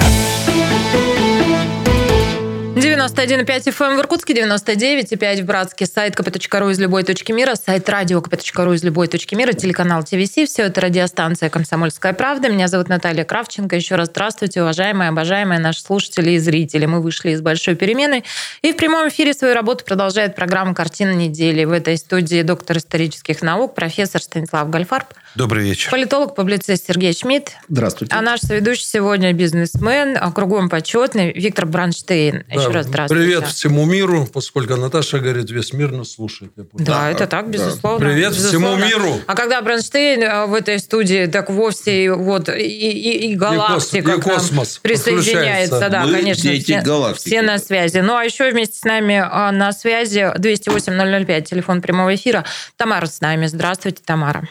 91,5 3.22 3.68
FM 3.68 3.84
эм 3.84 3.96
в 3.98 4.00
Иркутске, 4.00 4.34
99,5 4.34 5.42
в 5.42 5.44
Братске, 5.44 5.86
сайт 5.86 6.16
kp.ru 6.16 6.72
из 6.72 6.80
любой 6.80 7.04
точки 7.04 7.30
мира, 7.30 7.54
сайт 7.54 7.88
радио 7.88 8.18
kp.ru 8.18 8.74
из 8.74 8.82
любой 8.82 9.06
точки 9.06 9.36
мира, 9.36 9.52
телеканал 9.52 10.02
ТВС. 10.02 10.30
Все 10.50 10.62
это 10.64 10.80
радиостанция 10.80 11.48
«Комсомольская 11.48 12.14
правда». 12.14 12.48
Меня 12.48 12.66
зовут 12.66 12.88
Наталья 12.88 13.22
Кравченко. 13.22 13.76
Еще 13.76 13.94
раз 13.94 14.08
здравствуйте, 14.08 14.62
уважаемые, 14.62 15.10
обожаемые 15.10 15.60
наши 15.60 15.82
слушатели 15.82 16.32
и 16.32 16.38
зрители. 16.38 16.86
Мы 16.86 17.00
вышли 17.00 17.30
из 17.30 17.40
большой 17.40 17.76
перемены. 17.76 18.24
И 18.60 18.72
в 18.72 18.76
прямом 18.76 19.08
эфире 19.08 19.34
свою 19.34 19.54
работу 19.54 19.84
продолжает 19.84 20.34
программа 20.34 20.74
«Картина 20.74 21.12
недели». 21.12 21.62
В 21.62 21.70
этой 21.70 21.98
студии 21.98 22.42
доктор 22.42 22.78
исторических 22.78 23.40
наук, 23.40 23.76
профессор 23.76 24.20
Станислав 24.20 24.68
Гальфарб. 24.68 25.06
Добрый 25.34 25.64
вечер. 25.64 25.90
Политолог, 25.90 26.34
публицист 26.34 26.86
Сергей 26.86 27.14
Шмидт. 27.14 27.52
Здравствуйте. 27.68 28.14
А 28.14 28.20
наш 28.20 28.40
соведущий 28.40 28.84
сегодня 28.84 29.32
бизнесмен, 29.32 30.18
а 30.20 30.30
кругом 30.30 30.68
почетный 30.68 31.32
Виктор 31.32 31.66
Бранштейн. 31.66 32.44
Еще 32.50 32.68
Да, 32.68 32.72
раз 32.72 32.86
здравствуйте. 32.86 33.11
Привет 33.12 33.46
всему 33.46 33.84
миру, 33.84 34.26
поскольку 34.32 34.76
Наташа 34.76 35.18
говорит, 35.18 35.50
весь 35.50 35.72
мир 35.72 35.92
нас 35.92 36.12
слушает. 36.12 36.54
понял. 36.54 36.86
Да, 36.86 37.10
это 37.10 37.26
так, 37.26 37.48
безусловно. 37.48 37.98
Привет 37.98 38.30
безусловно. 38.30 38.76
всему 38.78 38.88
миру. 38.88 39.20
А 39.26 39.34
когда 39.34 39.60
Бронштейн 39.60 40.22
э, 40.22 40.46
в 40.46 40.54
этой 40.54 40.78
студии, 40.78 41.26
так 41.26 41.50
вовсе 41.50 42.04
и 42.04 42.08
вот 42.08 42.48
и, 42.48 42.52
и, 42.52 43.30
и 43.30 43.34
галактика 43.34 44.12
и 44.12 44.20
космос 44.20 44.78
присоединяется. 44.78 45.88
Да, 45.90 46.04
Мы 46.04 46.12
конечно. 46.12 46.42
дети 46.42 46.72
все, 46.72 46.80
галактики. 46.80 47.28
все 47.28 47.42
на 47.42 47.58
связи. 47.58 47.98
Ну, 47.98 48.16
а 48.16 48.24
еще 48.24 48.50
вместе 48.50 48.78
с 48.78 48.84
нами 48.84 49.22
а, 49.22 49.52
на 49.52 49.72
связи 49.72 50.32
208-005, 50.38 51.42
телефон 51.42 51.82
прямого 51.82 52.14
эфира. 52.14 52.44
Тамара 52.76 53.06
с 53.06 53.20
нами. 53.20 53.46
Здравствуйте, 53.46 54.02
Тамара. 54.04 54.48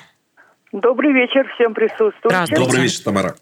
Добрый 0.72 1.12
вечер 1.12 1.46
всем 1.56 1.74
присутствующим. 1.74 2.56
Добрый 2.56 2.84
вечер, 2.84 3.04
Тамара. 3.04 3.34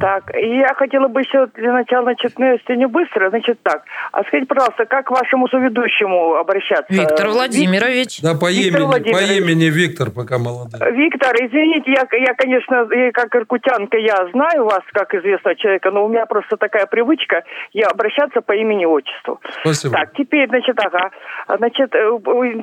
Так, 0.00 0.34
и 0.34 0.56
я 0.56 0.72
хотела 0.74 1.08
бы 1.08 1.20
еще 1.20 1.46
для 1.54 1.72
начала 1.72 2.06
начать, 2.06 2.32
ну, 2.38 2.50
если 2.50 2.76
не 2.76 2.86
быстро, 2.86 3.28
значит 3.28 3.62
так. 3.62 3.82
А 4.12 4.22
скажите, 4.24 4.46
пожалуйста, 4.46 4.86
как 4.86 5.06
к 5.06 5.10
вашему 5.10 5.46
соведущему 5.48 6.36
обращаться? 6.36 6.86
Виктор 6.88 7.28
Владимирович. 7.28 8.22
Да, 8.22 8.32
по 8.34 8.50
Виктор 8.50 8.80
имени, 8.80 9.12
по 9.12 9.20
имени 9.20 9.64
Виктор, 9.64 10.10
пока 10.10 10.38
молодой. 10.38 10.80
Виктор, 10.92 11.34
извините, 11.36 11.92
я, 11.92 12.08
я, 12.18 12.34
конечно, 12.34 12.88
как 13.12 13.36
иркутянка, 13.36 13.98
я 13.98 14.26
знаю 14.32 14.64
вас, 14.64 14.80
как 14.92 15.14
известного 15.14 15.56
человека, 15.56 15.90
но 15.90 16.06
у 16.06 16.08
меня 16.08 16.24
просто 16.24 16.56
такая 16.56 16.86
привычка, 16.86 17.42
я 17.74 17.88
обращаться 17.88 18.40
по 18.40 18.52
имени-отчеству. 18.52 19.40
Спасибо. 19.60 19.94
Так, 19.94 20.14
теперь, 20.16 20.48
значит, 20.48 20.78
ага. 20.78 21.10
Значит, 21.58 21.94
э, 21.94 22.18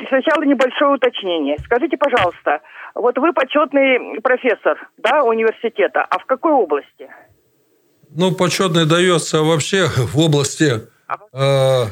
сначала 0.10 0.44
небольшое 0.44 0.96
уточнение. 0.96 1.58
Скажите, 1.60 1.98
пожалуйста, 1.98 2.62
вот 2.96 3.18
вы 3.18 3.34
почетный 3.34 4.22
профессор, 4.22 4.78
да, 4.98 5.24
университета, 5.24 6.06
а 6.10 6.20
в 6.20 6.26
какой 6.26 6.54
области? 6.54 7.10
Ну, 8.10 8.34
почетный 8.34 8.86
дается 8.86 9.42
вообще 9.42 9.88
в 9.88 10.18
области 10.20 10.82
э, 11.34 11.84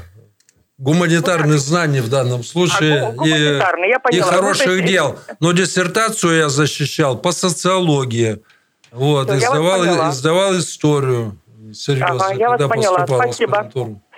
гуманитарных 0.77 1.59
знаний 1.59 2.01
в 2.01 2.09
данном 2.09 2.43
случае 2.43 3.13
А, 3.17 3.25
и, 3.25 3.59
поняла. 3.99 4.25
Ну, 4.25 4.37
хороших 4.37 4.85
дел. 4.85 5.19
Но 5.39 5.51
диссертацию 5.51 6.37
я 6.37 6.49
защищал 6.49 7.17
по 7.17 7.31
социологии. 7.31 8.43
Вот, 8.91 9.27
вас 9.27 9.37
издавал, 9.37 10.09
издавал 10.09 10.57
историю 10.57 11.37
серьезно, 11.73 12.25
Ага, 12.25 12.33
я 12.33 12.49
вас 12.49 12.61
поняла. 12.67 13.05
Спасибо. 13.05 13.69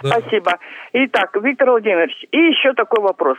Да. 0.02 0.20
Спасибо. 0.20 0.58
Итак, 0.94 1.36
Виктор 1.42 1.70
Владимирович, 1.70 2.26
и 2.32 2.38
еще 2.38 2.74
такой 2.74 3.02
вопрос. 3.02 3.38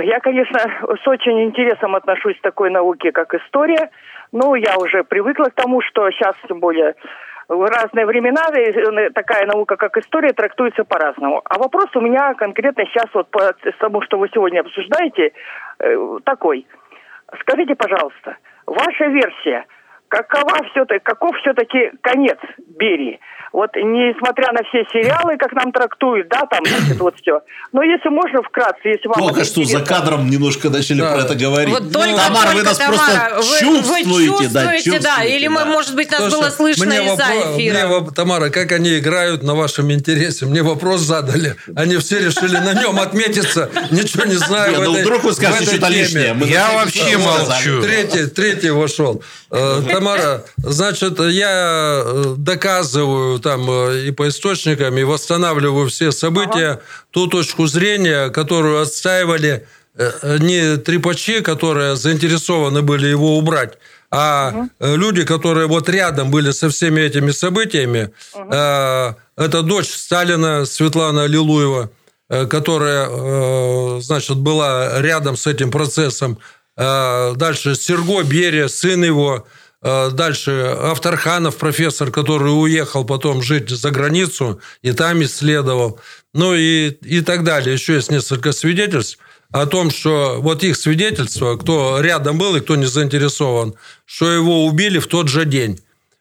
Я, 0.00 0.20
конечно, 0.20 0.58
с 0.58 1.06
очень 1.06 1.42
интересом 1.44 1.94
отношусь 1.94 2.38
к 2.38 2.42
такой 2.42 2.70
науке, 2.70 3.12
как 3.12 3.34
история. 3.34 3.90
Ну, 4.32 4.54
я 4.54 4.76
уже 4.78 5.04
привыкла 5.04 5.46
к 5.46 5.54
тому, 5.54 5.82
что 5.82 6.10
сейчас, 6.10 6.34
тем 6.48 6.60
более, 6.60 6.94
в 7.48 7.64
разные 7.64 8.06
времена 8.06 8.46
э, 8.54 9.10
такая 9.10 9.46
наука, 9.46 9.76
как 9.76 9.98
история, 9.98 10.32
трактуется 10.32 10.84
по-разному. 10.84 11.42
А 11.44 11.58
вопрос 11.58 11.88
у 11.94 12.00
меня 12.00 12.32
конкретно 12.34 12.86
сейчас 12.86 13.06
вот 13.12 13.30
по 13.30 13.52
тому, 13.78 14.00
что 14.02 14.18
вы 14.18 14.30
сегодня 14.32 14.60
обсуждаете, 14.60 15.32
э, 15.78 16.18
такой. 16.24 16.66
Скажите, 17.40 17.74
пожалуйста, 17.74 18.36
ваша 18.66 19.06
версия, 19.06 19.66
какова 20.12 20.58
все-таки, 20.70 21.00
каков 21.02 21.34
все-таки 21.38 21.90
конец 22.02 22.38
Берии? 22.78 23.18
Вот 23.52 23.68
несмотря 23.76 24.50
на 24.52 24.62
все 24.64 24.82
сериалы, 24.92 25.36
как 25.36 25.52
нам 25.52 25.72
трактуют, 25.72 26.26
да, 26.28 26.46
там, 26.50 26.64
значит, 26.64 26.98
вот 26.98 27.14
все. 27.20 27.40
Но 27.72 27.82
если 27.82 28.08
можно 28.08 28.42
вкратце, 28.42 28.88
если 28.88 29.08
вам... 29.08 29.18
Только 29.18 29.40
это 29.40 29.44
что 29.44 29.64
за 29.64 29.80
кадром 29.80 30.30
немножко 30.30 30.70
начали 30.70 31.00
Да. 31.00 31.12
про 31.12 31.20
это 31.24 31.34
говорить. 31.34 31.68
Вот 31.68 31.92
только, 31.92 32.16
Тамара, 32.16 32.46
только, 32.46 32.56
вы 32.56 32.62
нас 32.62 32.78
Тамара, 32.78 32.96
просто 32.96 33.36
вы, 33.36 33.60
чувствуете, 33.60 34.08
вы 34.08 34.26
чувствуете, 34.26 34.54
да, 34.54 34.64
да, 34.64 34.76
чувствуете, 34.78 35.36
или, 35.36 35.48
да. 35.48 35.50
мы, 35.52 35.64
может 35.66 35.94
быть, 35.94 36.10
нас 36.10 36.20
Слушай, 36.20 36.40
было 36.40 36.48
слышно 36.50 36.86
мне 36.86 36.96
из-за 37.04 37.22
вопро- 37.24 37.56
эфира. 37.56 37.74
мне 37.74 37.94
воп- 37.94 38.14
Тамара, 38.14 38.48
как 38.48 38.72
они 38.72 38.98
играют 38.98 39.42
на 39.42 39.54
вашем 39.54 39.92
интересе? 39.92 40.46
Мне 40.46 40.62
вопрос 40.62 41.02
задали. 41.02 41.54
Они 41.76 41.98
все 41.98 42.20
решили 42.20 42.56
на 42.56 42.72
нем 42.72 42.98
отметиться. 42.98 43.68
Ничего 43.90 44.24
не 44.24 44.36
знаю 44.36 44.80
ну 44.80 44.98
вдруг 44.98 45.24
вы 45.24 45.32
скажете 45.34 45.64
что-то 45.76 45.88
лишнее. 45.88 46.34
Я 46.46 46.72
вообще 46.72 47.18
молчу. 47.18 47.82
Третий, 47.82 48.26
третий 48.28 48.70
вошел. 48.70 49.22
Э, 49.50 49.82
Тамара, 50.02 50.44
значит, 50.56 51.20
я 51.20 52.02
э, 52.04 52.34
доказываю 52.36 53.38
там 53.38 53.70
э, 53.70 54.08
и 54.08 54.10
по 54.10 54.28
источникам, 54.28 54.98
и 54.98 55.04
восстанавливаю 55.04 55.88
все 55.88 56.10
события, 56.10 56.80
ту 57.10 57.28
точку 57.28 57.66
зрения, 57.66 58.28
которую 58.30 58.80
отстаивали 58.82 59.64
э, 59.94 60.38
не 60.40 60.76
трепачи, 60.76 61.40
которые 61.40 61.94
заинтересованы 61.94 62.82
были 62.82 63.06
его 63.06 63.38
убрать, 63.38 63.78
а 64.10 64.66
э, 64.80 64.96
люди, 64.96 65.24
которые 65.24 65.68
вот 65.68 65.88
рядом 65.88 66.32
были 66.32 66.50
со 66.50 66.68
всеми 66.68 67.00
этими 67.00 67.30
событиями. 67.30 68.10
Э, 68.34 69.14
Это 69.36 69.62
дочь 69.62 69.90
Сталина 69.90 70.66
Светлана 70.66 71.26
Лилуева, 71.26 71.90
которая, 72.28 74.00
значит, 74.00 74.36
была 74.38 75.00
рядом 75.00 75.36
с 75.36 75.46
этим 75.46 75.70
процессом. 75.70 76.38
Дальше 76.76 77.74
Серго 77.74 78.22
Берия, 78.22 78.68
сын 78.68 79.04
его. 79.04 79.46
Э, 79.82 80.10
Дальше 80.12 80.76
Авторханов, 80.80 81.56
профессор, 81.56 82.10
который 82.10 82.48
уехал 82.48 83.04
потом 83.04 83.42
жить 83.42 83.68
за 83.68 83.90
границу 83.90 84.60
и 84.82 84.92
там 84.92 85.22
исследовал. 85.24 85.98
Ну 86.32 86.54
и, 86.54 86.90
и 86.90 87.20
так 87.20 87.42
далее. 87.44 87.72
Еще 87.74 87.94
есть 87.94 88.10
несколько 88.10 88.52
свидетельств 88.52 89.18
о 89.50 89.66
том, 89.66 89.90
что 89.90 90.40
вот 90.40 90.62
их 90.62 90.76
свидетельство, 90.76 91.56
кто 91.56 92.00
рядом 92.00 92.38
был 92.38 92.56
и 92.56 92.60
кто 92.60 92.76
не 92.76 92.86
заинтересован, 92.86 93.74
что 94.06 94.30
его 94.30 94.64
убили 94.64 94.98
в 94.98 95.08
тот 95.08 95.28
же 95.28 95.44
день. 95.44 95.80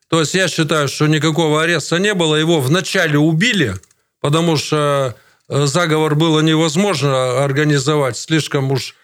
То 0.10 0.20
есть 0.20 0.34
я 0.34 0.50
считаю, 0.50 0.90
что 0.90 1.08
никакого 1.08 1.64
ареста 1.64 1.98
не 1.98 2.14
было. 2.14 2.36
Его 2.36 2.60
вначале 2.60 3.18
убили, 3.18 3.76
потому 4.22 4.58
что 4.58 5.16
э, 5.48 5.66
заговор 5.68 6.16
было 6.16 6.40
невозможно 6.40 7.44
организовать. 7.44 8.18
Слишком 8.18 8.72
уж 8.72 8.96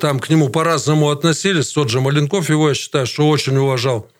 там 0.00 0.18
к 0.20 0.28
нему 0.28 0.48
по-разному 0.48 1.10
относились. 1.10 1.72
Тот 1.72 1.88
же 1.88 2.00
Маленков 2.00 2.50
его, 2.50 2.68
я 2.68 2.74
считаю, 2.74 3.06
что 3.06 3.28
очень 3.28 3.56
уважал. 3.56 4.10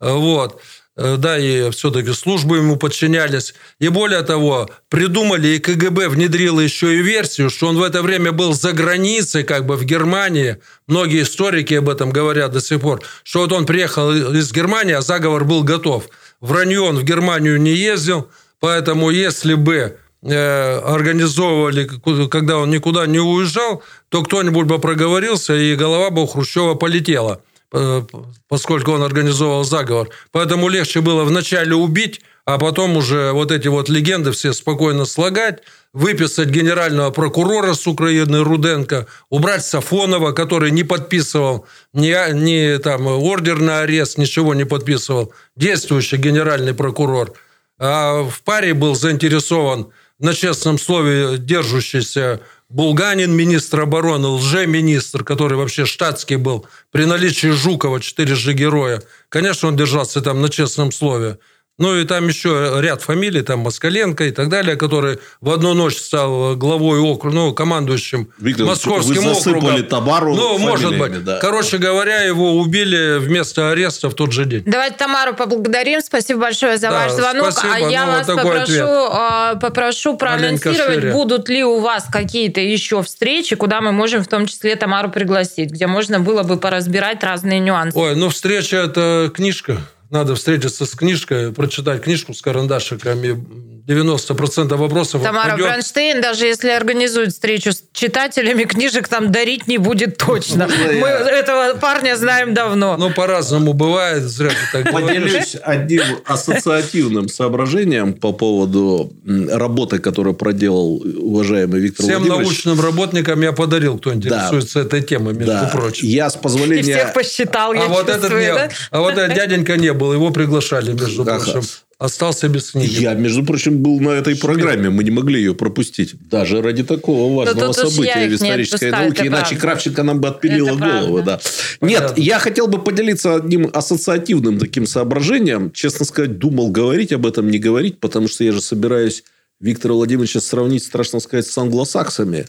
Э, 0.00 0.12
Вот. 0.12 0.60
Э, 0.96 1.16
Да, 1.16 1.38
и 1.38 1.70
все-таки 1.70 2.12
службы 2.12 2.58
ему 2.58 2.76
подчинялись. 2.76 3.54
И 3.78 3.88
более 3.88 4.22
того, 4.22 4.68
придумали, 4.88 5.48
и 5.48 5.58
КГБ 5.58 6.08
внедрило 6.08 6.60
еще 6.60 6.94
и 6.96 7.02
версию, 7.02 7.48
что 7.50 7.68
он 7.68 7.76
в 7.78 7.82
это 7.82 8.02
время 8.02 8.32
был 8.32 8.52
за 8.54 8.72
границей, 8.72 9.44
как 9.44 9.66
бы 9.66 9.76
в 9.76 9.84
Германии. 9.84 10.56
Многие 10.88 11.22
историки 11.22 11.74
об 11.74 11.88
этом 11.88 12.10
говорят 12.10 12.52
до 12.52 12.60
сих 12.60 12.80
пор, 12.80 13.00
что 13.24 13.40
вот 13.40 13.52
он 13.52 13.66
приехал 13.66 14.10
из 14.34 14.52
Германии, 14.52 14.94
а 14.94 15.00
заговор 15.02 15.44
был 15.44 15.62
готов. 15.64 16.08
Вранье 16.40 16.80
он 16.80 16.96
в 16.96 17.04
Германию 17.04 17.60
не 17.60 17.72
ездил, 17.72 18.28
поэтому 18.60 19.10
если 19.10 19.54
бы 19.54 19.96
э, 20.22 20.78
организовывали, 20.80 21.88
когда 22.28 22.58
он 22.58 22.70
никуда 22.70 23.06
не 23.06 23.20
уезжал, 23.20 23.82
то 24.10 24.22
кто-нибудь 24.22 24.66
бы 24.66 24.78
проговорился, 24.78 25.54
и 25.54 25.74
голова 25.76 26.10
бы 26.10 26.22
у 26.22 26.26
Хрущева 26.26 26.74
полетела 26.74 27.40
э, 27.72 28.02
поскольку 28.48 28.92
он 28.92 29.02
организовал 29.02 29.64
заговор. 29.64 30.08
Поэтому 30.32 30.68
легче 30.68 31.00
было 31.00 31.24
вначале 31.24 31.74
убить, 31.74 32.20
а 32.44 32.58
потом 32.58 32.96
уже 32.96 33.32
вот 33.32 33.52
эти 33.52 33.68
вот 33.68 33.88
легенды 33.88 34.32
все 34.32 34.52
спокойно 34.52 35.04
слагать, 35.04 35.62
выписать 35.92 36.48
генерального 36.48 37.10
прокурора 37.10 37.74
с 37.74 37.86
Украины 37.86 38.42
Руденко, 38.42 39.06
убрать 39.28 39.64
Сафонова, 39.64 40.32
который 40.32 40.72
не 40.72 40.82
подписывал 40.82 41.66
ни, 41.92 42.12
ни 42.32 42.78
там, 42.78 43.06
ордер 43.06 43.60
на 43.60 43.80
арест, 43.80 44.18
ничего 44.18 44.54
не 44.54 44.64
подписывал, 44.64 45.32
действующий 45.54 46.16
генеральный 46.16 46.74
прокурор. 46.74 47.32
А 47.78 48.24
в 48.24 48.42
паре 48.42 48.74
был 48.74 48.96
заинтересован 48.96 49.92
на 50.18 50.34
честном 50.34 50.78
слове 50.78 51.38
держащийся 51.38 52.40
Булганин, 52.70 53.32
министр 53.32 53.80
обороны, 53.80 54.28
лже-министр, 54.28 55.24
который 55.24 55.58
вообще 55.58 55.86
штатский 55.86 56.36
был, 56.36 56.66
при 56.92 57.04
наличии 57.04 57.48
Жукова, 57.48 58.00
четыре 58.00 58.36
же 58.36 58.52
героя. 58.52 59.02
Конечно, 59.28 59.68
он 59.68 59.76
держался 59.76 60.20
там 60.20 60.40
на 60.40 60.48
честном 60.48 60.92
слове. 60.92 61.38
Ну, 61.80 61.96
и 61.96 62.04
там 62.04 62.28
еще 62.28 62.76
ряд 62.80 63.00
фамилий, 63.00 63.40
там 63.40 63.60
Москаленко 63.60 64.24
и 64.24 64.30
так 64.32 64.50
далее, 64.50 64.76
который 64.76 65.18
в 65.40 65.50
одну 65.50 65.72
ночь 65.72 65.96
стал 65.96 66.54
главой 66.54 66.98
округа, 67.00 67.34
ну, 67.34 67.54
командующим 67.54 68.28
Виктор, 68.38 68.66
московским 68.66 69.22
вы 69.22 69.32
округом. 69.32 69.82
Табару 69.86 70.34
Ну, 70.36 70.58
может 70.58 70.98
быть. 70.98 71.24
Да. 71.24 71.38
Короче 71.38 71.78
говоря, 71.78 72.20
его 72.22 72.58
убили 72.58 73.16
вместо 73.18 73.70
ареста 73.70 74.10
в 74.10 74.14
тот 74.14 74.30
же 74.32 74.44
день. 74.44 74.62
Давайте 74.66 74.96
Тамару 74.98 75.34
поблагодарим. 75.34 76.02
Спасибо 76.02 76.40
большое 76.40 76.76
за 76.76 76.90
Да, 76.90 77.04
ваш 77.04 77.12
звонок. 77.12 77.50
спасибо. 77.52 77.74
А 77.74 77.78
я 77.90 78.04
Ну, 78.04 78.12
вас 78.12 78.26
вот 78.28 78.36
такой 78.36 78.50
попрошу, 78.52 78.72
ответ. 78.72 78.88
а, 79.12 79.54
попрошу 79.56 80.16
проанонсировать, 80.18 81.12
будут 81.12 81.48
ли 81.48 81.64
у 81.64 81.80
вас 81.80 82.04
какие-то 82.12 82.60
еще 82.60 83.02
встречи, 83.02 83.56
куда 83.56 83.80
мы 83.80 83.92
можем 83.92 84.22
в 84.22 84.28
том 84.28 84.44
числе 84.46 84.76
Тамару 84.76 85.10
пригласить, 85.10 85.70
где 85.70 85.86
можно 85.86 86.20
было 86.20 86.42
бы 86.42 86.58
поразбирать 86.58 87.24
разные 87.24 87.58
нюансы. 87.58 87.96
Ой, 87.98 88.14
ну, 88.16 88.28
встреча– 88.28 88.76
это 88.84 89.30
книжка. 89.34 89.78
Надо 90.10 90.34
встретиться 90.34 90.86
с 90.86 90.94
книжкой, 90.94 91.52
прочитать 91.52 92.02
книжку 92.02 92.34
с 92.34 92.42
карандашиками. 92.42 93.79
90% 93.86 94.74
вопросов 94.76 95.22
Тамара 95.22 95.52
отпадет. 95.52 95.66
Бронштейн, 95.66 96.20
даже 96.20 96.46
если 96.46 96.70
организует 96.70 97.32
встречу 97.32 97.72
с 97.72 97.82
читателями, 97.92 98.64
книжек 98.64 99.08
там 99.08 99.32
дарить 99.32 99.66
не 99.66 99.78
будет 99.78 100.16
точно. 100.18 100.68
Можно 100.68 101.00
Мы 101.00 101.08
этого 101.08 101.74
парня 101.78 102.16
знаем 102.16 102.54
давно. 102.54 102.96
Ну, 102.96 103.10
по-разному 103.10 103.72
бывает, 103.72 104.22
зря 104.24 104.50
ты 104.50 104.82
так. 104.82 104.92
Поделюсь 104.92 105.56
одним 105.62 106.02
ассоциативным 106.26 107.28
соображением 107.28 108.14
по 108.14 108.32
поводу 108.32 109.12
работы, 109.26 109.98
которую 109.98 110.34
проделал 110.34 111.02
уважаемый 111.18 111.80
Виктор 111.80 112.04
Всем 112.06 112.18
Владимирович. 112.22 112.64
научным 112.64 112.80
работникам 112.80 113.40
я 113.42 113.52
подарил, 113.52 113.98
кто 113.98 114.12
интересуется 114.14 114.80
этой 114.80 115.02
темой, 115.02 115.34
между 115.34 115.52
Да, 115.52 115.70
прочим. 115.72 116.06
я 116.06 116.28
с 116.30 116.36
И 116.36 116.38
позволения... 116.38 116.82
всех 116.82 117.12
посчитал, 117.12 117.72
я 117.72 117.84
А 117.84 117.88
вот, 117.88 118.08
этот 118.08 118.30
не, 118.32 118.48
а 118.90 119.00
вот 119.00 119.12
этот 119.18 119.34
дяденька 119.34 119.76
не 119.76 119.92
был, 119.92 120.12
его 120.12 120.30
приглашали, 120.30 120.92
между 120.92 121.24
прочим. 121.24 121.62
Остался 122.00 122.48
без 122.48 122.70
книги. 122.70 123.02
Я, 123.02 123.12
между 123.12 123.44
прочим, 123.44 123.82
был 123.82 124.00
на 124.00 124.08
этой 124.08 124.34
программе, 124.34 124.88
мы 124.88 125.04
не 125.04 125.10
могли 125.10 125.38
ее 125.38 125.54
пропустить. 125.54 126.14
Даже 126.30 126.62
ради 126.62 126.82
такого 126.82 127.36
важного 127.36 127.72
события 127.72 128.26
в 128.26 128.34
исторической 128.36 128.90
науке. 128.90 129.26
Иначе 129.26 129.50
правда. 129.50 129.60
Кравченко 129.60 130.02
нам 130.02 130.18
бы 130.18 130.28
отпилила 130.28 130.68
Это 130.70 130.78
голову. 130.78 131.14
правда. 131.16 131.40
Да. 131.80 131.86
Нет, 131.86 131.98
Понятно. 132.00 132.20
я 132.22 132.38
хотел 132.38 132.68
бы 132.68 132.82
поделиться 132.82 133.34
одним 133.34 133.68
ассоциативным 133.70 134.58
таким 134.58 134.86
соображением. 134.86 135.70
Честно 135.72 136.06
сказать, 136.06 136.38
думал 136.38 136.70
говорить 136.70 137.12
об 137.12 137.26
этом, 137.26 137.50
не 137.50 137.58
говорить, 137.58 138.00
потому 138.00 138.28
что 138.28 138.44
я 138.44 138.52
же 138.52 138.62
собираюсь 138.62 139.22
Виктора 139.60 139.92
Владимировича 139.92 140.40
сравнить, 140.40 140.82
страшно 140.84 141.20
сказать, 141.20 141.46
с 141.46 141.58
англосаксами. 141.58 142.46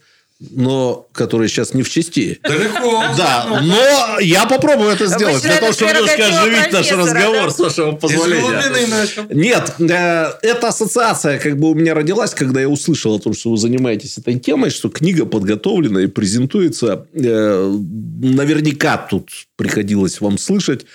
Но 0.49 1.07
которые 1.13 1.47
сейчас 1.49 1.73
не 1.73 1.83
в 1.83 1.89
части. 1.89 2.39
Далеко. 2.43 3.03
Да, 3.17 3.61
но 3.61 4.19
я 4.19 4.45
попробую 4.45 4.89
это 4.89 5.05
сделать, 5.05 5.35
Обычно 5.35 5.49
для 5.49 5.59
того, 5.59 5.71
чтобы 5.73 5.91
немножко 5.91 6.27
оживить 6.27 6.71
наш 6.71 6.91
разговор, 6.91 7.43
да? 7.45 7.49
с 7.51 7.59
вашего 7.59 7.91
позволения. 7.91 9.27
Нет, 9.29 9.73
э, 9.79 10.31
эта 10.41 10.67
ассоциация 10.67 11.37
как 11.37 11.57
бы 11.59 11.71
у 11.71 11.73
меня 11.75 11.93
родилась, 11.93 12.33
когда 12.33 12.59
я 12.61 12.69
услышал 12.69 13.15
о 13.15 13.19
том, 13.19 13.33
что 13.33 13.51
вы 13.51 13.57
занимаетесь 13.57 14.17
этой 14.17 14.39
темой, 14.39 14.71
что 14.71 14.89
книга 14.89 15.25
подготовлена 15.25 16.01
и 16.01 16.07
презентуется. 16.07 17.05
Э, 17.13 17.77
Наверняка 18.23 18.97
тут 18.97 19.29
приходилось 19.55 20.21
вам 20.21 20.37
слышать, 20.37 20.85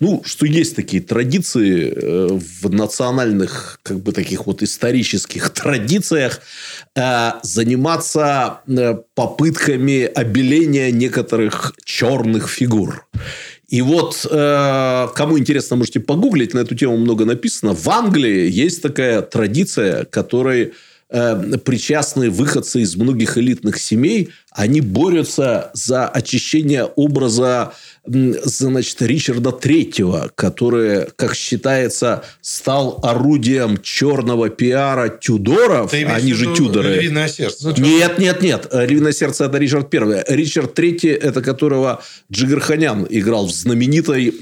ну, 0.00 0.22
что 0.24 0.44
есть 0.44 0.74
такие 0.74 1.00
традиции 1.00 1.92
э, 1.94 2.28
в 2.30 2.70
национальных, 2.70 3.78
как 3.82 4.00
бы 4.00 4.12
таких 4.12 4.46
вот 4.46 4.62
исторических 4.62 5.50
традициях 5.54 6.40
э, 6.96 7.32
заниматься 7.42 8.60
э, 8.66 8.96
попытками 9.14 10.02
обеления 10.02 10.90
некоторых 10.90 11.74
черных 11.84 12.48
фигур. 12.48 13.06
И 13.68 13.82
вот, 13.82 14.26
кому 14.26 15.38
интересно, 15.38 15.76
можете 15.76 16.00
погуглить, 16.00 16.54
на 16.54 16.60
эту 16.60 16.74
тему 16.74 16.96
много 16.96 17.26
написано. 17.26 17.74
В 17.74 17.86
Англии 17.90 18.50
есть 18.50 18.80
такая 18.80 19.20
традиция, 19.20 20.06
которой 20.06 20.72
э, 21.10 21.58
причастны 21.62 22.30
выходцы 22.30 22.80
из 22.80 22.96
многих 22.96 23.36
элитных 23.36 23.78
семей. 23.78 24.30
Они 24.52 24.80
борются 24.80 25.70
за 25.74 26.08
очищение 26.08 26.84
образа 26.84 27.74
значит, 28.06 29.02
Ричарда 29.02 29.52
Третьего, 29.52 30.30
который, 30.34 31.06
как 31.16 31.34
считается, 31.34 32.24
стал 32.40 33.00
орудием 33.02 33.78
черного 33.82 34.48
пиара 34.48 35.08
Тюдоров, 35.08 35.90
Ты 35.90 36.04
они 36.04 36.32
в 36.32 36.36
же 36.36 36.54
Тюдоры. 36.54 36.96
Львиное 36.96 37.28
сердце. 37.28 37.74
Нет, 37.78 38.18
нет, 38.18 38.42
нет. 38.42 38.68
Львиное 38.72 39.12
сердце 39.12 39.44
это 39.44 39.58
Ричард 39.58 39.90
Первый. 39.90 40.22
Ричард 40.28 40.74
Третий, 40.74 41.08
это 41.08 41.42
которого 41.42 42.02
Джигарханян 42.32 43.06
играл 43.10 43.46
в 43.46 43.52
знаменитой 43.52 44.32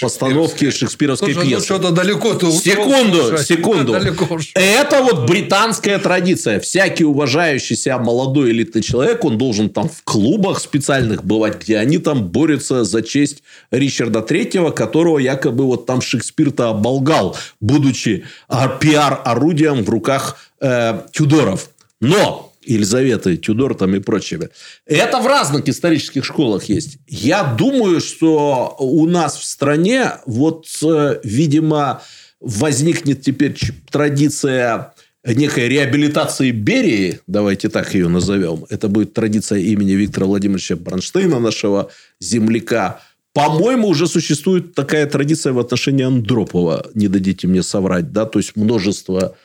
постановке 0.00 0.70
шекспировской 0.70 1.32
Слушай, 1.32 1.44
ну 1.44 1.50
пьесы. 1.50 1.64
что-то 1.64 1.90
далеко 1.90 2.34
ты 2.34 2.46
ушел, 2.46 2.60
Секунду, 2.60 3.22
слушай. 3.28 3.44
секунду. 3.44 3.92
Далеко 3.98 4.34
ушел. 4.34 4.52
Это 4.54 5.02
вот 5.02 5.28
британская 5.28 5.98
традиция. 5.98 6.60
Всякий 6.60 7.04
уважающий 7.04 7.76
себя 7.76 7.98
молодой 7.98 8.50
элитный 8.50 8.82
человек, 8.82 9.24
он 9.24 9.38
должен 9.38 9.68
там 9.70 9.88
в 9.88 10.02
клубах 10.04 10.60
специальных 10.60 11.24
бывать, 11.24 11.60
где 11.62 11.78
они 11.78 11.98
там 11.98 12.28
борются 12.28 12.84
за 12.84 12.95
честь 13.02 13.42
Ричарда 13.70 14.22
Третьего, 14.22 14.70
которого 14.70 15.18
якобы 15.18 15.64
вот 15.64 15.86
там 15.86 16.00
Шекспир-то 16.00 16.70
оболгал, 16.70 17.36
будучи 17.60 18.24
а, 18.48 18.68
пиар-орудием 18.68 19.84
в 19.84 19.90
руках 19.90 20.38
э, 20.60 21.00
Тюдоров. 21.12 21.70
Но 22.00 22.52
Елизаветы, 22.66 23.36
Тюдор 23.36 23.74
там 23.74 23.94
и 23.94 24.00
прочими. 24.00 24.50
Это 24.86 25.20
в 25.20 25.26
разных 25.26 25.68
исторических 25.68 26.24
школах 26.24 26.64
есть. 26.64 26.98
Я 27.06 27.44
думаю, 27.44 28.00
что 28.00 28.76
у 28.78 29.06
нас 29.06 29.36
в 29.36 29.44
стране 29.44 30.12
вот, 30.26 30.66
э, 30.82 31.20
видимо, 31.22 32.02
возникнет 32.40 33.22
теперь 33.22 33.56
традиция 33.90 34.92
некой 35.34 35.68
реабилитации 35.68 36.50
Берии, 36.52 37.20
давайте 37.26 37.68
так 37.68 37.94
ее 37.94 38.08
назовем. 38.08 38.64
Это 38.70 38.88
будет 38.88 39.12
традиция 39.12 39.58
имени 39.58 39.92
Виктора 39.92 40.26
Владимировича 40.26 40.76
Бронштейна, 40.76 41.40
нашего 41.40 41.90
земляка. 42.20 43.00
По-моему, 43.32 43.88
уже 43.88 44.06
существует 44.06 44.74
такая 44.74 45.06
традиция 45.06 45.52
в 45.52 45.58
отношении 45.58 46.04
Андропова. 46.04 46.86
Не 46.94 47.08
дадите 47.08 47.46
мне 47.46 47.62
соврать, 47.62 48.12
да, 48.12 48.24
то 48.24 48.38
есть 48.38 48.56
множество 48.56 49.36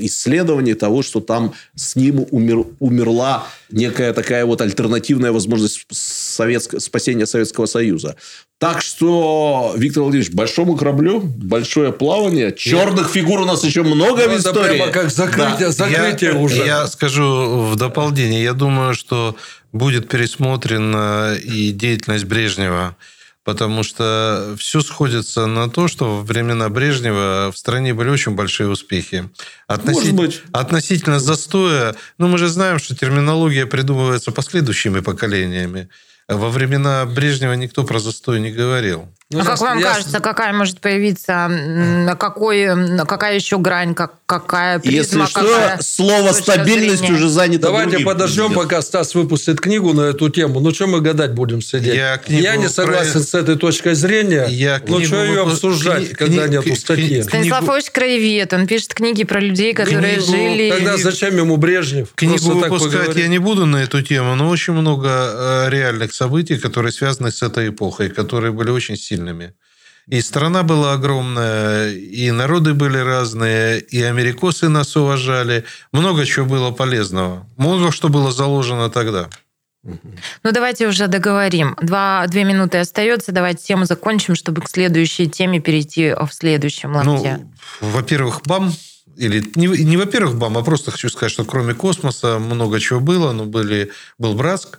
исследований 0.00 0.74
того, 0.74 1.02
что 1.02 1.20
там 1.20 1.52
с 1.74 1.96
ним 1.96 2.26
умер- 2.30 2.66
умерла 2.80 3.46
некая 3.70 4.12
такая 4.12 4.44
вот 4.46 4.60
альтернативная 4.60 5.32
возможность 5.32 5.86
советско- 5.92 6.80
спасения 6.80 7.26
Советского 7.26 7.66
Союза. 7.66 8.16
Так 8.58 8.80
что, 8.80 9.74
Виктор 9.76 10.04
Владимирович, 10.04 10.32
большому 10.32 10.76
кораблю, 10.76 11.20
большое 11.20 11.92
плавание. 11.92 12.52
Черных 12.52 13.10
фигур 13.10 13.40
у 13.40 13.44
нас 13.44 13.64
еще 13.64 13.82
много 13.82 14.20
в 14.22 14.26
Ну, 14.28 14.32
Это 14.34 14.50
истории. 14.50 14.76
прямо 14.76 14.92
как 14.92 15.10
закрытие, 15.10 15.72
закрытие 15.72 16.30
я, 16.32 16.38
уже. 16.38 16.64
Я 16.64 16.86
скажу 16.86 17.62
в 17.70 17.76
дополнение. 17.76 18.42
Я 18.42 18.52
думаю, 18.52 18.94
что 18.94 19.34
будет 19.72 20.08
пересмотрена 20.08 21.34
и 21.42 21.72
деятельность 21.72 22.24
Брежнева. 22.26 22.96
Потому 23.44 23.82
что 23.82 24.54
все 24.56 24.80
сходится 24.82 25.46
на 25.46 25.68
то, 25.68 25.88
что 25.88 26.16
во 26.16 26.22
времена 26.22 26.68
Брежнева 26.68 27.50
в 27.52 27.58
стране 27.58 27.92
были 27.92 28.08
очень 28.08 28.32
большие 28.32 28.68
успехи. 28.68 29.28
Может 29.68 30.14
быть. 30.14 30.42
Относительно 30.52 31.18
застоя, 31.18 31.96
ну 32.18 32.28
мы 32.28 32.38
же 32.38 32.48
знаем, 32.48 32.78
что 32.78 32.94
терминология 32.94 33.66
придумывается 33.66 34.30
последующими 34.30 35.00
поколениями. 35.00 35.88
Во 36.28 36.50
времена 36.50 37.04
Брежнева 37.04 37.54
никто 37.54 37.82
про 37.84 37.98
застой 37.98 38.40
не 38.40 38.52
говорил. 38.52 39.08
Ну, 39.32 39.40
а 39.40 39.44
как 39.44 39.60
я- 39.60 39.66
вам 39.66 39.78
я- 39.78 39.84
кажется, 39.86 40.20
какая 40.20 40.52
может 40.52 40.80
появиться, 40.80 42.16
какой, 42.18 42.66
какая 43.06 43.34
еще 43.34 43.58
грань, 43.58 43.94
как, 43.94 44.14
какая 44.26 44.80
Если 44.84 44.90
призма, 45.16 45.26
что, 45.26 45.40
какая 45.40 45.78
слово 45.82 46.32
стабильность 46.32 46.98
зрения? 47.00 47.14
уже 47.16 47.28
занято 47.28 47.62
Давайте 47.68 47.90
другим 47.90 48.06
подождем, 48.06 48.44
президентом. 48.46 48.68
пока 48.68 48.82
Стас 48.82 49.14
выпустит 49.14 49.60
книгу 49.60 49.92
на 49.92 50.02
эту 50.02 50.28
тему. 50.30 50.60
Ну, 50.60 50.72
что 50.74 50.86
мы 50.86 51.00
гадать 51.00 51.32
будем 51.32 51.62
сидеть? 51.62 51.94
Я 51.94 52.16
книгу 52.18 52.56
не 52.60 52.68
согласен 52.68 53.12
про- 53.12 53.20
с 53.22 53.34
этой 53.34 53.56
точкой 53.56 53.94
зрения. 53.94 54.46
Я 54.48 54.80
ну, 54.86 54.96
книгу 54.96 55.04
что 55.06 55.24
ее 55.24 55.42
обсуждать, 55.42 56.02
кни- 56.10 56.14
когда 56.14 56.46
кни- 56.46 56.50
нету 56.50 56.76
статьи? 56.76 57.08
кни- 57.20 57.22
Станислав 57.22 57.60
книгу- 57.60 57.74
Ильич 57.74 57.90
краевед, 57.90 58.52
он 58.52 58.66
пишет 58.66 58.94
книги 58.94 59.24
про 59.24 59.40
людей, 59.40 59.74
которые 59.74 60.16
Книгу- 60.16 60.32
жили... 60.32 60.70
Тогда 60.70 60.96
зачем 60.96 61.36
ему 61.36 61.56
Брежнев? 61.56 62.08
Книгу 62.14 62.32
Просто 62.38 62.54
выпускать 62.70 63.16
я 63.16 63.28
не 63.28 63.38
буду 63.38 63.66
на 63.66 63.76
эту 63.82 64.02
тему, 64.02 64.34
но 64.34 64.48
очень 64.48 64.72
много 64.72 65.08
э, 65.66 65.70
реальных 65.70 66.14
событий, 66.14 66.56
которые 66.58 66.92
связаны 66.92 67.30
с 67.30 67.42
этой 67.42 67.68
эпохой, 67.68 68.08
которые 68.08 68.52
были 68.52 68.70
очень 68.70 68.96
сильными. 69.22 69.54
И 70.08 70.20
страна 70.20 70.62
была 70.62 70.94
огромная, 70.94 71.92
и 71.92 72.30
народы 72.32 72.74
были 72.74 72.98
разные, 72.98 73.80
и 73.80 74.02
америкосы 74.02 74.68
нас 74.68 74.96
уважали. 74.96 75.64
Много 75.92 76.26
чего 76.26 76.46
было 76.46 76.72
полезного. 76.72 77.46
Много 77.56 77.92
что 77.92 78.08
было 78.08 78.32
заложено 78.32 78.90
тогда. 78.90 79.28
Ну, 79.84 80.52
давайте 80.52 80.88
уже 80.88 81.06
договорим. 81.06 81.76
Два, 81.80 82.26
две 82.26 82.44
минуты 82.44 82.78
остается. 82.78 83.32
Давайте 83.32 83.64
тему 83.64 83.84
закончим, 83.84 84.34
чтобы 84.34 84.60
к 84.62 84.68
следующей 84.68 85.28
теме 85.28 85.60
перейти 85.60 86.14
в 86.14 86.30
следующем 86.32 86.94
лапте. 86.94 87.48
Ну, 87.80 87.90
во-первых, 87.90 88.42
БАМ, 88.44 88.72
или 89.16 89.44
не, 89.54 89.66
не 89.84 89.96
во-первых, 89.96 90.36
БАМ, 90.36 90.58
а 90.58 90.62
просто 90.62 90.90
хочу 90.90 91.08
сказать, 91.08 91.32
что 91.32 91.44
кроме 91.44 91.74
космоса 91.74 92.38
много 92.38 92.80
чего 92.80 93.00
было. 93.00 93.32
Ну, 93.32 93.44
были, 93.44 93.90
был 94.18 94.34
Братск, 94.34 94.78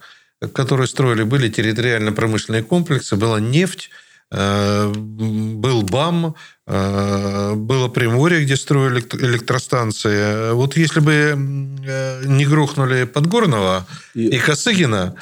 который 0.54 0.88
строили, 0.88 1.24
были 1.24 1.50
территориально-промышленные 1.50 2.64
комплексы, 2.64 3.16
была 3.16 3.40
нефть, 3.40 3.90
был 4.34 5.84
БАМ, 5.84 6.36
было 6.66 7.88
Приморье, 7.90 8.44
где 8.44 8.56
строили 8.56 9.02
электростанции. 9.14 10.52
Вот 10.54 10.76
если 10.76 11.00
бы 11.00 11.36
не 12.26 12.46
грохнули 12.46 13.04
Подгорного 13.04 13.86
и, 14.16 14.28
и 14.28 14.40
Косыгина, 14.40 15.16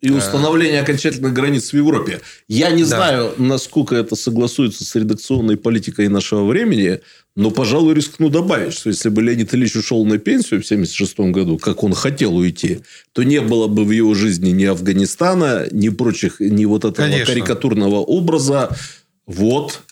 и 0.00 0.10
установление 0.10 0.80
окончательных 0.80 1.32
границ 1.32 1.72
в 1.72 1.76
Европе. 1.76 2.20
Я 2.46 2.70
не 2.70 2.82
да. 2.82 2.88
знаю, 2.88 3.34
насколько 3.38 3.96
это 3.96 4.14
согласуется 4.14 4.84
с 4.84 4.94
редакционной 4.94 5.56
политикой 5.56 6.08
нашего 6.08 6.44
времени, 6.44 7.00
но, 7.34 7.50
пожалуй, 7.50 7.94
рискну 7.94 8.28
добавить, 8.28 8.74
что 8.74 8.90
если 8.90 9.08
бы 9.08 9.22
Леонид 9.22 9.52
Ильич 9.54 9.76
ушел 9.76 10.04
на 10.04 10.18
пенсию 10.18 10.62
в 10.62 10.66
1976 10.66 11.32
году, 11.32 11.58
как 11.58 11.82
он 11.82 11.94
хотел 11.94 12.36
уйти, 12.36 12.80
то 13.12 13.22
не 13.22 13.40
было 13.40 13.66
бы 13.66 13.84
в 13.84 13.90
его 13.90 14.14
жизни 14.14 14.50
ни 14.50 14.64
Афганистана, 14.64 15.66
ни 15.70 15.88
прочих, 15.88 16.40
ни 16.40 16.64
вот 16.64 16.84
этого 16.84 17.06
Конечно. 17.06 17.26
карикатурного 17.26 17.96
образа. 17.96 18.76
Вот 19.26 19.82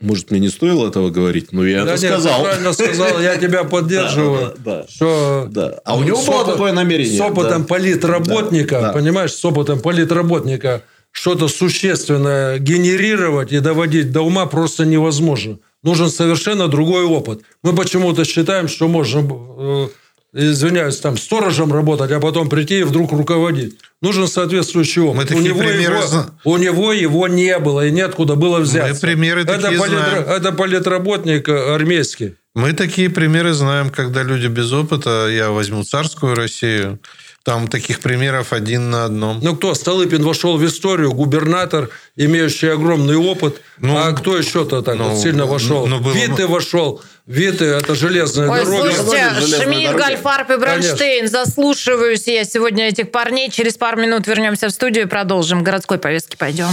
может, 0.00 0.30
мне 0.30 0.40
не 0.40 0.48
стоило 0.48 0.86
этого 0.86 1.10
говорить, 1.10 1.52
но 1.52 1.66
я 1.66 1.84
да 1.84 1.94
это 1.94 2.02
нет, 2.02 2.12
сказал. 2.12 2.42
правильно 2.42 2.72
сказал, 2.72 3.20
я 3.20 3.36
тебя 3.36 3.64
поддерживаю. 3.64 4.54
Да, 4.58 4.82
да, 4.82 4.86
что 4.88 5.46
да. 5.50 5.80
А 5.84 5.96
у 5.96 6.02
него 6.02 6.22
было 6.22 6.44
такое 6.44 6.72
намерение. 6.72 7.16
С 7.16 7.20
опытом 7.20 7.62
да. 7.62 7.68
политработника, 7.68 8.80
да. 8.80 8.92
понимаешь, 8.92 9.32
с 9.32 9.44
опытом 9.44 9.80
политработника 9.80 10.82
что-то 11.12 11.48
существенное 11.48 12.58
генерировать 12.58 13.52
и 13.52 13.60
доводить 13.60 14.12
до 14.12 14.20
ума 14.20 14.44
просто 14.44 14.84
невозможно. 14.84 15.58
Нужен 15.82 16.10
совершенно 16.10 16.68
другой 16.68 17.04
опыт. 17.04 17.40
Мы 17.62 17.74
почему-то 17.74 18.24
считаем, 18.24 18.68
что 18.68 18.88
можем 18.88 19.30
э, 19.58 19.88
извиняюсь, 20.34 20.98
там 20.98 21.16
сторожем 21.16 21.72
работать, 21.72 22.10
а 22.12 22.20
потом 22.20 22.50
прийти 22.50 22.80
и 22.80 22.82
вдруг 22.82 23.12
руководить. 23.12 23.78
Нужен 24.02 24.28
соответствующий 24.28 25.02
опыт. 25.02 25.30
Мы 25.30 25.36
у, 25.36 25.40
него 25.40 25.58
примеры... 25.60 25.96
его, 25.96 26.26
у 26.44 26.56
него 26.58 26.92
его 26.92 27.28
не 27.28 27.58
было, 27.58 27.86
и 27.86 27.90
неоткуда 27.90 28.34
было 28.34 28.58
взяться. 28.58 29.06
Мы 29.06 29.12
примеры 29.12 29.42
это, 29.42 29.58
такие 29.58 29.80
полит... 29.80 29.98
знаем. 29.98 30.24
это 30.24 30.52
политработник 30.52 31.48
армейский. 31.48 32.34
Мы 32.54 32.72
такие 32.72 33.08
примеры 33.10 33.52
знаем, 33.52 33.90
когда 33.90 34.22
люди 34.22 34.46
без 34.46 34.72
опыта, 34.72 35.28
я 35.30 35.50
возьму 35.50 35.82
царскую 35.82 36.34
Россию, 36.34 37.00
там 37.42 37.68
таких 37.68 38.00
примеров 38.00 38.52
один 38.52 38.90
на 38.90 39.04
одном. 39.04 39.38
Ну, 39.40 39.54
кто? 39.54 39.74
Столыпин 39.74 40.22
вошел 40.22 40.58
в 40.58 40.66
историю, 40.66 41.12
губернатор, 41.12 41.90
имеющий 42.16 42.68
огромный 42.68 43.16
опыт. 43.16 43.60
Ну, 43.78 43.96
а 43.96 44.12
кто 44.12 44.36
еще-то 44.36 44.82
так 44.82 44.96
ну, 44.96 45.10
вот 45.10 45.18
сильно 45.18 45.46
вошел? 45.46 45.86
Ну, 45.86 46.00
было... 46.00 46.12
Виты 46.12 46.46
вошел. 46.46 47.00
Виты– 47.26 47.64
это 47.64 47.96
железная 47.96 48.48
Ой, 48.48 48.64
дорога. 48.64 48.92
Слушайте, 48.92 49.64
Шмидт, 49.64 49.96
Гальфарб 49.96 50.48
и 50.48 50.56
Бронштейн, 50.58 51.26
Конечно. 51.26 51.44
заслушиваюсь 51.44 52.28
я 52.28 52.44
сегодня 52.44 52.86
этих 52.86 53.10
парней. 53.10 53.50
Через 53.50 53.74
пару 53.76 54.00
минут 54.00 54.28
вернемся 54.28 54.68
в 54.68 54.70
студию 54.70 55.06
и 55.06 55.08
продолжим. 55.08 55.64
Городской 55.64 55.98
повестки 55.98 56.36
пойдем. 56.36 56.68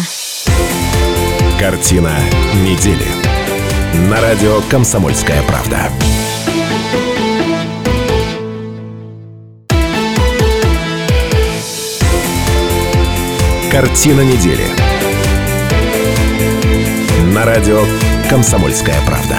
Картина 1.59 2.11
недели. 2.63 3.07
На 4.11 4.21
радио 4.21 4.61
«Комсомольская 4.69 5.41
правда». 5.43 5.89
Картина 13.71 14.21
недели. 14.21 14.67
На 17.33 17.43
радио 17.43 17.83
«Комсомольская 18.29 19.01
правда». 19.07 19.35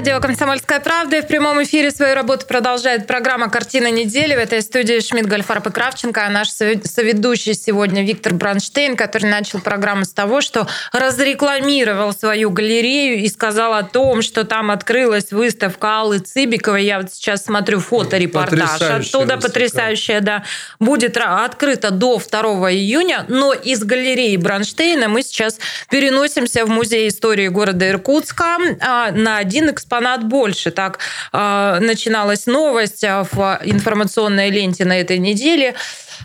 Радио 0.00 0.18
«Комсомольская 0.18 0.80
правда» 0.80 1.20
в 1.20 1.26
прямом 1.26 1.62
эфире 1.62 1.90
свою 1.90 2.14
работу 2.14 2.46
продолжает 2.46 3.06
программа 3.06 3.50
«Картина 3.50 3.90
недели». 3.90 4.34
В 4.34 4.38
этой 4.38 4.62
студии 4.62 4.98
Шмидт, 4.98 5.28
Гольфарб 5.28 5.66
и 5.66 5.70
Кравченко, 5.70 6.24
а 6.24 6.30
наш 6.30 6.48
соведущий 6.48 7.52
сегодня 7.52 8.02
Виктор 8.02 8.32
Бранштейн, 8.32 8.96
который 8.96 9.28
начал 9.30 9.60
программу 9.60 10.06
с 10.06 10.12
того, 10.14 10.40
что 10.40 10.66
разрекламировал 10.92 12.14
свою 12.14 12.48
галерею 12.48 13.22
и 13.22 13.28
сказал 13.28 13.74
о 13.74 13.82
том, 13.82 14.22
что 14.22 14.44
там 14.44 14.70
открылась 14.70 15.32
выставка 15.32 16.00
Аллы 16.00 16.20
Цыбиковой. 16.20 16.82
Я 16.82 17.00
вот 17.00 17.12
сейчас 17.12 17.44
смотрю 17.44 17.80
фоторепортаж 17.80 18.80
оттуда, 18.80 19.36
потрясающая, 19.36 20.22
да. 20.22 20.44
Будет 20.78 21.18
открыта 21.18 21.90
до 21.90 22.18
2 22.18 22.72
июня, 22.72 23.26
но 23.28 23.52
из 23.52 23.84
галереи 23.84 24.38
Бранштейна 24.38 25.08
мы 25.08 25.20
сейчас 25.20 25.58
переносимся 25.90 26.64
в 26.64 26.70
Музей 26.70 27.08
истории 27.08 27.48
города 27.48 27.86
Иркутска 27.86 28.56
а, 28.80 29.10
на 29.10 29.36
один 29.36 29.68
экспонат 29.68 29.89
экспонат 29.90 30.24
больше. 30.24 30.70
Так 30.70 31.00
э, 31.32 31.78
начиналась 31.80 32.46
новость 32.46 33.02
а, 33.04 33.24
в 33.24 33.60
информационной 33.64 34.50
ленте 34.50 34.84
на 34.84 35.00
этой 35.00 35.18
неделе. 35.18 35.74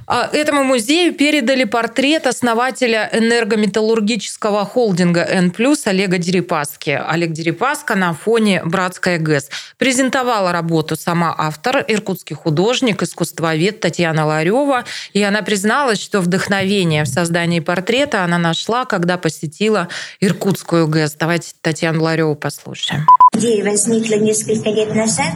А, 0.08 0.30
этому 0.32 0.64
музею 0.64 1.14
передали 1.14 1.64
портрет 1.64 2.28
основателя 2.28 3.10
энергометаллургического 3.12 4.66
холдинга 4.66 5.22
N+, 5.22 5.52
Олега 5.86 6.18
Дерипаски. 6.18 7.02
Олег 7.08 7.32
Дерипаска 7.32 7.96
на 7.96 8.14
фоне 8.14 8.62
«Братская 8.64 9.18
ГЭС». 9.18 9.50
Презентовала 9.78 10.52
работу 10.52 10.96
сама 10.96 11.34
автор, 11.38 11.84
иркутский 11.88 12.36
художник, 12.36 13.02
искусствовед 13.02 13.80
Татьяна 13.80 14.26
Ларева. 14.26 14.86
И 15.14 15.24
она 15.24 15.41
призналась, 15.41 16.02
что 16.02 16.22
вдохновение 16.22 17.04
в 17.04 17.08
создании 17.08 17.60
портрета 17.60 18.24
она 18.24 18.38
нашла, 18.38 18.86
когда 18.86 19.18
посетила 19.18 19.88
Иркутскую 20.20 20.88
ГЭС. 20.88 21.16
Давайте 21.20 21.54
Татьяну 21.62 22.04
Лареву 22.04 22.36
послушаем. 22.36 23.06
Идея 23.34 23.66
возникла 23.66 24.16
несколько 24.16 24.70
лет 24.70 24.96
назад, 24.96 25.34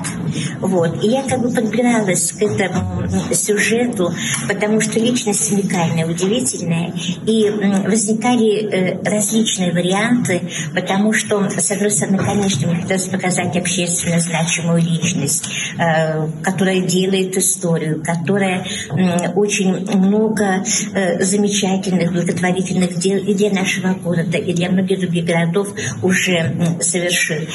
вот, 0.61 1.03
и 1.03 1.07
я 1.09 1.23
как 1.23 1.41
бы 1.41 1.53
подбиралась 1.53 2.31
к 2.31 2.41
этому 2.41 3.05
сюжету, 3.33 4.13
потому 4.49 4.81
что 4.81 4.99
личность 4.99 5.51
уникальная, 5.51 6.07
удивительная, 6.07 6.91
и 7.25 7.49
возникали 7.87 8.65
э, 8.65 9.01
различные 9.03 9.71
варианты, 9.71 10.41
потому 10.73 11.13
что, 11.13 11.49
с 11.49 11.71
одной 11.71 11.91
стороны, 11.91 12.17
конечно, 12.17 12.67
мне 12.67 12.81
хотелось 12.81 13.07
показать 13.07 13.55
общественно 13.55 14.19
значимую 14.19 14.81
личность, 14.81 15.49
э, 15.77 16.27
которая 16.43 16.81
делает 16.81 17.37
историю, 17.37 18.03
которая 18.03 18.65
очень 19.35 19.85
много 19.95 20.63
э, 20.93 21.23
замечательных, 21.23 22.11
благотворительных 22.11 22.97
дел 22.97 23.17
и 23.17 23.33
для 23.35 23.51
нашего 23.51 23.93
города, 23.93 24.37
и 24.37 24.53
для 24.53 24.69
многих 24.69 24.99
других 24.99 25.25
городов 25.25 25.69
уже 26.01 26.77
совершил. 26.81 27.45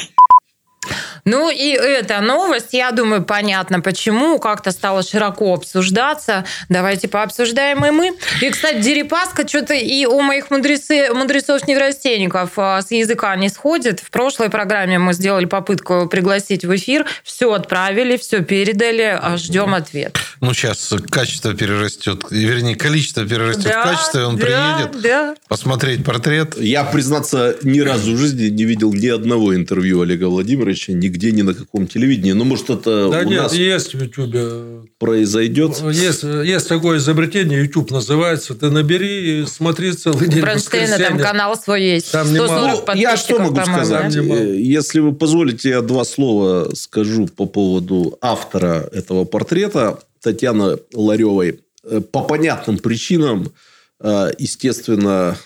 Ну 1.25 1.49
и 1.49 1.69
эта 1.69 2.21
новость, 2.21 2.73
я 2.73 2.91
думаю, 2.91 3.23
понятно 3.23 3.81
почему, 3.81 4.37
как-то 4.37 4.69
стала 4.69 5.01
широко 5.01 5.55
обсуждаться. 5.55 6.45
Давайте 6.69 7.07
пообсуждаем 7.07 7.83
и 7.83 7.89
мы. 7.89 8.11
И, 8.43 8.49
кстати, 8.51 8.79
Дерипаска 8.79 9.47
что-то 9.47 9.73
и 9.73 10.05
у 10.05 10.21
моих 10.21 10.51
мудрецы, 10.51 11.11
мудрецов-неврастенников 11.11 12.51
а, 12.57 12.79
с 12.79 12.91
языка 12.91 13.35
не 13.37 13.49
сходит. 13.49 14.01
В 14.01 14.11
прошлой 14.11 14.51
программе 14.51 14.99
мы 14.99 15.13
сделали 15.13 15.45
попытку 15.45 16.07
пригласить 16.07 16.63
в 16.63 16.75
эфир, 16.75 17.07
все 17.23 17.51
отправили, 17.51 18.17
все 18.17 18.43
передали, 18.43 19.17
а 19.19 19.35
ждем 19.37 19.73
ответ. 19.73 20.19
Ну, 20.41 20.53
сейчас 20.53 20.93
качество 21.09 21.55
перерастет, 21.55 22.25
вернее, 22.29 22.75
количество 22.75 23.25
перерастет 23.25 23.63
да, 23.63 23.81
в 23.81 23.89
качество, 23.89 24.19
и 24.19 24.23
он 24.23 24.37
да, 24.37 24.45
приедет 24.45 25.01
да. 25.01 25.35
посмотреть 25.47 26.05
портрет. 26.05 26.55
Я, 26.55 26.83
признаться, 26.83 27.55
ни 27.63 27.79
разу 27.79 28.13
в 28.13 28.17
жизни 28.17 28.49
не 28.49 28.63
видел 28.63 28.93
ни 28.93 29.07
одного 29.07 29.55
интервью 29.55 30.01
Олега 30.01 30.25
Владимировича, 30.25 30.93
ни 30.93 31.14
нигде, 31.15 31.31
ни 31.31 31.41
на 31.41 31.53
каком 31.53 31.87
телевидении. 31.87 32.33
Ну, 32.33 32.43
может, 32.43 32.69
это 32.69 33.09
да 33.09 33.19
у 33.19 33.23
нет, 33.23 33.43
нас 33.43 33.53
есть 33.53 33.93
в 33.93 34.01
Ютубе. 34.01 34.87
Произойдет. 34.99 35.81
Есть, 35.91 36.23
есть 36.23 36.67
такое 36.67 36.97
изобретение, 36.97 37.63
YouTube 37.63 37.91
называется. 37.91 38.53
Ты 38.53 38.69
набери 38.69 39.41
и 39.41 39.45
смотри 39.45 39.93
целый 39.93 40.27
день. 40.27 40.41
Бронштейна 40.41 40.97
там 40.97 41.17
канал 41.17 41.55
свой 41.57 41.83
есть. 41.83 42.11
Там 42.11 42.31
немало. 42.33 42.83
Ну, 42.87 42.93
я 42.95 43.17
что 43.17 43.39
могу 43.39 43.61
сказать? 43.61 44.13
Да? 44.13 44.21
Э, 44.21 44.55
если 44.59 44.99
вы 44.99 45.13
позволите, 45.13 45.69
я 45.69 45.81
два 45.81 46.03
слова 46.03 46.73
скажу 46.75 47.27
по 47.27 47.45
поводу 47.45 48.17
автора 48.21 48.89
этого 48.91 49.25
портрета, 49.25 49.99
Татьяны 50.21 50.77
Ларевой. 50.93 51.61
Э, 51.83 52.01
по 52.01 52.23
понятным 52.23 52.77
причинам 52.77 53.53
э, 54.01 54.31
естественно, 54.37 55.37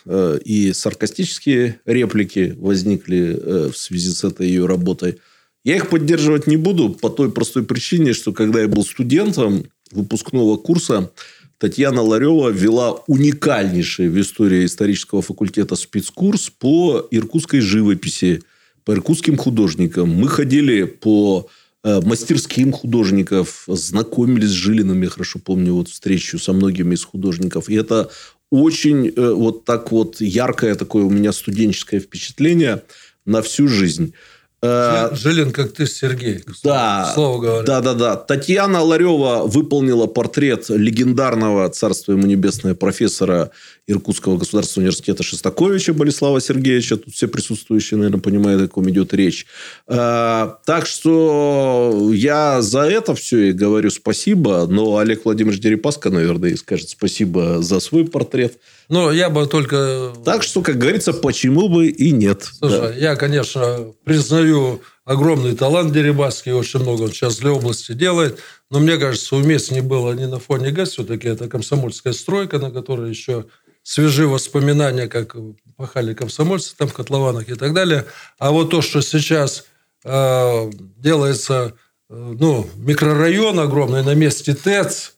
и 0.43 0.73
саркастические 0.73 1.79
реплики 1.85 2.55
возникли 2.57 3.69
в 3.69 3.77
связи 3.77 4.09
с 4.09 4.23
этой 4.23 4.47
ее 4.47 4.65
работой. 4.65 5.19
Я 5.63 5.75
их 5.75 5.89
поддерживать 5.89 6.47
не 6.47 6.57
буду 6.57 6.89
по 6.89 7.09
той 7.09 7.31
простой 7.31 7.63
причине, 7.63 8.13
что 8.13 8.31
когда 8.31 8.61
я 8.61 8.67
был 8.67 8.85
студентом 8.85 9.65
выпускного 9.91 10.57
курса, 10.57 11.11
Татьяна 11.57 12.01
Ларева 12.01 12.49
вела 12.49 13.03
уникальнейший 13.07 14.07
в 14.07 14.19
истории 14.19 14.65
исторического 14.65 15.21
факультета 15.21 15.75
спецкурс 15.75 16.49
по 16.49 17.05
иркутской 17.11 17.59
живописи, 17.59 18.43
по 18.85 18.93
иркутским 18.93 19.35
художникам. 19.35 20.09
Мы 20.09 20.29
ходили 20.29 20.83
по 20.85 21.49
э, 21.83 21.99
мастерским 22.01 22.71
художников, 22.71 23.65
знакомились 23.67 24.49
с 24.49 24.53
Жилиным, 24.53 25.01
я 25.01 25.09
хорошо 25.09 25.39
помню 25.39 25.73
вот 25.73 25.89
встречу 25.89 26.39
со 26.39 26.53
многими 26.53 26.95
из 26.95 27.03
художников. 27.03 27.67
И 27.67 27.75
это 27.75 28.09
очень 28.49 29.09
э, 29.09 29.33
вот 29.33 29.65
так 29.65 29.91
вот 29.91 30.21
яркое 30.21 30.75
такое 30.75 31.03
у 31.03 31.09
меня 31.09 31.33
студенческое 31.33 31.99
впечатление 31.99 32.83
на 33.25 33.41
всю 33.41 33.67
жизнь. 33.67 34.13
Э, 34.61 35.09
Жилин, 35.13 35.51
как 35.51 35.71
ты, 35.71 35.85
Сергей. 35.85 36.43
Да, 36.63 37.11
слово 37.13 37.41
говоря. 37.41 37.63
Да, 37.63 37.81
да, 37.81 37.93
да. 37.93 38.15
Татьяна 38.17 38.81
Ларева 38.81 39.43
выполнила 39.45 40.05
портрет 40.05 40.69
легендарного, 40.69 41.69
царство 41.69 42.11
ему 42.11 42.25
небесное, 42.25 42.75
профессора 42.75 43.51
Иркутского 43.89 44.37
государственного 44.37 44.87
университета 44.87 45.23
Шестаковича 45.23 45.93
Болеслава 45.93 46.39
Сергеевича. 46.39 46.97
Тут 46.97 47.13
все 47.13 47.27
присутствующие, 47.27 47.97
наверное, 47.97 48.21
понимают, 48.21 48.61
о 48.61 48.67
ком 48.67 48.89
идет 48.89 49.13
речь. 49.13 49.47
Э, 49.87 50.49
так 50.65 50.85
что 50.85 52.11
я 52.13 52.61
за 52.61 52.81
это 52.81 53.15
все 53.15 53.49
и 53.49 53.51
говорю 53.51 53.89
спасибо. 53.89 54.67
Но 54.67 54.97
Олег 54.97 55.25
Владимирович 55.25 55.59
Дерипаска, 55.59 56.09
наверное, 56.09 56.55
скажет 56.55 56.89
спасибо 56.89 57.61
за 57.61 57.79
свой 57.79 58.05
портрет. 58.05 58.59
Ну, 58.89 59.11
я 59.11 59.29
бы 59.29 59.45
только... 59.47 60.13
Так 60.25 60.43
что, 60.43 60.61
как 60.61 60.77
говорится, 60.77 61.13
почему 61.13 61.69
бы 61.69 61.87
и 61.87 62.11
нет. 62.11 62.49
Слушай, 62.57 62.79
да. 62.79 62.93
я, 62.93 63.15
конечно, 63.15 63.93
признаю 64.03 64.81
огромный 65.09 65.55
талант 65.55 65.91
Дерибаски, 65.91 66.49
очень 66.49 66.81
много 66.81 67.03
он 67.03 67.11
сейчас 67.11 67.37
для 67.37 67.51
области 67.51 67.93
делает, 67.93 68.39
но 68.69 68.79
мне 68.79 68.97
кажется, 68.97 69.35
уместнее 69.35 69.81
было 69.81 70.13
не 70.13 70.27
на 70.27 70.39
фоне 70.39 70.69
ГЭС, 70.69 70.91
все-таки 70.91 71.27
это 71.27 71.47
комсомольская 71.47 72.13
стройка, 72.13 72.59
на 72.59 72.69
которой 72.69 73.09
еще 73.09 73.45
свежие 73.89 74.27
воспоминания, 74.27 75.07
как 75.07 75.35
пахали 75.75 76.13
комсомольцы 76.13 76.75
там 76.77 76.87
в 76.87 76.93
котлованах 76.93 77.49
и 77.49 77.55
так 77.55 77.73
далее. 77.73 78.05
А 78.37 78.51
вот 78.51 78.69
то, 78.69 78.83
что 78.83 79.01
сейчас 79.01 79.65
э, 80.03 80.71
делается, 80.97 81.73
э, 82.07 82.35
ну, 82.39 82.69
микрорайон 82.75 83.59
огромный 83.59 84.03
на 84.03 84.13
месте 84.13 84.53
ТЭЦ, 84.53 85.13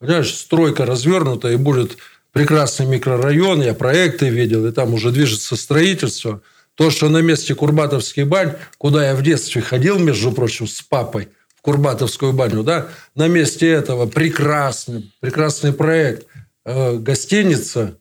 понимаешь, 0.00 0.34
стройка 0.34 0.84
развернута 0.84 1.52
и 1.52 1.56
будет 1.56 1.96
прекрасный 2.32 2.86
микрорайон, 2.86 3.62
я 3.62 3.72
проекты 3.72 4.30
видел, 4.30 4.66
и 4.66 4.72
там 4.72 4.94
уже 4.94 5.12
движется 5.12 5.54
строительство. 5.54 6.42
То, 6.74 6.90
что 6.90 7.08
на 7.08 7.18
месте 7.18 7.54
Курбатовской 7.54 8.24
бань, 8.24 8.56
куда 8.78 9.10
я 9.10 9.14
в 9.14 9.22
детстве 9.22 9.62
ходил, 9.62 9.96
между 9.96 10.32
прочим, 10.32 10.66
с 10.66 10.82
папой, 10.82 11.28
в 11.54 11.62
Курбатовскую 11.62 12.32
баню, 12.32 12.64
да, 12.64 12.88
на 13.14 13.28
месте 13.28 13.68
этого 13.68 14.06
прекрасный, 14.06 15.08
прекрасный 15.20 15.72
проект, 15.72 16.26
э, 16.64 16.96
гостиница, 16.96 17.96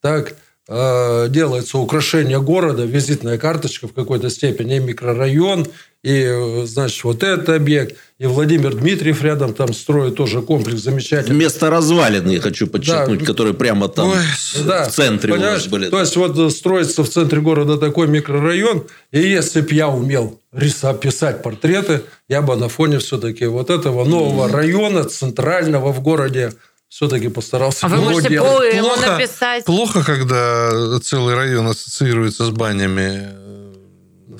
так, 0.00 0.34
э, 0.68 1.26
делается 1.28 1.78
украшение 1.78 2.40
города, 2.40 2.84
визитная 2.84 3.38
карточка 3.38 3.88
в 3.88 3.92
какой-то 3.92 4.30
степени, 4.30 4.76
и 4.76 4.80
микрорайон, 4.80 5.66
и, 6.04 6.62
значит, 6.64 7.02
вот 7.04 7.22
этот 7.22 7.48
объект. 7.48 7.96
И 8.18 8.26
Владимир 8.26 8.74
Дмитриев 8.74 9.22
рядом 9.22 9.52
там 9.52 9.72
строит 9.72 10.14
тоже 10.14 10.42
комплекс 10.42 10.80
замечательный. 10.80 11.34
Вместо 11.34 11.70
развалин, 11.70 12.28
я 12.28 12.40
хочу 12.40 12.66
подчеркнуть, 12.68 13.20
да. 13.20 13.26
которые 13.26 13.54
прямо 13.54 13.88
там 13.88 14.10
Ой, 14.10 14.16
в 14.54 14.64
да. 14.64 14.88
центре 14.88 15.32
Понимаешь? 15.32 15.52
у 15.52 15.56
нас 15.56 15.66
были. 15.68 15.88
То 15.88 16.00
есть, 16.00 16.16
вот 16.16 16.52
строится 16.52 17.02
в 17.02 17.08
центре 17.08 17.40
города 17.40 17.78
такой 17.78 18.06
микрорайон, 18.06 18.84
и 19.10 19.20
если 19.20 19.60
бы 19.60 19.74
я 19.74 19.88
умел 19.88 20.40
писать 21.00 21.42
портреты, 21.42 22.02
я 22.28 22.42
бы 22.42 22.56
на 22.56 22.68
фоне 22.68 22.98
все-таки 22.98 23.46
вот 23.46 23.70
этого 23.70 24.04
нового 24.04 24.48
района 24.48 25.04
центрального 25.04 25.92
в 25.92 26.00
городе 26.00 26.52
все-таки 26.88 27.28
постарался. 27.28 27.86
А 27.86 27.88
вы 27.88 27.96
можете 27.98 28.30
делать. 28.30 28.78
плохо, 28.78 29.12
написать. 29.12 29.64
Плохо, 29.64 30.04
когда 30.04 30.98
целый 31.00 31.34
район 31.34 31.66
ассоциируется 31.68 32.44
с 32.46 32.50
банями 32.50 33.48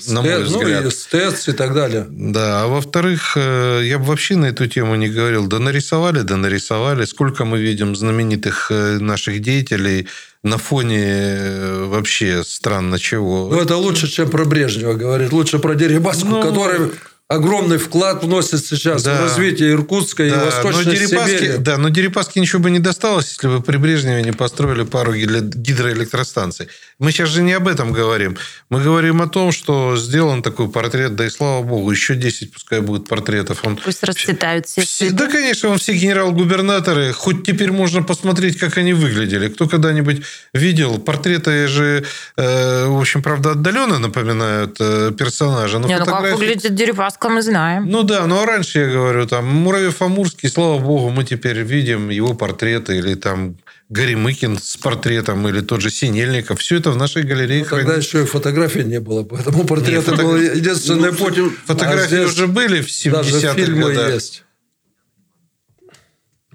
на 0.07 0.21
мой 0.21 0.43
взгляд. 0.43 0.83
Ну, 0.83 0.89
и 0.89 0.91
СТЭЦ 0.91 1.49
и 1.49 1.51
так 1.51 1.73
далее. 1.73 2.05
Да, 2.09 2.63
а 2.63 2.67
во-вторых, 2.67 3.33
э, 3.35 3.81
я 3.83 3.99
бы 3.99 4.05
вообще 4.05 4.35
на 4.35 4.45
эту 4.45 4.67
тему 4.67 4.95
не 4.95 5.09
говорил. 5.09 5.47
Да 5.47 5.59
нарисовали, 5.59 6.21
да 6.21 6.37
нарисовали. 6.37 7.05
Сколько 7.05 7.45
мы 7.45 7.59
видим 7.59 7.95
знаменитых 7.95 8.71
э, 8.71 8.99
наших 8.99 9.41
деятелей 9.41 10.07
на 10.43 10.57
фоне 10.57 11.03
э, 11.05 11.85
вообще 11.85 12.43
странно 12.45 12.97
чего. 12.97 13.49
Ну, 13.51 13.59
это 13.59 13.75
лучше, 13.75 14.07
чем 14.07 14.29
про 14.29 14.45
Брежнева 14.45 14.93
говорить. 14.93 15.31
Лучше 15.31 15.59
про 15.59 15.75
Дерибаску, 15.75 16.27
ну, 16.27 16.41
который 16.41 16.91
огромный 17.29 17.77
вклад 17.77 18.23
вносит 18.23 18.65
сейчас 18.65 19.03
да. 19.03 19.15
в 19.15 19.21
развитие 19.21 19.73
Иркутска 19.73 20.27
да. 20.27 20.29
и 20.29 20.45
Восточной 20.45 20.85
но 20.85 20.91
Дерипаски, 20.91 21.37
Сибири. 21.37 21.57
Да, 21.59 21.77
но 21.77 21.89
Дерипаски 21.89 22.39
ничего 22.39 22.59
бы 22.63 22.71
не 22.71 22.79
досталось, 22.79 23.27
если 23.27 23.47
бы 23.47 23.61
при 23.61 23.77
Брежневе 23.77 24.23
не 24.23 24.31
построили 24.31 24.83
пару 24.83 25.13
гидроэлектростанций. 25.13 26.69
Мы 26.97 27.11
сейчас 27.11 27.29
же 27.29 27.43
не 27.43 27.53
об 27.53 27.67
этом 27.67 27.93
говорим. 27.93 28.35
Мы 28.71 28.81
говорим 28.81 29.21
о 29.21 29.27
том, 29.27 29.51
что 29.51 29.95
сделан 29.95 30.41
такой 30.41 30.69
портрет, 30.69 31.15
да 31.15 31.27
и 31.27 31.29
слава 31.29 31.61
богу, 31.61 31.91
еще 31.91 32.15
10 32.15 32.51
пускай 32.51 32.81
будет 32.81 33.07
портретов. 33.07 33.59
Он... 33.63 33.77
Пусть 33.77 34.03
расцветают 34.03 34.65
все. 34.65 34.81
все 34.81 35.11
да, 35.11 35.27
конечно, 35.27 35.69
он 35.69 35.77
все 35.77 35.93
генерал-губернаторы. 35.93 37.13
Хоть 37.13 37.45
теперь 37.45 37.71
можно 37.71 38.01
посмотреть, 38.01 38.57
как 38.57 38.77
они 38.77 38.93
выглядели. 38.93 39.49
Кто 39.49 39.67
когда-нибудь 39.67 40.23
видел? 40.53 40.97
Портреты 40.97 41.67
же, 41.67 42.03
э, 42.37 42.85
в 42.87 42.99
общем, 42.99 43.21
правда, 43.21 43.51
отдаленно 43.51 43.99
напоминают 43.99 44.77
э, 44.79 45.11
персонажа. 45.15 45.77
Но 45.77 45.87
не, 45.87 45.95
фотографии... 45.95 46.23
ну 46.23 46.31
как 46.31 46.39
выглядит 46.39 46.73
Дерипаска? 46.73 47.18
Мурманска 47.19 47.29
мы 47.29 47.41
знаем. 47.41 47.89
Ну 47.89 48.03
да, 48.03 48.25
но 48.27 48.45
раньше 48.45 48.79
я 48.79 48.87
говорю, 48.87 49.27
там, 49.27 49.45
Муравьев-Амурский, 49.45 50.49
слава 50.49 50.79
богу, 50.79 51.09
мы 51.09 51.23
теперь 51.23 51.61
видим 51.61 52.09
его 52.09 52.33
портреты, 52.33 52.97
или 52.97 53.15
там 53.15 53.57
Горемыкин 53.89 54.57
с 54.57 54.77
портретом, 54.77 55.47
или 55.47 55.61
тот 55.61 55.81
же 55.81 55.89
Синельников. 55.89 56.59
Все 56.59 56.77
это 56.77 56.91
в 56.91 56.97
нашей 56.97 57.23
галерее. 57.23 57.65
Ну, 57.69 57.77
тогда 57.77 57.95
еще 57.95 58.21
и 58.21 58.25
фотографий 58.25 58.83
не 58.83 58.99
было, 58.99 59.23
поэтому 59.23 59.65
портрет 59.65 60.05
был 60.15 60.37
единственный 60.37 61.11
путь. 61.11 61.37
Ну, 61.37 61.51
фотографии 61.65 62.23
а 62.23 62.25
уже 62.25 62.47
были 62.47 62.81
в 62.81 62.87
70-х 62.87 63.71
годах. 63.73 64.13
есть. 64.13 64.43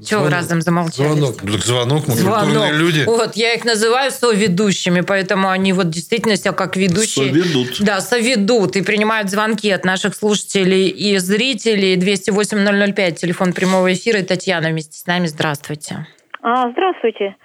Чего 0.03 0.23
вы 0.23 0.31
разом 0.31 0.61
замолчали? 0.61 1.09
Звонок. 1.09 1.37
Звонок, 1.61 2.09
мы 2.09 2.15
Звонок. 2.15 2.45
культурные 2.45 2.73
люди. 2.73 3.05
Вот, 3.07 3.37
я 3.37 3.55
их 3.55 3.65
называю 3.65 4.11
соведущими, 4.11 5.03
поэтому 5.03 5.51
они 5.51 5.73
вот 5.73 5.89
действительно 5.89 6.35
себя 6.35 6.53
как 6.53 6.77
ведущие. 6.77 7.29
Соведут. 7.29 7.81
Да, 7.81 8.01
соведут 8.01 8.75
и 8.75 8.83
принимают 8.83 9.31
звонки 9.31 9.71
от 9.71 9.85
наших 9.85 10.17
слушателей 10.17 10.89
и 10.89 11.17
зрителей. 11.19 11.97
208-005, 11.97 13.13
телефон 13.13 13.53
прямого 13.53 13.93
эфира. 13.93 14.19
И 14.19 14.25
Татьяна 14.25 14.71
вместе 14.71 14.99
с 14.99 15.07
нами. 15.07 15.27
Здравствуйте. 15.27 16.07
А, 16.43 16.71
здравствуйте. 16.73 17.37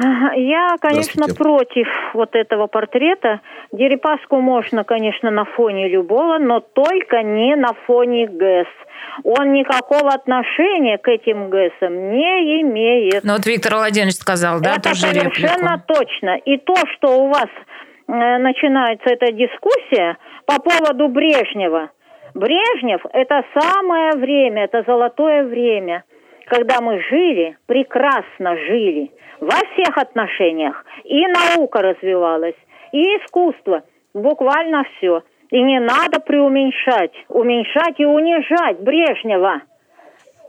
Я, 0.00 0.76
конечно, 0.80 1.26
против 1.26 1.88
вот 2.14 2.34
этого 2.34 2.66
портрета. 2.66 3.40
Дерипаску 3.72 4.40
можно, 4.40 4.84
конечно, 4.84 5.30
на 5.30 5.44
фоне 5.44 5.88
любого, 5.88 6.38
но 6.38 6.60
только 6.60 7.22
не 7.22 7.56
на 7.56 7.72
фоне 7.86 8.28
ГЭС 8.28 8.66
он 9.24 9.52
никакого 9.52 10.10
отношения 10.12 10.98
к 10.98 11.08
этим 11.08 11.50
ГЭСам 11.50 12.10
не 12.10 12.62
имеет. 12.62 13.24
Ну 13.24 13.34
вот 13.34 13.46
Виктор 13.46 13.74
Владимирович 13.74 14.16
сказал, 14.16 14.60
да, 14.60 14.72
Это 14.72 14.90
тоже 14.90 15.00
совершенно 15.00 15.74
реплику. 15.74 15.94
точно. 15.94 16.36
И 16.36 16.56
то, 16.58 16.74
что 16.94 17.20
у 17.20 17.28
вас 17.28 17.48
э, 17.48 18.38
начинается 18.38 19.10
эта 19.10 19.32
дискуссия 19.32 20.16
по 20.46 20.60
поводу 20.60 21.08
Брежнева. 21.08 21.90
Брежнев– 22.34 23.00
это 23.12 23.44
самое 23.58 24.12
время, 24.12 24.64
это 24.64 24.82
золотое 24.86 25.44
время, 25.44 26.04
когда 26.46 26.80
мы 26.80 27.00
жили, 27.10 27.56
прекрасно 27.66 28.56
жили 28.56 29.10
во 29.40 29.56
всех 29.72 29.96
отношениях. 29.96 30.84
И 31.04 31.26
наука 31.26 31.82
развивалась, 31.82 32.54
и 32.92 32.98
искусство, 32.98 33.82
буквально 34.14 34.84
все– 34.96 35.22
и 35.50 35.62
не 35.62 35.80
надо 35.80 36.20
преуменьшать, 36.20 37.12
уменьшать 37.28 37.98
и 37.98 38.04
унижать 38.04 38.80
Брежнева. 38.80 39.62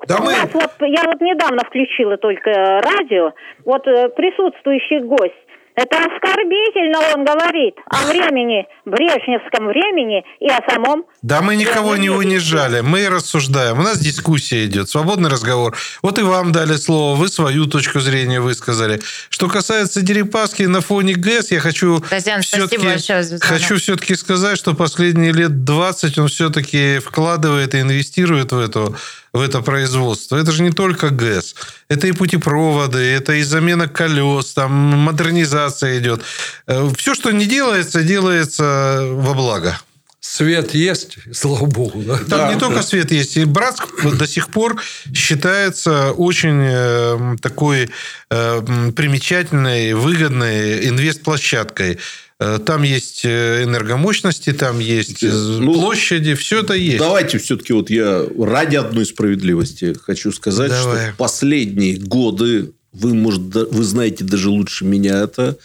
Да 0.08 0.18
мы... 0.20 0.32
вот, 0.54 0.72
я 0.82 1.04
вот 1.06 1.20
недавно 1.22 1.64
включила 1.66 2.18
только 2.18 2.52
радио, 2.52 3.34
вот 3.66 3.86
э, 3.88 4.10
присутствующий 4.10 5.00
гость 5.02 5.49
это 5.80 5.98
оскорбительно, 5.98 7.00
он 7.16 7.26
говорит 7.26 7.76
о 7.86 8.08
времени, 8.08 8.66
брежневском 8.86 9.68
времени 9.68 10.24
и 10.40 10.48
о 10.48 10.60
самом... 10.70 11.06
Да 11.22 11.42
мы 11.42 11.56
никого 11.56 11.96
не 11.96 12.10
унижали, 12.10 12.82
мы 12.82 13.08
рассуждаем. 13.10 13.80
У 13.80 13.84
нас 13.84 14.00
дискуссия 14.00 14.66
идет, 14.66 14.90
свободный 14.90 15.30
разговор. 15.30 15.78
Вот 16.02 16.20
и 16.20 16.22
вам 16.22 16.52
дали 16.52 16.76
слово, 16.76 17.16
вы 17.16 17.30
свою 17.30 17.66
точку 17.66 18.00
зрения 18.00 18.42
высказали. 18.42 19.00
Что 19.30 19.48
касается 19.48 20.02
Дерипаски 20.02 20.64
на 20.64 20.82
фоне 20.82 21.14
ГЭС, 21.14 21.52
я 21.52 21.60
хочу 21.62 22.02
Татьяна, 22.02 22.42
все-таки, 22.42 23.40
хочу 23.40 23.78
все-таки 23.78 24.16
сказать, 24.16 24.58
что 24.58 24.74
последние 24.74 25.32
лет 25.32 25.64
20 25.64 26.18
он 26.18 26.28
все-таки 26.28 27.00
вкладывает 27.00 27.74
и 27.74 27.82
инвестирует 27.82 28.52
в 28.52 28.60
эту 28.60 28.96
в 29.34 29.42
это 29.42 29.62
производство. 29.62 30.38
Это 30.38 30.52
же 30.52 30.64
не 30.64 30.72
только 30.72 31.10
ГЭС. 31.10 31.56
Это 31.88 32.08
и 32.08 32.12
путепроводы, 32.12 33.00
это 33.00 33.34
и 33.34 33.44
замена 33.44 33.88
колес, 33.88 34.54
там 34.54 34.72
модернизация 34.72 36.00
идет. 36.00 36.22
Э, 36.68 36.90
Все, 36.98 37.14
что 37.14 37.32
не 37.32 37.46
делается, 37.46 38.04
делается 38.04 39.02
во 39.12 39.34
благо. 39.34 39.80
Свет 40.22 40.74
есть, 40.74 41.18
слава 41.34 41.66
богу. 41.66 42.04
Да? 42.04 42.18
Там 42.18 42.26
да, 42.28 42.54
не 42.54 42.60
только 42.60 42.82
свет 42.84 43.12
есть. 43.12 43.38
И 43.38 43.46
Братск 43.46 43.88
до 44.04 44.28
сих 44.28 44.50
пор 44.50 44.80
считается 45.14 46.12
очень 46.12 46.62
э, 46.62 47.36
такой 47.42 47.90
э, 48.30 48.92
примечательной, 48.96 49.94
выгодной 49.94 50.90
инвестплощадкой. 50.90 51.94
Э, 51.94 51.98
там 52.40 52.84
есть 52.84 53.26
э, 53.26 53.64
энергомощности, 53.64 54.54
там 54.54 54.80
есть 54.80 55.24
э, 55.24 55.30
ну, 55.30 55.74
площади, 55.74 56.36
все 56.36 56.62
это 56.62 56.74
есть. 56.74 57.00
Давайте 57.00 57.38
все-таки 57.38 57.74
вот 57.74 57.90
я 57.90 58.26
ради 58.40 58.78
одной 58.78 59.06
справедливости 59.06 59.94
хочу 60.02 60.32
сказать, 60.32 60.72
Давай. 60.72 61.08
что 61.08 61.16
последние 61.18 61.98
годы, 61.98 62.72
вы, 62.94 63.14
может, 63.14 63.42
вы 63.54 63.84
знаете 63.84 64.24
даже 64.24 64.50
лучше 64.50 64.86
меня 64.86 65.22
это, 65.22 65.58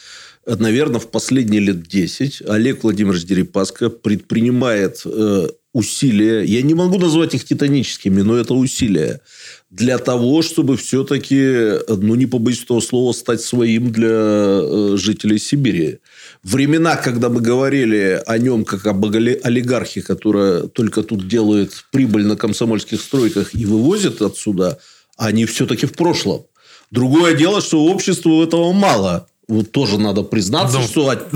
наверное, 0.47 0.99
в 0.99 1.11
последние 1.11 1.61
лет 1.61 1.87
10 1.87 2.43
Олег 2.49 2.83
Владимирович 2.83 3.25
Дерипаска 3.25 3.89
предпринимает 3.89 5.03
э, 5.05 5.47
усилия, 5.73 6.45
я 6.45 6.63
не 6.63 6.75
могу 6.75 6.99
назвать 6.99 7.35
их 7.35 7.45
титаническими, 7.45 8.23
но 8.23 8.37
это 8.37 8.55
усилия, 8.55 9.21
для 9.77 9.99
того, 9.99 10.43
чтобы 10.43 10.77
все-таки, 10.77 11.81
ну, 11.89 12.15
не 12.15 12.27
побоюсь 12.27 12.63
этого 12.63 12.81
слова, 12.81 13.13
стать 13.13 13.41
своим 13.41 13.91
для 13.91 14.09
э, 14.09 14.95
жителей 14.97 15.39
Сибири. 15.39 15.99
Времена, 16.45 16.95
когда 16.95 17.29
мы 17.29 17.41
говорили 17.41 18.23
о 18.25 18.39
нем 18.39 18.65
как 18.65 18.87
об 18.87 19.05
олигархе, 19.05 20.03
который 20.03 20.69
только 20.69 21.03
тут 21.03 21.27
делает 21.27 21.87
прибыль 21.91 22.25
на 22.25 22.37
комсомольских 22.37 23.01
стройках 23.01 23.53
и 23.55 23.67
вывозит 23.67 24.23
отсюда, 24.23 24.79
они 25.17 25.45
все-таки 25.45 25.87
в 25.87 25.95
прошлом. 25.95 26.47
Другое 26.93 27.35
дело, 27.35 27.61
что 27.61 27.85
обществу 27.85 28.45
этого 28.45 28.73
мало. 28.73 29.27
Вот 29.49 29.73
тоже 29.73 29.99
надо 29.99 30.23
признаться, 30.23 30.79
ну, 30.79 30.85
что 30.85 31.09
от, 31.11 31.27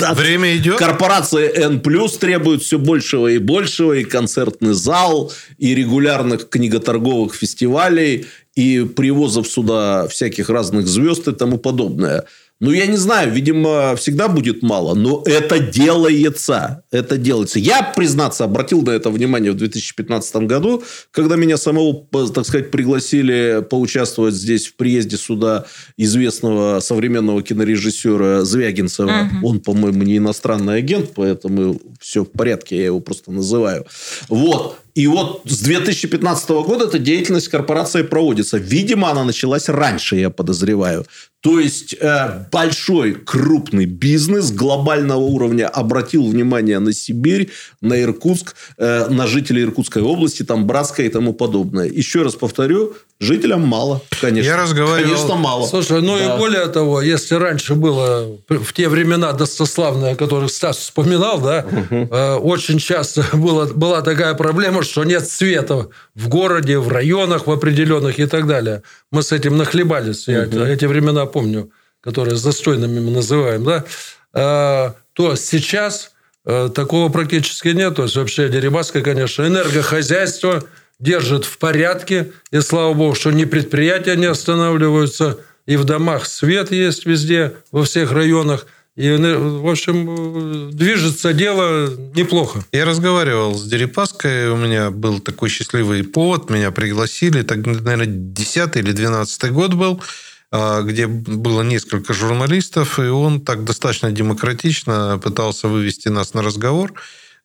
от 0.00 0.16
время 0.16 0.56
идет. 0.56 0.78
Корпорации 0.78 1.50
N+, 1.54 1.80
требует 2.18 2.62
все 2.62 2.78
большего 2.78 3.28
и 3.28 3.38
большего, 3.38 3.92
и 3.92 4.04
концертный 4.04 4.72
зал, 4.72 5.32
и 5.58 5.74
регулярных 5.74 6.48
книготорговых 6.48 7.34
фестивалей, 7.34 8.26
и 8.54 8.84
привозов 8.84 9.46
сюда 9.48 10.08
всяких 10.08 10.48
разных 10.48 10.86
звезд 10.86 11.28
и 11.28 11.32
тому 11.32 11.58
подобное. 11.58 12.24
Ну, 12.60 12.72
я 12.72 12.86
не 12.86 12.96
знаю, 12.96 13.30
видимо, 13.32 13.94
всегда 13.94 14.26
будет 14.26 14.62
мало, 14.62 14.94
но 14.94 15.22
это 15.24 15.60
делается. 15.60 16.82
Это 16.90 17.16
делается. 17.16 17.60
Я, 17.60 17.82
признаться, 17.82 18.42
обратил 18.44 18.82
на 18.82 18.90
это 18.90 19.10
внимание 19.10 19.52
в 19.52 19.56
2015 19.56 20.36
году, 20.38 20.82
когда 21.12 21.36
меня 21.36 21.56
самого, 21.56 22.04
так 22.34 22.44
сказать, 22.44 22.72
пригласили 22.72 23.64
поучаствовать 23.68 24.34
здесь 24.34 24.66
в 24.66 24.74
приезде 24.74 25.16
сюда 25.16 25.66
известного 25.96 26.80
современного 26.80 27.42
кинорежиссера 27.42 28.44
Звягинцева. 28.44 29.30
Угу. 29.38 29.48
Он, 29.48 29.60
по-моему, 29.60 30.02
не 30.02 30.16
иностранный 30.16 30.78
агент, 30.78 31.12
поэтому 31.14 31.80
все 32.00 32.24
в 32.24 32.30
порядке, 32.30 32.76
я 32.76 32.86
его 32.86 32.98
просто 32.98 33.30
называю. 33.30 33.86
Вот. 34.28 34.78
И 34.98 35.06
вот 35.06 35.42
с 35.44 35.60
2015 35.60 36.50
года 36.50 36.86
эта 36.86 36.98
деятельность 36.98 37.46
корпорации 37.46 38.02
проводится. 38.02 38.58
Видимо, 38.58 39.10
она 39.10 39.22
началась 39.22 39.68
раньше, 39.68 40.16
я 40.16 40.28
подозреваю. 40.28 41.06
То 41.40 41.60
есть 41.60 41.94
э, 42.00 42.46
большой 42.50 43.14
крупный 43.14 43.84
бизнес 43.84 44.50
глобального 44.50 45.20
уровня 45.20 45.68
обратил 45.68 46.26
внимание 46.26 46.80
на 46.80 46.92
Сибирь, 46.92 47.50
на 47.80 48.02
Иркутск, 48.02 48.56
э, 48.76 49.06
на 49.08 49.28
жителей 49.28 49.62
Иркутской 49.62 50.02
области, 50.02 50.42
там 50.42 50.66
Братская 50.66 51.06
и 51.06 51.08
тому 51.08 51.32
подобное. 51.32 51.86
Еще 51.86 52.22
раз 52.22 52.34
повторю, 52.34 52.94
жителям 53.20 53.62
мало, 53.62 54.02
конечно. 54.20 54.48
Я 54.48 54.56
разговаривал. 54.56 55.12
Конечно, 55.12 55.36
мало. 55.36 55.66
Слушай, 55.68 56.02
ну 56.02 56.18
да. 56.18 56.34
и 56.34 56.38
более 56.38 56.66
того, 56.66 57.02
если 57.02 57.36
раньше 57.36 57.76
было 57.76 58.36
в 58.48 58.72
те 58.72 58.88
времена 58.88 59.32
достославные, 59.32 60.14
о 60.14 60.16
которых 60.16 60.50
Стас 60.50 60.78
вспоминал, 60.78 61.40
да, 61.40 61.64
угу. 61.70 62.08
э, 62.10 62.34
очень 62.34 62.80
часто 62.80 63.24
было, 63.32 63.66
была 63.66 64.02
такая 64.02 64.34
проблема, 64.34 64.82
что 64.82 65.04
нет 65.04 65.28
света 65.28 65.86
в 66.16 66.28
городе, 66.28 66.78
в 66.78 66.88
районах 66.88 67.46
в 67.46 67.50
определенных 67.52 68.18
и 68.18 68.26
так 68.26 68.48
далее. 68.48 68.82
Мы 69.12 69.22
с 69.22 69.30
этим 69.30 69.56
нахлебались. 69.56 70.26
Я 70.26 70.42
угу. 70.42 70.58
эти 70.58 70.84
времена 70.84 71.27
помню, 71.28 71.70
которые 72.00 72.36
застойными 72.36 73.00
мы 73.00 73.10
называем, 73.10 73.64
да, 73.64 73.84
а, 74.32 74.94
то 75.12 75.36
сейчас 75.36 76.12
э, 76.44 76.70
такого 76.74 77.08
практически 77.08 77.68
нет. 77.68 77.96
То 77.96 78.04
есть, 78.04 78.16
вообще 78.16 78.48
Дерибаска, 78.48 79.02
конечно, 79.02 79.46
энергохозяйство 79.46 80.64
держит 80.98 81.44
в 81.44 81.58
порядке. 81.58 82.32
И 82.50 82.60
слава 82.60 82.94
богу, 82.94 83.14
что 83.14 83.30
ни 83.30 83.44
предприятия 83.44 84.16
не 84.16 84.26
останавливаются, 84.26 85.38
и 85.66 85.76
в 85.76 85.84
домах 85.84 86.26
свет 86.26 86.70
есть 86.72 87.06
везде, 87.06 87.54
во 87.72 87.84
всех 87.84 88.12
районах. 88.12 88.66
И, 88.96 89.10
в 89.10 89.70
общем, 89.70 90.70
движется 90.72 91.32
дело 91.32 91.88
неплохо. 92.16 92.64
Я 92.72 92.84
разговаривал 92.84 93.54
с 93.54 93.62
Дерипаской, 93.64 94.50
у 94.50 94.56
меня 94.56 94.90
был 94.90 95.20
такой 95.20 95.50
счастливый 95.50 96.02
повод, 96.02 96.50
меня 96.50 96.72
пригласили, 96.72 97.42
так, 97.42 97.64
наверное, 97.64 98.06
10 98.06 98.76
или 98.76 98.90
12 98.90 99.52
год 99.52 99.74
был. 99.74 100.02
А, 100.50 100.80
где 100.80 101.06
было 101.06 101.62
несколько 101.62 102.14
журналистов, 102.14 102.98
и 102.98 103.02
он 103.02 103.42
так 103.42 103.64
достаточно 103.64 104.10
демократично 104.10 105.20
пытался 105.22 105.68
вывести 105.68 106.08
нас 106.08 106.32
на 106.32 106.42
разговор. 106.42 106.94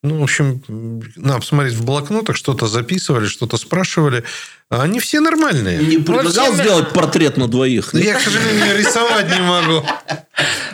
Ну, 0.04 0.20
в 0.20 0.24
общем, 0.24 0.62
надо 1.16 1.40
посмотреть 1.40 1.76
в 1.76 1.86
блокнотах, 1.86 2.36
что-то 2.36 2.68
записывали, 2.68 3.26
что-то 3.26 3.56
спрашивали. 3.58 4.24
А 4.70 4.84
они 4.84 5.00
все 5.00 5.22
нормальные. 5.22 5.80
Не 5.80 5.98
предлагал 5.98 6.48
общем, 6.48 6.62
сделать 6.62 6.90
портрет 6.90 7.38
на 7.38 7.48
двоих? 7.48 7.94
Я, 7.94 8.16
к 8.16 8.22
сожалению, 8.22 8.78
рисовать 8.78 9.30
не 9.30 9.42
могу. 9.42 9.86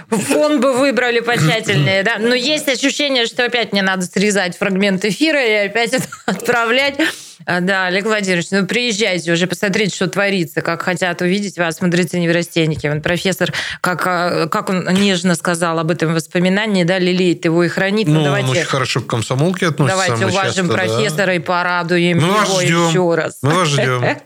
Фон 0.09 0.61
бы 0.61 0.73
выбрали 0.73 1.19
потщательнее, 1.19 2.01
да? 2.01 2.17
Но 2.17 2.33
есть 2.33 2.67
ощущение, 2.67 3.27
что 3.27 3.45
опять 3.45 3.71
мне 3.71 3.83
надо 3.83 4.05
срезать 4.05 4.57
фрагмент 4.57 5.05
эфира 5.05 5.45
и 5.45 5.67
опять 5.67 5.93
это 5.93 6.07
отправлять. 6.25 6.99
А, 7.45 7.61
да, 7.61 7.85
Олег 7.85 8.05
Владимирович, 8.05 8.47
ну 8.51 8.65
приезжайте 8.65 9.31
уже, 9.31 9.47
посмотрите, 9.47 9.95
что 9.95 10.07
творится, 10.07 10.61
как 10.61 10.81
хотят 10.81 11.21
увидеть 11.21 11.57
вас 11.57 11.81
мудрецы 11.81 12.19
неврастенники. 12.19 12.87
Он 12.87 13.01
профессор, 13.01 13.53
как, 13.81 14.05
а, 14.05 14.47
как 14.47 14.69
он 14.69 14.87
нежно 14.93 15.35
сказал 15.35 15.79
об 15.79 15.91
этом 15.91 16.13
воспоминании, 16.13 16.83
да, 16.83 16.99
лелеет 16.99 17.45
его 17.45 17.63
и 17.63 17.67
хранит. 17.67 18.07
Ну, 18.07 18.15
ну 18.15 18.23
давайте, 18.23 18.49
он 18.49 18.57
очень 18.57 18.65
хорошо 18.65 19.01
к 19.01 19.07
комсомолке 19.07 19.67
относится. 19.67 20.05
Давайте 20.07 20.25
уважим 20.25 20.67
часто, 20.67 20.73
профессора 20.73 21.25
да. 21.25 21.33
и 21.33 21.39
порадуем 21.39 22.17
Мы 22.17 22.27
его 22.27 22.61
еще 22.61 23.15
раз. 23.15 23.39
Мы 23.41 23.53
вас 23.53 23.67
ждем. 23.67 24.03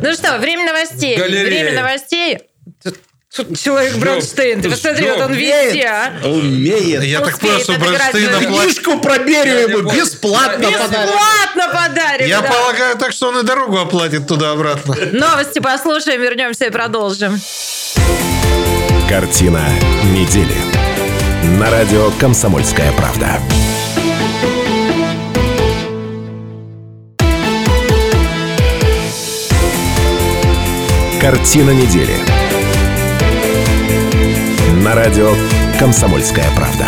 Ну 0.00 0.12
что, 0.12 0.38
время 0.38 0.66
новостей. 0.66 1.16
Время 1.16 1.72
новостей. 1.72 2.38
Человек 3.30 3.96
Бронштейн. 3.96 4.62
Ты 4.62 4.70
посмотри, 4.70 5.10
вот 5.10 5.20
он 5.20 5.34
везде, 5.34 5.86
а. 5.86 6.26
Умеет. 6.26 7.04
Я 7.04 7.20
так 7.20 7.38
понял, 7.38 7.60
что 7.60 7.74
Бронштейн 7.74 8.38
Книжку 8.38 8.98
про 8.98 9.18
Берию 9.18 9.68
ему 9.68 9.90
бесплатно 9.90 10.70
подарит. 10.70 11.10
Бесплатно 11.10 11.68
подарит. 11.72 12.26
Я 12.26 12.42
полагаю 12.42 12.96
так, 12.96 13.12
что 13.12 13.28
он 13.28 13.38
и 13.38 13.42
дорогу 13.42 13.78
оплатит 13.78 14.26
туда-обратно. 14.26 14.96
Новости 15.12 15.58
послушаем, 15.58 16.22
вернемся 16.22 16.66
и 16.66 16.70
продолжим. 16.70 17.38
Картина 19.08 19.62
недели. 20.04 20.56
На 21.58 21.70
радио 21.70 22.10
«Комсомольская 22.18 22.92
правда». 22.92 23.40
Картина 31.20 31.70
недели 31.70 32.14
на 34.88 34.94
радио 34.94 35.34
«Комсомольская 35.78 36.46
правда». 36.56 36.86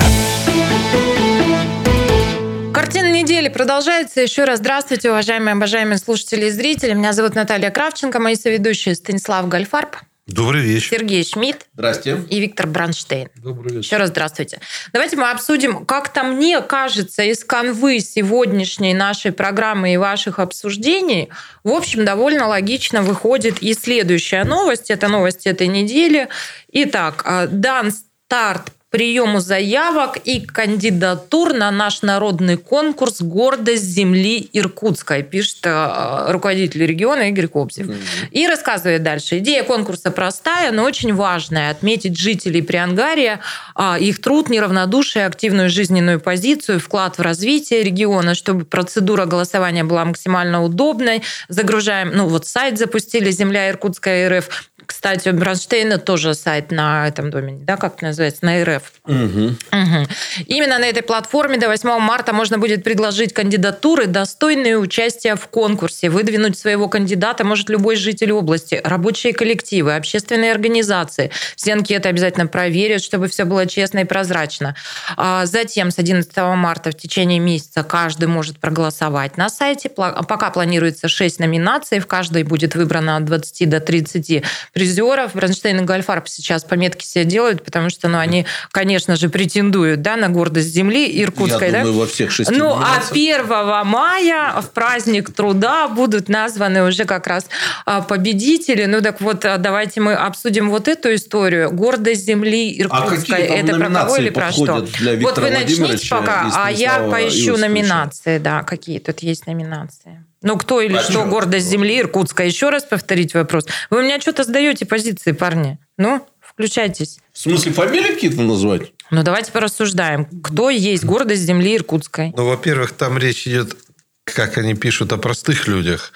Картина 2.73 3.13
недели 3.13 3.49
продолжается. 3.49 4.23
Еще 4.23 4.45
раз 4.45 4.61
здравствуйте, 4.61 5.11
уважаемые, 5.11 5.53
обожаемые 5.53 5.99
слушатели 5.99 6.47
и 6.47 6.51
зрители. 6.51 6.95
Меня 6.95 7.13
зовут 7.13 7.35
Наталья 7.35 7.69
Кравченко, 7.71 8.19
мои 8.19 8.37
соведущие 8.37 8.95
Станислав 8.95 9.49
Гальфарб. 9.49 9.97
Добрый 10.33 10.63
вечер. 10.63 10.99
Сергей 10.99 11.25
Шмидт. 11.25 11.67
Здравствуйте. 11.75 12.23
И 12.31 12.41
Виктор 12.41 12.69
Бранштейн. 12.69 13.29
Добрый 13.37 13.73
вечер. 13.73 13.81
Еще 13.81 13.97
раз 13.97 14.11
здравствуйте. 14.11 14.61
Давайте 14.93 15.17
мы 15.17 15.29
обсудим, 15.29 15.85
как-то 15.85 16.23
мне 16.23 16.61
кажется, 16.61 17.23
из 17.25 17.45
канвы 17.45 17.99
сегодняшней 17.99 18.95
нашей 18.95 19.33
программы 19.33 19.93
и 19.93 19.97
ваших 19.97 20.39
обсуждений, 20.39 21.31
в 21.65 21.71
общем, 21.71 22.05
довольно 22.05 22.47
логично 22.47 23.03
выходит 23.03 23.61
и 23.61 23.75
следующая 23.75 24.45
новость. 24.45 24.91
Это 24.91 25.09
новость 25.09 25.47
этой 25.47 25.67
недели. 25.67 26.29
Итак, 26.73 27.23
э, 27.27 27.49
дан 27.49 27.91
старт 27.91 28.73
приему 28.91 29.39
заявок 29.39 30.19
и 30.25 30.41
кандидатур 30.41 31.53
на 31.55 31.71
наш 31.71 32.03
народный 32.03 32.57
конкурс 32.57 33.23
«Гордость 33.23 33.85
земли 33.85 34.51
Иркутской», 34.53 35.23
пишет 35.23 35.59
э, 35.65 36.33
руководитель 36.33 36.85
региона 36.85 37.29
Игорь 37.29 37.47
Кобзев. 37.47 37.87
Mm-hmm. 37.87 38.31
И 38.33 38.47
рассказывает 38.49 39.05
дальше. 39.05 39.39
Идея 39.39 39.63
конкурса 39.63 40.11
простая, 40.11 40.73
но 40.73 40.83
очень 40.83 41.15
важная. 41.15 41.71
Отметить 41.71 42.19
жителей 42.19 42.63
Приангария, 42.63 43.41
а, 43.77 43.97
их 43.99 44.21
труд, 44.21 44.51
неравнодушие, 44.51 45.25
активную 45.27 45.71
жизненную 45.71 46.21
позицию, 46.21 46.81
вклад 46.81 47.17
в 47.19 47.23
развитие 47.23 47.85
региона, 47.85 48.35
чтобы 48.35 48.65
процедура 48.65 49.25
голосования 49.25 49.85
была 49.85 50.05
максимально 50.05 50.65
удобной. 50.65 51.23
Загружаем, 51.49 52.11
ну 52.13 52.27
вот 52.27 52.47
сайт 52.47 52.77
запустили 52.77 53.31
«Земля 53.31 53.71
Иркутская 53.71 54.39
РФ», 54.39 54.70
кстати, 54.91 55.29
у 55.29 55.33
Бронштейна 55.33 55.99
тоже 55.99 56.35
сайт 56.35 56.73
на 56.73 57.07
этом 57.07 57.31
домене, 57.31 57.65
да, 57.65 57.77
как 57.77 57.95
это 57.95 58.07
называется, 58.07 58.45
на 58.45 58.65
РФ. 58.65 58.83
Угу. 59.05 59.15
Угу. 59.15 60.07
Именно 60.47 60.81
на 60.81 60.87
этой 60.87 61.05
платформе 61.05 61.59
до 61.59 61.69
8 61.69 62.01
марта 62.01 62.33
можно 62.33 62.59
будет 62.59 62.83
предложить 62.83 63.33
кандидатуры, 63.33 64.07
достойные 64.07 64.77
участия 64.77 65.37
в 65.37 65.47
конкурсе. 65.47 66.11
Выдвинуть 66.11 66.59
своего 66.59 66.89
кандидата 66.89 67.45
может 67.45 67.71
любой 67.71 67.95
житель 67.95 68.33
области, 68.33 68.81
рабочие 68.83 69.33
коллективы, 69.33 69.95
общественные 69.95 70.51
организации. 70.51 71.31
Все 71.55 71.75
анкеты 71.75 72.09
обязательно 72.09 72.49
проверят, 72.49 73.01
чтобы 73.01 73.29
все 73.29 73.45
было 73.45 73.67
честно 73.67 74.01
и 74.01 74.05
прозрачно. 74.05 74.75
А 75.17 75.47
затем 75.47 75.93
с 75.93 76.01
11 76.01 76.37
марта 76.57 76.91
в 76.91 76.97
течение 76.97 77.39
месяца 77.39 77.85
каждый 77.85 78.27
может 78.27 78.59
проголосовать 78.59 79.37
на 79.37 79.51
сайте. 79.51 79.89
Пока 79.89 80.51
планируется 80.51 81.07
6 81.07 81.39
номинаций, 81.39 82.01
в 82.01 82.09
каждой 82.09 82.43
будет 82.43 82.75
выбрано 82.75 83.17
от 83.17 83.25
20 83.25 83.71
до 83.71 83.79
30 83.79 84.43
призеров. 84.81 85.35
Бронштейн 85.35 85.81
и 85.81 85.85
Гольфарб 85.85 86.27
сейчас 86.27 86.65
пометки 86.65 87.05
себе 87.05 87.25
делают, 87.25 87.63
потому 87.65 87.91
что, 87.91 88.09
ну, 88.09 88.19
они, 88.19 88.47
конечно 88.73 89.15
же, 89.17 89.29
претендуют, 89.29 90.01
да, 90.01 90.17
на 90.17 90.31
гордость 90.31 90.73
земли 90.73 91.23
Иркутской, 91.23 91.67
Я 91.67 91.73
да? 91.73 91.79
думаю, 91.81 91.99
во 91.99 92.07
всех 92.07 92.31
шести 92.31 92.55
Ну, 92.55 92.71
а 92.73 93.03
1 93.11 93.47
мая 93.87 94.61
в 94.63 94.71
праздник 94.71 95.35
труда 95.35 95.89
будут 95.89 96.31
названы 96.31 96.83
уже 96.85 97.05
как 97.05 97.27
раз 97.27 97.47
а, 97.85 98.01
победители. 98.01 98.87
Ну, 98.87 99.03
так 99.03 99.21
вот, 99.21 99.45
а, 99.45 99.59
давайте 99.59 100.01
мы 100.01 100.15
обсудим 100.15 100.71
вот 100.71 100.89
эту 100.89 101.15
историю. 101.15 101.71
Гордость 101.71 102.25
земли 102.25 102.81
Иркутской. 102.81 103.47
А 103.47 103.57
Это 103.57 103.77
про 103.77 103.91
кого 103.91 104.17
или 104.17 104.31
про 104.31 104.51
что? 104.51 104.87
Для 104.99 105.17
вот 105.17 105.39
вы 105.39 105.51
начните 105.51 106.09
пока, 106.09 106.51
а 106.55 106.71
я 106.71 107.01
поищу 107.01 107.53
Иосифовича? 107.53 107.61
номинации, 107.61 108.39
да, 108.39 108.63
какие 108.63 108.99
тут 108.99 109.21
есть 109.21 109.47
номинации. 109.47 110.25
Ну, 110.43 110.57
кто 110.57 110.81
или 110.81 110.97
А 110.97 111.03
что, 111.03 111.13
чё? 111.13 111.27
гордость 111.27 111.67
земли 111.67 111.99
Иркутска. 112.01 112.45
Еще 112.45 112.71
раз 112.71 112.85
повторить 112.85 113.35
вопрос. 113.35 113.67
Вы 113.91 113.99
у 113.99 114.03
меня 114.03 114.21
что-то 114.21 114.45
сдаете 114.45 114.87
позиции, 114.87 115.33
парни. 115.33 115.79
Ну, 115.99 116.27
включайтесь. 116.41 117.19
В 117.33 117.39
смысле, 117.39 117.73
фамилии 117.73 118.15
какие-то 118.15 118.41
назвать? 118.41 118.93
Ну, 119.11 119.23
давайте 119.23 119.53
порассуждаем. 119.53 120.27
Кто 120.43 120.71
есть 120.71 121.05
гордость 121.05 121.43
земли 121.43 121.77
Иркутской? 121.77 122.33
Ну, 122.37 122.47
во-первых, 122.47 122.93
там 122.93 123.19
речь 123.19 123.47
идет, 123.47 123.77
как 124.25 124.57
они 124.57 124.75
пишут, 124.75 125.13
о 125.13 125.19
простых 125.19 125.69
людях. 125.69 126.13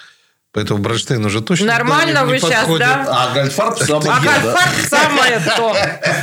Поэтому 0.55 0.79
Бронштейн 0.79 1.23
уже 1.25 1.41
точно 1.41 1.65
Нормально 1.65 2.19
не, 2.19 2.25
вы 2.27 2.33
не 2.35 2.39
щас, 2.39 2.59
подходит. 2.59 2.87
да? 2.87 3.05
А 3.09 3.33
Гольфарб 3.33 3.77
самый 3.77 4.09
А 4.09 4.21
да? 4.21 4.41
Гольфарб 4.41 4.73
самое 4.89 5.41
то. 5.41 5.75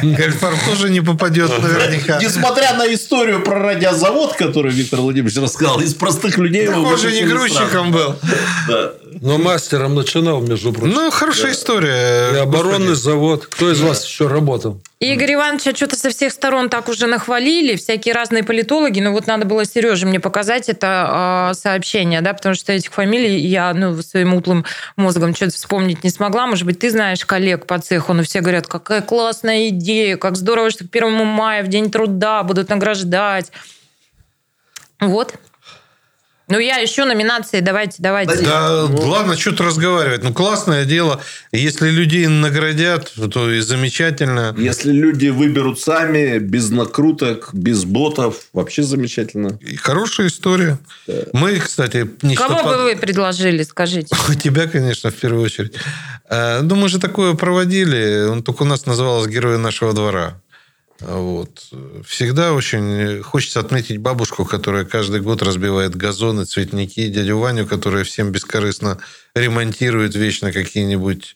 Гольфарб 0.03 0.59
тоже 0.65 0.89
не 0.89 1.03
попадет 1.03 1.51
наверняка. 1.63 2.19
Несмотря 2.19 2.73
на 2.73 2.93
историю 2.95 3.43
про 3.43 3.59
радиозавод, 3.59 4.37
который 4.37 4.73
Виктор 4.73 5.01
Владимирович 5.01 5.37
рассказал, 5.37 5.81
из 5.81 5.95
простых 5.95 6.39
людей... 6.39 6.65
его 6.65 6.81
Он 6.81 6.97
же 6.97 7.13
не 7.13 7.25
грузчиком 7.25 7.93
был. 7.93 8.17
Да. 8.69 8.93
Но 9.21 9.39
мастером 9.39 9.95
начинал, 9.95 10.41
между 10.41 10.73
прочим. 10.73 10.95
Ну, 10.95 11.11
хорошая 11.11 11.53
история. 11.53 12.33
И 12.35 12.37
оборонный 12.37 12.89
Господи. 12.89 13.03
завод. 13.03 13.47
Кто 13.47 13.71
из 13.71 13.81
вас 13.81 14.05
еще 14.05 14.27
работал? 14.27 14.81
Игорь 15.01 15.35
Ивановича 15.35 15.75
что-то 15.75 15.97
со 15.97 16.11
всех 16.11 16.33
сторон 16.33 16.69
так 16.69 16.89
уже 16.89 17.09
нахвалили, 17.09 17.77
всякие 17.77 18.15
разные 18.15 18.45
политологи, 18.45 19.01
но 19.01 19.11
вот 19.11 19.27
надо 19.27 19.45
было 19.47 19.65
Сереже 19.65 20.07
мне 20.07 20.21
показать 20.21 20.69
это 20.69 21.51
э, 21.51 21.55
сообщение, 21.55 22.21
да, 22.21 22.33
потому 22.35 22.55
что 22.55 22.73
этих 22.73 22.93
фамилий 22.93 23.41
я 23.41 23.75
ну, 23.75 24.01
своим 24.01 24.35
утлым 24.35 24.65
мозгом 24.97 25.35
что-то 25.35 25.55
вспомнить 25.55 26.05
не 26.05 26.11
смогла. 26.11 26.47
Может 26.47 26.67
быть, 26.67 26.79
ты 26.79 26.91
знаешь 26.91 27.25
коллег 27.25 27.67
по 27.67 27.81
цеху, 27.81 28.13
но 28.13 28.23
все 28.23 28.41
говорят, 28.41 28.69
какая 28.69 29.03
классная 29.03 29.71
идея, 29.71 30.17
как 30.17 30.37
здорово, 30.37 30.71
что 30.71 30.85
к 30.85 30.91
первому 30.91 31.25
мая, 31.25 31.65
в 31.65 31.69
День 31.69 31.91
труда 31.91 32.45
будут 32.45 32.69
награждать. 32.69 33.51
Вот. 35.01 35.35
Ну, 36.53 36.59
я 36.59 36.85
ищу 36.85 37.07
номинации, 37.07 37.61
давайте, 37.61 37.95
давайте. 38.01 38.37
Да, 38.45 38.85
ладно, 38.85 39.39
что-то 39.39 39.65
разговаривать. 39.65 40.23
Ну, 40.23 40.35
классное 40.35 40.85
дело. 40.85 41.19
Если 41.51 41.89
людей 41.89 42.27
наградят, 42.27 43.11
то 43.33 43.51
и 43.51 43.61
замечательно. 43.61 44.55
Если 44.59 44.93
люди 44.93 45.29
выберут 45.29 45.81
сами, 45.81 46.37
без 46.37 46.69
накруток, 46.69 47.49
без 47.55 47.87
ботов, 47.87 48.37
вообще 48.53 48.83
замечательно. 48.83 49.59
И 49.63 49.77
хорошая 49.77 50.27
история. 50.27 50.79
Мы, 51.33 51.59
кстати, 51.59 52.07
Кого 52.37 52.57
под- 52.57 52.77
бы 52.77 52.83
вы 52.85 52.97
предложили, 52.97 53.63
скажите? 53.63 54.15
Тебя, 54.45 54.67
конечно, 54.67 55.11
в 55.11 55.15
первую 55.15 55.45
очередь. 55.45 55.73
Э, 56.29 56.61
Ну, 56.61 56.75
мы 56.75 56.91
же 56.91 56.99
такое 56.99 57.33
проводили. 57.33 58.27
Он 58.29 58.43
только 58.43 58.65
у 58.65 58.67
нас 58.67 58.85
называлось 58.85 59.27
«Герои 59.27 59.57
нашего 59.57 59.95
двора». 59.95 60.35
Вот. 61.01 61.69
Всегда 62.07 62.53
очень 62.53 63.23
хочется 63.23 63.61
отметить 63.61 63.99
бабушку, 63.99 64.45
которая 64.45 64.85
каждый 64.85 65.21
год 65.21 65.43
разбивает 65.43 65.97
газоны, 65.97 66.45
цветники, 66.45 67.09
дядю 67.09 67.39
Ваню, 67.39 67.67
которая 67.67 68.05
всем 68.05 68.31
бескорыстно 68.31 68.99
ремонтирует 69.35 70.15
вечно 70.15 70.53
какие-нибудь 70.53 71.35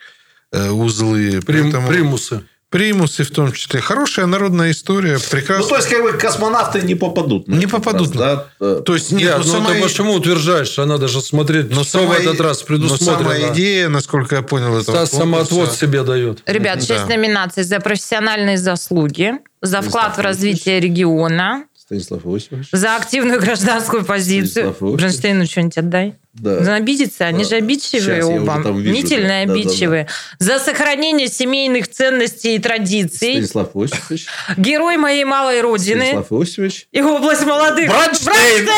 э, 0.52 0.70
узлы. 0.70 1.40
Прим- 1.44 1.64
Поэтому- 1.64 1.88
примусы. 1.88 2.44
Примусы 2.68 3.22
в 3.22 3.30
том 3.30 3.52
числе. 3.52 3.80
Хорошая 3.80 4.26
народная 4.26 4.72
история. 4.72 5.14
Ну, 5.14 5.20
Прекрасно. 5.30 5.68
то 5.68 5.76
есть, 5.76 5.88
как 5.88 6.02
бы 6.02 6.12
космонавты 6.18 6.82
не 6.82 6.96
попадут. 6.96 7.46
на 7.46 7.52
Не 7.54 7.58
этот 7.60 7.70
попадут. 7.72 8.08
раз, 8.16 8.18
да? 8.18 8.46
Э, 8.60 8.82
То 8.84 8.94
есть, 8.94 9.12
Нет, 9.12 9.22
нет, 9.22 9.36
ну 9.38 9.44
сама 9.44 9.70
ты 9.70 9.80
почему 9.80 10.14
утверждаешь, 10.14 10.66
что 10.68 10.84
надо 10.84 11.06
же 11.06 11.20
смотреть, 11.20 11.70
но 11.70 11.84
что 11.84 11.98
в 11.98 12.02
сама 12.02 12.16
этот 12.16 12.40
и- 12.40 12.42
раз 12.42 12.60
Но 12.62 12.66
предусмотрено. 12.66 13.18
самая 13.18 13.52
идея, 13.54 13.88
насколько 13.88 14.34
я 14.34 14.42
понял, 14.42 14.76
этого 14.76 14.96
Стас 14.96 15.10
самоотвод 15.12 15.72
себе 15.74 16.02
дает. 16.02 16.42
Ребят, 16.46 16.80
Да. 16.80 16.84
шесть 16.86 17.06
номинаций 17.08 17.62
за 17.62 17.78
профессиональные 17.78 18.58
заслуги, 18.58 19.34
за 19.62 19.80
вклад 19.80 20.16
в 20.16 20.20
развитие 20.20 20.80
региона, 20.80 21.64
Станислав 21.78 22.26
Иосифович. 22.26 22.66
за 22.72 22.96
активную 22.96 23.40
гражданскую 23.40 24.04
позицию. 24.04 24.74
Бронштейну 24.80 25.46
что-нибудь 25.46 25.78
отдай. 25.78 26.14
Да. 26.38 26.58
Он 26.58 26.68
обидится, 26.68 27.24
они 27.24 27.44
же 27.44 27.56
обидчивые 27.56 28.22
Сейчас 28.22 28.24
оба. 28.26 28.56
Мнительные, 28.56 29.46
да. 29.46 29.52
Да-да-да. 29.52 29.52
обидчивые. 29.52 30.08
За 30.38 30.58
сохранение 30.58 31.28
семейных 31.28 31.88
ценностей 31.88 32.56
и 32.56 32.58
традиций. 32.58 33.32
Станислав 33.32 33.74
Иосифович. 33.74 34.26
Герой 34.56 34.96
моей 34.98 35.24
малой 35.24 35.62
родины. 35.62 36.06
Станислав 36.06 36.32
Иосифович. 36.32 36.88
И 36.92 37.00
область 37.00 37.46
молодых. 37.46 37.88
Бронштейн! 37.88 38.68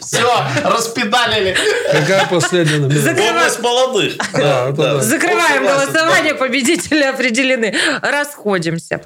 Все, 0.00 0.44
распедалили. 0.64 1.54
Какая 1.92 2.26
последняя 2.26 2.78
номинация? 2.78 3.02
Закрываем, 3.02 3.62
молодых. 3.62 4.16
Да, 4.32 4.70
да. 4.72 5.00
закрываем 5.00 5.64
голосование, 5.64 6.34
победители 6.34 7.02
определены. 7.02 7.74
Расходимся. 8.00 9.00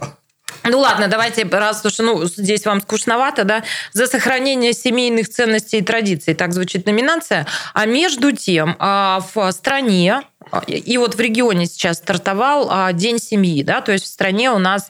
Ну 0.66 0.78
ладно, 0.78 1.08
давайте, 1.08 1.44
раз 1.44 1.84
уж 1.84 1.98
ну, 1.98 2.24
здесь 2.24 2.64
вам 2.64 2.80
скучновато, 2.80 3.44
да, 3.44 3.64
за 3.92 4.06
сохранение 4.06 4.72
семейных 4.72 5.28
ценностей 5.28 5.78
и 5.78 5.82
традиций, 5.82 6.34
так 6.34 6.52
звучит 6.52 6.86
номинация. 6.86 7.46
А 7.74 7.84
между 7.84 8.32
тем 8.32 8.76
а, 8.78 9.20
в 9.34 9.52
стране, 9.52 10.22
а, 10.50 10.62
и 10.66 10.96
вот 10.96 11.16
в 11.16 11.20
регионе 11.20 11.66
сейчас 11.66 11.98
стартовал 11.98 12.68
а, 12.70 12.92
День 12.92 13.18
семьи, 13.18 13.62
да, 13.62 13.82
то 13.82 13.92
есть 13.92 14.04
в 14.04 14.08
стране 14.08 14.50
у 14.50 14.58
нас 14.58 14.88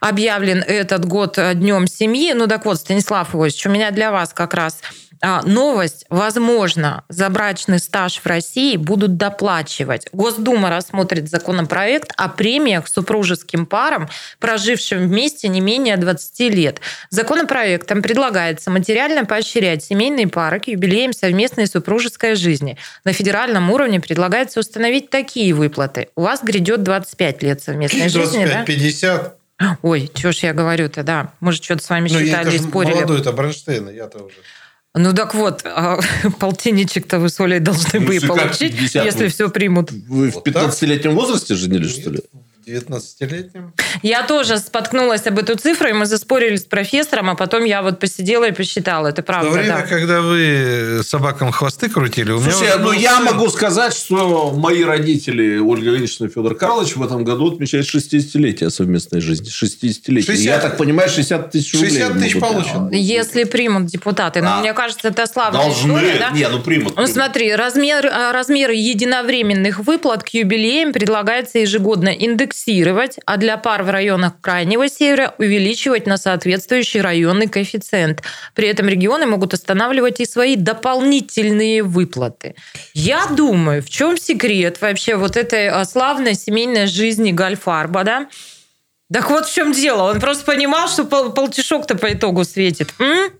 объявлен 0.00 0.64
этот 0.66 1.04
год 1.04 1.38
Днем 1.54 1.86
семьи. 1.86 2.32
Ну 2.32 2.48
так 2.48 2.64
вот, 2.64 2.78
Станислав 2.78 3.28
Иосифович, 3.28 3.66
у 3.66 3.70
меня 3.70 3.92
для 3.92 4.10
вас 4.10 4.32
как 4.34 4.54
раз 4.54 4.78
новость. 5.22 6.04
Возможно, 6.10 7.04
за 7.08 7.28
брачный 7.30 7.78
стаж 7.78 8.16
в 8.18 8.26
России 8.26 8.76
будут 8.76 9.16
доплачивать. 9.16 10.08
Госдума 10.12 10.68
рассмотрит 10.68 11.30
законопроект 11.30 12.12
о 12.16 12.28
премиях 12.28 12.88
супружеским 12.88 13.66
парам, 13.66 14.08
прожившим 14.40 15.06
вместе 15.08 15.48
не 15.48 15.60
менее 15.60 15.96
20 15.96 16.40
лет. 16.54 16.80
Законопроектом 17.10 18.02
предлагается 18.02 18.70
материально 18.70 19.24
поощрять 19.24 19.84
семейные 19.84 20.26
пары 20.28 20.58
к 20.60 20.66
юбилеям 20.66 21.12
совместной 21.12 21.66
супружеской 21.66 22.34
жизни. 22.34 22.76
На 23.04 23.12
федеральном 23.12 23.70
уровне 23.70 24.00
предлагается 24.00 24.60
установить 24.60 25.10
такие 25.10 25.54
выплаты. 25.54 26.08
У 26.16 26.22
вас 26.22 26.42
грядет 26.42 26.82
25 26.82 27.42
лет 27.42 27.62
совместной 27.62 28.08
жизни, 28.08 28.44
да? 28.44 28.64
25-50. 28.64 29.32
Ой, 29.82 30.10
что 30.14 30.32
ж 30.32 30.36
я 30.38 30.52
говорю-то, 30.52 31.04
да. 31.04 31.32
Мы 31.38 31.52
же 31.52 31.62
что-то 31.62 31.84
с 31.84 31.88
вами 31.88 32.08
Ну, 32.12 32.18
считали 32.18 32.56
и 32.56 32.58
спорили. 32.58 32.94
молодой, 32.94 33.20
это 33.20 33.30
Бронштейн, 33.32 33.88
я-то 33.90 34.24
уже. 34.24 34.34
Ну 34.94 35.14
так 35.14 35.34
вот, 35.34 35.62
а, 35.64 35.98
полтинничек-то 36.38 37.18
вы 37.18 37.30
с 37.30 37.40
Олей 37.40 37.60
должны 37.60 37.98
Ну, 38.00 38.06
бы 38.06 38.16
и 38.16 38.20
получить, 38.20 38.76
50 38.76 39.04
если 39.06 39.24
вы- 39.24 39.28
все 39.30 39.48
примут. 39.48 39.90
Вы 39.90 40.30
в 40.30 40.34
Вот 40.34 40.44
так? 40.44 40.54
15-летнем 40.70 41.14
возрасте 41.14 41.54
женились, 41.54 41.92
что 41.92 42.10
ли? 42.10 42.20
В 42.64 42.68
19-летнем. 42.68 43.72
Я 44.02 44.22
тоже 44.26 44.58
споткнулась 44.58 45.26
об 45.26 45.38
эту 45.38 45.56
цифру, 45.56 45.88
и 45.88 45.92
мы 45.92 46.06
заспорили 46.06 46.56
с 46.56 46.64
профессором, 46.64 47.30
а 47.30 47.34
потом 47.34 47.64
я 47.64 47.82
вот 47.82 47.98
посидела 47.98 48.44
и 48.48 48.52
посчитала. 48.52 49.08
Это 49.08 49.22
В 49.22 49.24
правда, 49.26 49.48
то 49.48 49.54
время, 49.54 49.68
да. 49.74 49.82
когда 49.82 50.20
вы 50.20 51.00
собакам 51.04 51.50
хвосты 51.52 51.88
крутили, 51.88 52.30
у 52.30 52.40
меня 52.40 52.52
Слушай, 52.52 52.78
ну 52.78 52.92
я 52.92 53.16
сын. 53.16 53.24
могу 53.24 53.48
сказать, 53.50 53.94
что 53.96 54.52
мои 54.52 54.84
родители, 54.84 55.58
Ольга 55.58 55.90
Ильинична 55.90 56.26
и 56.26 56.28
Федор 56.28 56.54
Карлович, 56.54 56.96
в 56.96 57.02
этом 57.02 57.24
году 57.24 57.52
отмечают 57.52 57.86
60-летие 57.92 58.70
совместной 58.70 59.20
жизни. 59.20 59.48
60-летие. 59.50 60.22
60. 60.26 60.44
Я 60.44 60.58
так 60.58 60.76
понимаю, 60.76 61.08
60 61.08 61.50
тысяч 61.50 61.74
рублей. 61.74 61.90
60 61.90 62.18
тысяч 62.18 62.40
получат. 62.40 62.92
Если 62.92 63.44
примут 63.44 63.86
депутаты. 63.86 64.40
Но 64.40 64.46
Да. 64.46 64.60
мне 64.60 64.72
кажется, 64.72 65.08
это 65.08 65.26
славная 65.26 65.62
Должны. 65.64 65.92
история, 65.92 66.18
да? 66.18 66.30
Не, 66.30 66.48
ну 66.48 66.60
примут. 66.60 66.96
Ну, 66.96 67.06
смотри, 67.06 67.54
размер, 67.54 68.06
а, 68.06 68.32
размеры 68.32 68.74
единовременных 68.74 69.80
выплат 69.80 70.22
к 70.22 70.28
юбилеям 70.28 70.92
предлагается 70.92 71.58
ежегодно 71.58 72.08
индексировать, 72.52 73.18
а 73.26 73.36
для 73.36 73.56
пар 73.56 73.82
в 73.82 73.90
районах 73.90 74.40
Крайнего 74.40 74.88
Севера 74.88 75.34
увеличивать 75.38 76.06
на 76.06 76.16
соответствующий 76.16 77.00
районный 77.00 77.48
коэффициент. 77.48 78.22
При 78.54 78.68
этом 78.68 78.88
регионы 78.88 79.26
могут 79.26 79.54
останавливать 79.54 80.20
и 80.20 80.26
свои 80.26 80.56
дополнительные 80.56 81.82
выплаты. 81.82 82.54
Я 82.94 83.26
думаю, 83.26 83.82
в 83.82 83.88
чем 83.88 84.16
секрет 84.16 84.80
вообще 84.80 85.16
вот 85.16 85.36
этой 85.36 85.68
а, 85.68 85.84
славной 85.84 86.34
семейной 86.34 86.86
жизни 86.86 87.32
Гальфарба, 87.32 88.04
да? 88.04 88.28
Так 89.12 89.30
вот 89.30 89.46
в 89.46 89.54
чем 89.54 89.72
дело. 89.72 90.10
Он 90.10 90.20
просто 90.20 90.44
понимал, 90.44 90.88
что 90.88 91.04
пол- 91.04 91.32
полтишок-то 91.32 91.96
по 91.96 92.12
итогу 92.12 92.44
светит. 92.44 92.94
М? 92.98 93.30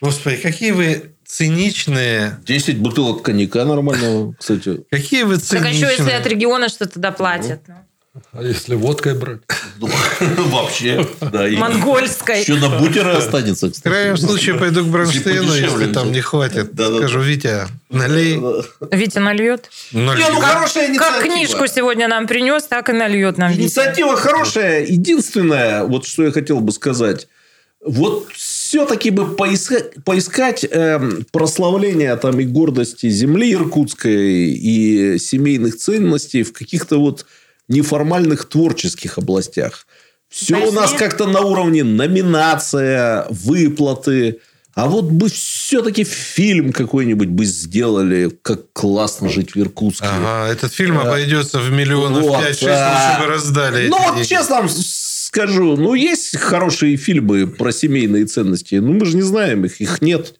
Господи, 0.00 0.36
какие 0.36 0.72
вы 0.72 1.11
циничные. 1.32 2.38
10 2.44 2.78
бутылок 2.78 3.22
коньяка 3.22 3.64
нормального, 3.64 4.34
кстати. 4.38 4.80
Какие 4.90 5.22
вы 5.22 5.36
Так 5.38 5.44
а 5.44 5.46
циничные. 5.46 5.72
еще 5.72 6.02
если 6.02 6.12
от 6.12 6.26
региона 6.26 6.68
что-то 6.68 7.00
доплатят. 7.00 7.60
ну. 7.66 7.74
А 8.34 8.42
если 8.42 8.74
водкой 8.74 9.14
брать? 9.14 9.40
Вообще. 9.80 11.06
Да, 11.22 11.48
Монгольской. 11.48 12.42
Еще 12.42 12.56
на 12.56 12.68
бутеры 12.68 13.12
останется, 13.12 13.70
В 13.70 13.82
крайнем 13.82 14.18
случае 14.18 14.56
пойду 14.56 14.84
к 14.84 14.88
Бронштейну, 14.88 15.54
если 15.54 15.90
там 15.90 16.12
не 16.12 16.20
хватит. 16.20 16.72
Скажу, 16.74 17.20
Витя, 17.20 17.68
налей. 17.88 18.38
Витя 18.90 19.18
нальет? 19.18 19.70
Ну. 19.92 20.12
Как 20.98 21.22
книжку 21.22 21.66
сегодня 21.66 22.06
нам 22.06 22.26
принес, 22.26 22.64
так 22.64 22.90
и 22.90 22.92
нальет 22.92 23.38
нам. 23.38 23.50
Инициатива 23.54 24.14
хорошая. 24.14 24.84
Единственное, 24.84 25.84
вот 25.84 26.06
что 26.06 26.24
я 26.24 26.32
хотел 26.32 26.60
бы 26.60 26.70
сказать. 26.72 27.28
Вот 27.84 28.28
все-таки 28.72 29.10
бы 29.10 29.36
поискать, 29.36 30.02
поискать 30.02 30.64
эм, 30.64 31.26
прославление 31.30 32.16
там 32.16 32.40
и 32.40 32.44
гордости 32.44 33.10
земли 33.10 33.52
иркутской 33.52 34.48
и 34.48 35.18
семейных 35.18 35.76
ценностей 35.76 36.42
в 36.42 36.54
каких-то 36.54 36.96
вот 36.96 37.26
неформальных 37.68 38.46
творческих 38.46 39.18
областях. 39.18 39.86
Все 40.30 40.56
у 40.56 40.72
нас 40.72 40.92
как-то 40.92 41.26
на 41.26 41.42
уровне 41.42 41.84
номинация, 41.84 43.26
выплаты. 43.28 44.38
А 44.74 44.86
вот 44.86 45.04
бы 45.04 45.28
все-таки 45.28 46.04
фильм 46.04 46.72
какой-нибудь 46.72 47.28
бы 47.28 47.44
сделали, 47.44 48.30
как 48.40 48.72
классно 48.72 49.28
жить 49.28 49.54
в 49.54 49.60
Иркутске. 49.60 50.06
Ага, 50.06 50.50
этот 50.50 50.72
фильм 50.72 50.98
обойдется 50.98 51.58
в 51.58 51.70
миллионов 51.70 52.22
Вот, 52.22 52.42
5-6, 52.42 52.68
а, 52.70 53.18
лучше 53.18 53.20
бы 53.20 53.34
раздали. 53.34 53.88
Ну, 53.88 53.98
вот 53.98 54.24
честно 54.24 54.66
скажу, 55.32 55.76
ну, 55.78 55.94
есть 55.94 56.36
хорошие 56.36 56.96
фильмы 56.96 57.46
про 57.46 57.72
семейные 57.72 58.26
ценности. 58.26 58.74
Ну, 58.74 58.92
мы 58.92 59.06
же 59.06 59.16
не 59.16 59.22
знаем 59.22 59.64
их. 59.64 59.80
Их 59.80 60.02
нет. 60.02 60.34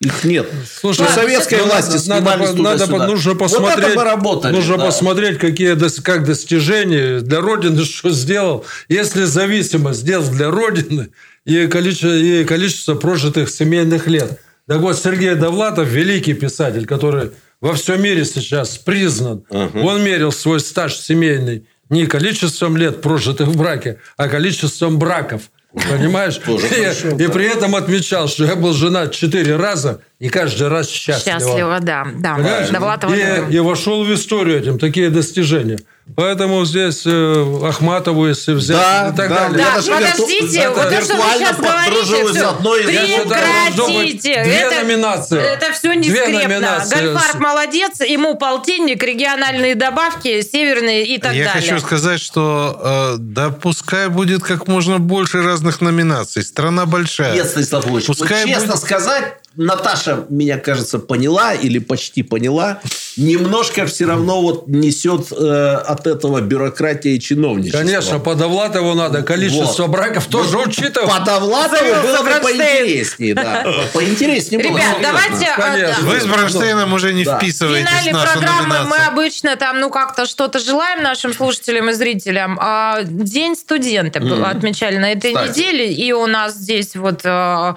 Их 0.00 0.24
нет. 0.24 0.48
Слушай, 0.80 1.04
При 1.04 1.12
советской 1.12 1.58
надо- 1.58 1.66
власти 1.66 1.90
надо, 1.90 2.00
снимались 2.00 2.48
надо, 2.54 2.86
надо, 2.86 3.06
нужно 3.06 3.32
Вот 3.32 3.38
посмотреть, 3.38 3.84
это 3.84 3.96
бы 3.96 4.04
работали, 4.04 4.52
нужно 4.54 4.78
да. 4.78 4.86
посмотреть, 4.86 5.36
какие 5.36 5.76
как 6.00 6.24
достижения 6.24 7.20
для 7.20 7.42
Родины, 7.42 7.84
что 7.84 8.08
сделал. 8.08 8.64
Если 8.88 9.24
зависимость 9.24 10.00
сделал 10.00 10.26
для 10.30 10.50
Родины 10.50 11.10
и 11.44 11.66
количество, 11.66 12.16
и 12.16 12.44
количество 12.44 12.94
прожитых 12.94 13.50
семейных 13.50 14.06
лет. 14.06 14.40
Так 14.66 14.78
вот, 14.78 14.98
Сергей 14.98 15.34
Довлатов, 15.34 15.86
великий 15.86 16.32
писатель, 16.32 16.86
который 16.86 17.32
во 17.60 17.74
всем 17.74 18.02
мире 18.02 18.24
сейчас 18.24 18.78
признан, 18.78 19.44
он 19.50 20.02
мерил 20.02 20.32
свой 20.32 20.60
стаж 20.60 20.96
семейный 20.96 21.66
не 21.90 22.06
количеством 22.06 22.76
лет, 22.76 23.02
прожитых 23.02 23.48
в 23.48 23.56
браке, 23.56 23.98
а 24.16 24.28
количеством 24.28 24.98
браков. 24.98 25.42
Понимаешь? 25.72 26.40
и, 26.46 27.24
и 27.24 27.28
при 27.28 27.46
этом 27.46 27.76
отмечал, 27.76 28.28
что 28.28 28.44
я 28.44 28.56
был 28.56 28.72
женат 28.72 29.12
четыре 29.12 29.56
раза 29.56 30.00
и 30.20 30.28
каждый 30.28 30.68
раз 30.68 30.88
счастлив. 30.88 31.34
Счастливо, 31.34 31.78
да. 31.80 32.06
да. 32.14 32.34
Понимаешь? 32.34 33.48
И, 33.50 33.56
и 33.56 33.58
вошел 33.58 34.04
в 34.04 34.14
историю 34.14 34.60
этим, 34.60 34.78
такие 34.78 35.10
достижения. 35.10 35.78
Поэтому 36.16 36.64
здесь 36.64 37.02
э, 37.06 37.60
Ахматову, 37.68 38.26
если 38.26 38.52
взять 38.52 38.76
Да, 38.76 39.10
и 39.12 39.16
так 39.16 39.28
да, 39.28 39.48
далее. 39.48 39.58
Я 39.60 39.64
Да, 39.66 39.74
даже 39.76 39.90
вирту- 39.92 40.10
подождите, 40.22 40.58
это 40.58 40.70
вот 40.70 40.88
то, 40.90 41.02
что 41.02 41.14
вы 41.14 41.22
сейчас 41.38 41.56
говорите, 41.56 42.32
все, 42.32 42.48
одной 42.48 42.80
Я 42.92 43.00
прекратите. 43.24 44.44
две 44.44 44.54
это, 44.56 44.82
номинации. 44.84 45.40
Это 45.40 45.72
все 45.72 45.94
Две 45.94 45.96
нескрепно. 46.10 46.84
Гольфарб 46.90 47.38
молодец, 47.40 48.00
ему 48.00 48.34
полтинник, 48.36 49.02
региональные 49.02 49.74
добавки, 49.76 50.42
северные 50.42 51.06
и 51.06 51.18
так 51.18 51.32
Я 51.34 51.52
далее. 51.52 51.62
хочу 51.70 51.80
сказать, 51.86 52.20
что 52.20 52.80
э, 52.82 53.16
да 53.18 53.50
пускай 53.50 54.08
будет 54.08 54.42
как 54.42 54.66
можно 54.66 54.98
больше 54.98 55.42
разных 55.42 55.80
номинаций. 55.80 56.42
Страна 56.42 56.86
большая. 56.86 57.34
Нет, 57.34 57.46
Станислав 57.48 57.86
Ильич, 57.86 58.08
вот 58.08 58.18
Пускай 58.18 58.46
честно 58.48 58.66
будет- 58.72 58.80
сказать, 58.80 59.34
Наташа 59.56 60.26
меня, 60.28 60.58
кажется, 60.58 60.98
поняла 61.00 61.54
или 61.54 61.78
почти 61.78 62.22
поняла. 62.22 62.80
Немножко 63.16 63.84
все 63.86 64.06
равно 64.06 64.40
вот 64.40 64.68
несет 64.68 65.32
э, 65.32 65.74
от 65.74 66.06
этого 66.06 66.40
бюрократия 66.40 67.10
и 67.16 67.20
чиновничество. 67.20 67.78
Конечно, 67.80 68.20
по 68.20 68.36
Довлатову 68.36 68.94
надо 68.94 69.22
количество 69.22 69.82
Вот. 69.82 69.90
браков 69.90 70.26
тоже 70.26 70.56
учитывать. 70.56 71.10
По 71.10 71.18
Довлатову 71.20 71.76
Завелся 71.76 72.02
было 72.02 72.22
бы 72.22 72.42
поинтереснее. 72.42 73.34
Да. 73.34 73.66
Поинтереснее 73.92 74.62
было. 74.62 74.76
Ребят, 74.78 74.96
давайте... 75.02 75.46
а, 75.46 75.60
Конечно. 75.60 76.04
Вы 76.06 76.20
с 76.20 76.26
Бронштейном 76.26 76.92
уже 76.92 77.12
не 77.12 77.24
Да. 77.24 77.36
В 77.36 77.42
вписываетесь 77.42 77.88
в 77.90 77.92
финале 77.92 78.12
нашу 78.12 78.32
программы 78.32 78.62
мы 78.68 78.74
номинацию. 78.78 79.08
обычно 79.08 79.56
там, 79.56 79.80
ну, 79.80 79.90
как-то 79.90 80.26
что-то 80.26 80.60
желаем 80.60 81.02
нашим 81.02 81.34
слушателям 81.34 81.90
и 81.90 81.92
зрителям. 81.92 82.56
А 82.62 83.02
День 83.02 83.56
студента 83.56 84.20
был- 84.20 84.44
отмечали 84.44 84.96
на 84.98 85.10
этой 85.12 85.34
Кстати. 85.34 85.50
неделе, 85.58 85.92
и 85.92 86.12
у 86.12 86.26
нас 86.28 86.54
здесь 86.54 86.94
вот 86.94 87.20
э, 87.24 87.74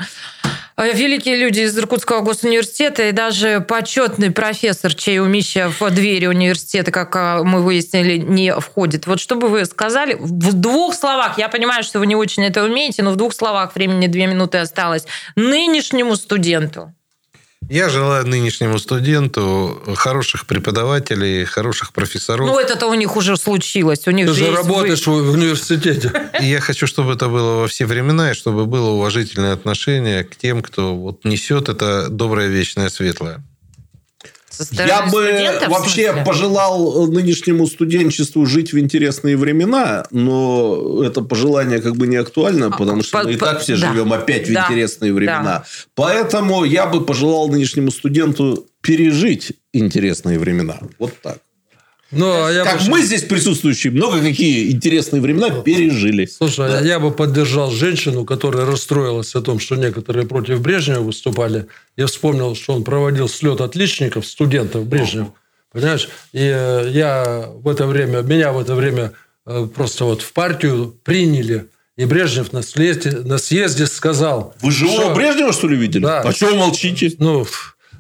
великие 0.77 1.35
люди 1.35 1.61
из 1.61 1.77
Иркутского 1.77 2.21
госуниверситета 2.21 3.09
и 3.09 3.11
даже 3.11 3.61
почетный 3.61 4.31
профессор, 4.31 4.93
чей 4.93 5.19
умища 5.19 5.71
в 5.79 5.89
двери 5.91 6.25
университета, 6.25 6.91
как 6.91 7.15
э, 7.15 7.43
мы 7.43 7.61
выяснили, 7.61 8.17
не 8.17 8.53
входит. 8.53 9.05
Вот 9.05 9.19
что 9.19 9.35
бы 9.35 9.49
вы 9.49 9.65
сказали 9.65 10.15
в 10.19 10.53
двух 10.53 10.95
словах, 10.95 11.37
я 11.37 11.49
понимаю, 11.49 11.83
что 11.83 11.99
вы 11.99 12.07
не 12.07 12.15
очень 12.15 12.43
это 12.43 12.63
умеете, 12.63 13.03
но 13.03 13.11
в 13.11 13.15
двух 13.15 13.33
словах, 13.33 13.75
времени 13.75 14.07
две 14.07 14.27
минуты 14.27 14.57
осталось, 14.57 15.05
нынешнему 15.35 16.15
студенту. 16.15 16.93
Я 17.69 17.89
желаю 17.89 18.27
нынешнему 18.27 18.79
студенту 18.79 19.81
хороших 19.95 20.45
преподавателей, 20.45 21.45
хороших 21.45 21.93
профессоров. 21.93 22.47
Ну, 22.47 22.59
это-то 22.59 22.87
у 22.87 22.93
них 22.93 23.15
уже 23.15 23.37
случилось. 23.37 24.07
У 24.07 24.11
них 24.11 24.27
Ты 24.27 24.33
же 24.33 24.51
работаешь 24.51 25.05
в 25.05 25.11
университете. 25.11 26.11
И 26.41 26.45
я 26.45 26.59
хочу, 26.59 26.87
чтобы 26.87 27.13
это 27.13 27.27
было 27.27 27.61
во 27.61 27.67
все 27.67 27.85
времена, 27.85 28.31
и 28.31 28.33
чтобы 28.33 28.65
было 28.65 28.89
уважительное 28.91 29.53
отношение 29.53 30.23
к 30.23 30.35
тем, 30.35 30.61
кто 30.61 30.95
вот 30.95 31.25
несет 31.25 31.69
это 31.69 32.09
доброе, 32.09 32.47
вечное, 32.47 32.89
светлое. 32.89 33.43
Я 34.71 35.07
бы 35.07 35.67
вообще 35.67 36.23
пожелал 36.25 37.07
нынешнему 37.07 37.67
студенчеству 37.67 38.45
жить 38.45 38.73
в 38.73 38.79
интересные 38.79 39.35
времена, 39.37 40.05
но 40.11 41.03
это 41.03 41.21
пожелание 41.21 41.81
как 41.81 41.95
бы 41.95 42.07
не 42.07 42.17
актуально, 42.17 42.69
потому 42.71 43.03
что 43.03 43.19
по- 43.19 43.23
мы 43.25 43.33
и 43.33 43.37
так 43.37 43.61
все 43.61 43.77
да. 43.77 43.91
живем 43.91 44.13
опять 44.13 44.47
в 44.47 44.53
Да. 44.53 44.65
интересные 44.69 45.11
Да. 45.11 45.15
времена. 45.15 45.63
Поэтому 45.95 46.63
я 46.63 46.85
бы 46.85 47.05
пожелал 47.05 47.47
нынешнему 47.49 47.91
студенту 47.91 48.67
пережить 48.81 49.53
интересные 49.73 50.37
времена. 50.39 50.79
Вот 50.99 51.13
так. 51.21 51.37
Ну, 52.15 52.45
а 52.45 52.51
я 52.51 52.63
Как 52.63 52.81
бы- 52.81 52.89
мы 52.89 53.01
здесь 53.01 53.23
присутствующие 53.23 53.91
много 53.91 54.19
какие 54.21 54.71
интересные 54.71 55.21
времена 55.21 55.49
пережили. 55.49 56.25
Слушай, 56.25 56.79
а 56.79 56.81
я 56.81 56.99
бы 56.99 57.11
поддержал 57.11 57.71
женщину, 57.71 58.25
которая 58.25 58.65
расстроилась 58.65 59.35
о 59.35 59.41
том, 59.41 59.59
что 59.59 59.75
некоторые 59.75 60.27
против 60.27 60.61
Брежнева 60.61 61.01
выступали. 61.01 61.67
Я 61.97 62.07
вспомнил, 62.07 62.55
что 62.55 62.73
он 62.73 62.83
проводил 62.83 63.27
слет 63.27 63.61
отличников, 63.61 64.25
студентов 64.25 64.85
Брежнев. 64.85 65.27
Понимаешь? 65.71 66.07
И 66.33 66.39
э, 66.39 66.89
я 66.91 67.47
в 67.51 67.67
это 67.67 67.87
время, 67.87 68.21
меня 68.21 68.51
в 68.51 68.59
это 68.59 68.75
время 68.75 69.13
э, 69.47 69.67
просто 69.73 70.05
вот 70.05 70.21
в 70.21 70.31
партию 70.33 70.95
приняли. 71.03 71.65
И 71.97 72.05
Брежнев 72.05 72.53
на 72.53 72.61
съезде, 72.63 73.11
на 73.11 73.37
съезде 73.37 73.85
сказал... 73.87 74.55
Вы 74.61 74.71
живого 74.71 75.01
что- 75.01 75.15
Брежнева, 75.15 75.53
что 75.53 75.67
ли, 75.67 75.75
видели? 75.77 76.03
Да. 76.03 76.21
А 76.21 76.33
чего 76.33 76.55
молчите? 76.55 77.13
Ну, 77.19 77.45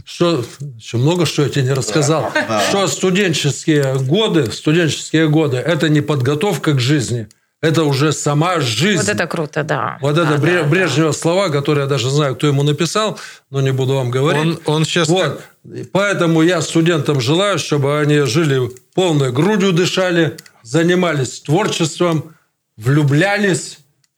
что, 0.05 0.43
еще 0.77 0.97
много 0.97 1.25
что 1.25 1.43
я 1.43 1.49
тебе 1.49 1.63
не 1.63 1.73
рассказал. 1.73 2.31
Что 2.69 2.87
студенческие 2.87 3.95
годы, 3.99 4.51
студенческие 4.51 5.27
годы– 5.29 5.57
это 5.65 5.89
не 5.89 6.01
подготовка 6.01 6.73
к 6.73 6.79
жизни, 6.79 7.27
это 7.61 7.85
уже 7.85 8.11
сама 8.11 8.59
жизнь. 8.59 8.99
Вот 8.99 9.07
это 9.07 9.25
круто, 9.25 9.63
да. 9.63 9.97
Вот 10.01 10.15
Да, 10.15 10.23
это 10.23 10.31
да, 10.33 10.37
Бре- 10.37 10.63
да. 10.63 10.67
Брежнева 10.67 11.13
слова, 11.13 11.47
которые 11.47 11.83
я 11.83 11.89
даже 11.89 12.09
знаю, 12.09 12.35
кто 12.35 12.47
ему 12.47 12.63
написал, 12.63 13.17
но 13.49 13.61
не 13.61 13.71
буду 13.71 13.93
вам 13.93 14.11
говорить. 14.11 14.59
Он, 14.65 14.75
он 14.75 14.85
сейчас... 14.85 15.07
Вот. 15.07 15.41
Поэтому 15.93 16.41
я 16.41 16.61
студентам 16.61 17.21
желаю, 17.21 17.57
чтобы 17.57 17.99
они 18.01 18.19
жили 18.21 18.69
полной 18.93 19.31
грудью, 19.31 19.71
дышали, 19.71 20.35
занимались 20.61 21.39
творчеством, 21.39 22.35
влюблялись, 22.75 23.77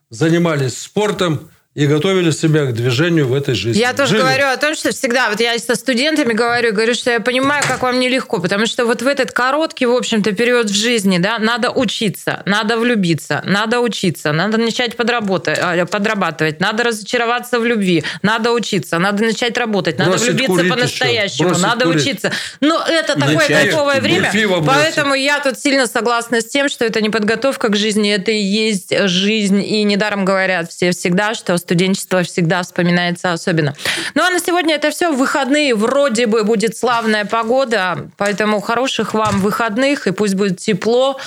занимались 0.09 0.79
спортом 0.79 1.49
и 1.75 1.87
готовили 1.87 2.31
себя 2.31 2.65
к 2.65 2.73
движению 2.73 3.27
в 3.27 3.33
этой 3.33 3.53
жизни. 3.53 3.81
Я 3.81 3.93
тоже 3.93 4.11
Жили. 4.11 4.21
говорю 4.21 4.47
о 4.47 4.55
том, 4.55 4.75
что 4.75 4.91
всегда, 4.91 5.29
вот 5.29 5.41
я 5.41 5.59
со 5.59 5.75
студентами 5.75 6.31
говорю, 6.31 6.73
говорю, 6.73 6.93
что 6.93 7.11
я 7.11 7.19
понимаю, 7.19 7.63
как 7.67 7.81
вам 7.81 7.99
нелегко, 7.99 8.39
потому 8.39 8.65
что 8.65 8.85
вот 8.85 9.01
в 9.01 9.07
этот 9.07 9.33
короткий, 9.33 9.85
в 9.85 9.91
общем-то, 9.91 10.31
период 10.31 10.69
в 10.69 10.73
жизни, 10.73 11.17
да, 11.17 11.37
надо 11.37 11.71
учиться, 11.71 12.43
надо 12.45 12.77
влюбиться, 12.77 13.41
надо 13.45 13.81
учиться, 13.81 14.31
надо 14.31 14.57
начать 14.57 14.95
подработать, 14.95 15.59
а, 15.61 15.85
подрабатывать, 15.85 16.61
надо 16.61 16.85
разочароваться 16.85 17.59
в 17.59 17.65
любви, 17.65 18.05
надо 18.21 18.53
учиться, 18.53 18.97
надо 18.97 19.25
начать 19.25 19.57
работать, 19.57 19.97
надо 19.97 20.11
Бросить 20.11 20.27
влюбиться 20.29 20.73
по-настоящему, 20.73 21.57
надо 21.57 21.87
курить. 21.87 22.03
учиться. 22.03 22.31
Но 22.61 22.81
это 22.87 23.19
такое 23.19 23.35
Начать 23.35 23.63
кайфовое 23.63 23.99
время, 23.99 24.31
поэтому 24.65 25.13
я 25.13 25.41
тут 25.41 25.59
сильно 25.59 25.87
согласна 25.87 26.39
с 26.39 26.45
тем, 26.45 26.69
что 26.69 26.85
это 26.85 27.01
не 27.01 27.09
подготовка 27.09 27.67
к 27.67 27.75
жизни, 27.75 28.13
это 28.13 28.31
и 28.31 28.41
есть 28.41 28.97
жизнь. 29.09 29.61
И 29.61 29.83
недаром 29.83 30.23
говорят 30.23 30.71
все 30.71 30.91
всегда, 30.91 31.33
что 31.33 31.64
студенчество 31.65 32.23
всегда 32.23 32.61
вспоминается 32.61 33.33
особенно. 33.33 33.75
Ну 34.13 34.23
а 34.23 34.29
на 34.29 34.39
сегодня 34.39 34.75
это 34.75 34.91
все. 34.91 35.11
В 35.11 35.17
выходные 35.17 35.75
вроде 35.75 36.27
бы 36.27 36.43
будет 36.43 36.77
славная 36.77 37.25
погода, 37.25 38.09
поэтому 38.17 38.61
хороших 38.61 39.13
вам 39.13 39.39
выходных, 39.41 40.07
и 40.07 40.11
пусть 40.11 40.35
будет 40.35 40.59
тепло 40.59 41.17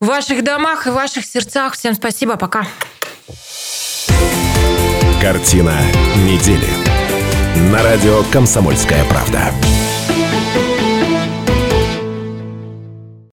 в 0.00 0.06
ваших 0.06 0.42
домах 0.42 0.86
и 0.86 0.90
в 0.90 0.94
ваших 0.94 1.24
сердцах. 1.24 1.74
Всем 1.74 1.94
спасибо, 1.94 2.36
пока. 2.36 2.66
Картина 5.20 5.74
недели. 6.24 6.68
На 7.72 7.82
радио 7.82 8.22
«Комсомольская 8.32 9.04
правда». 9.04 9.52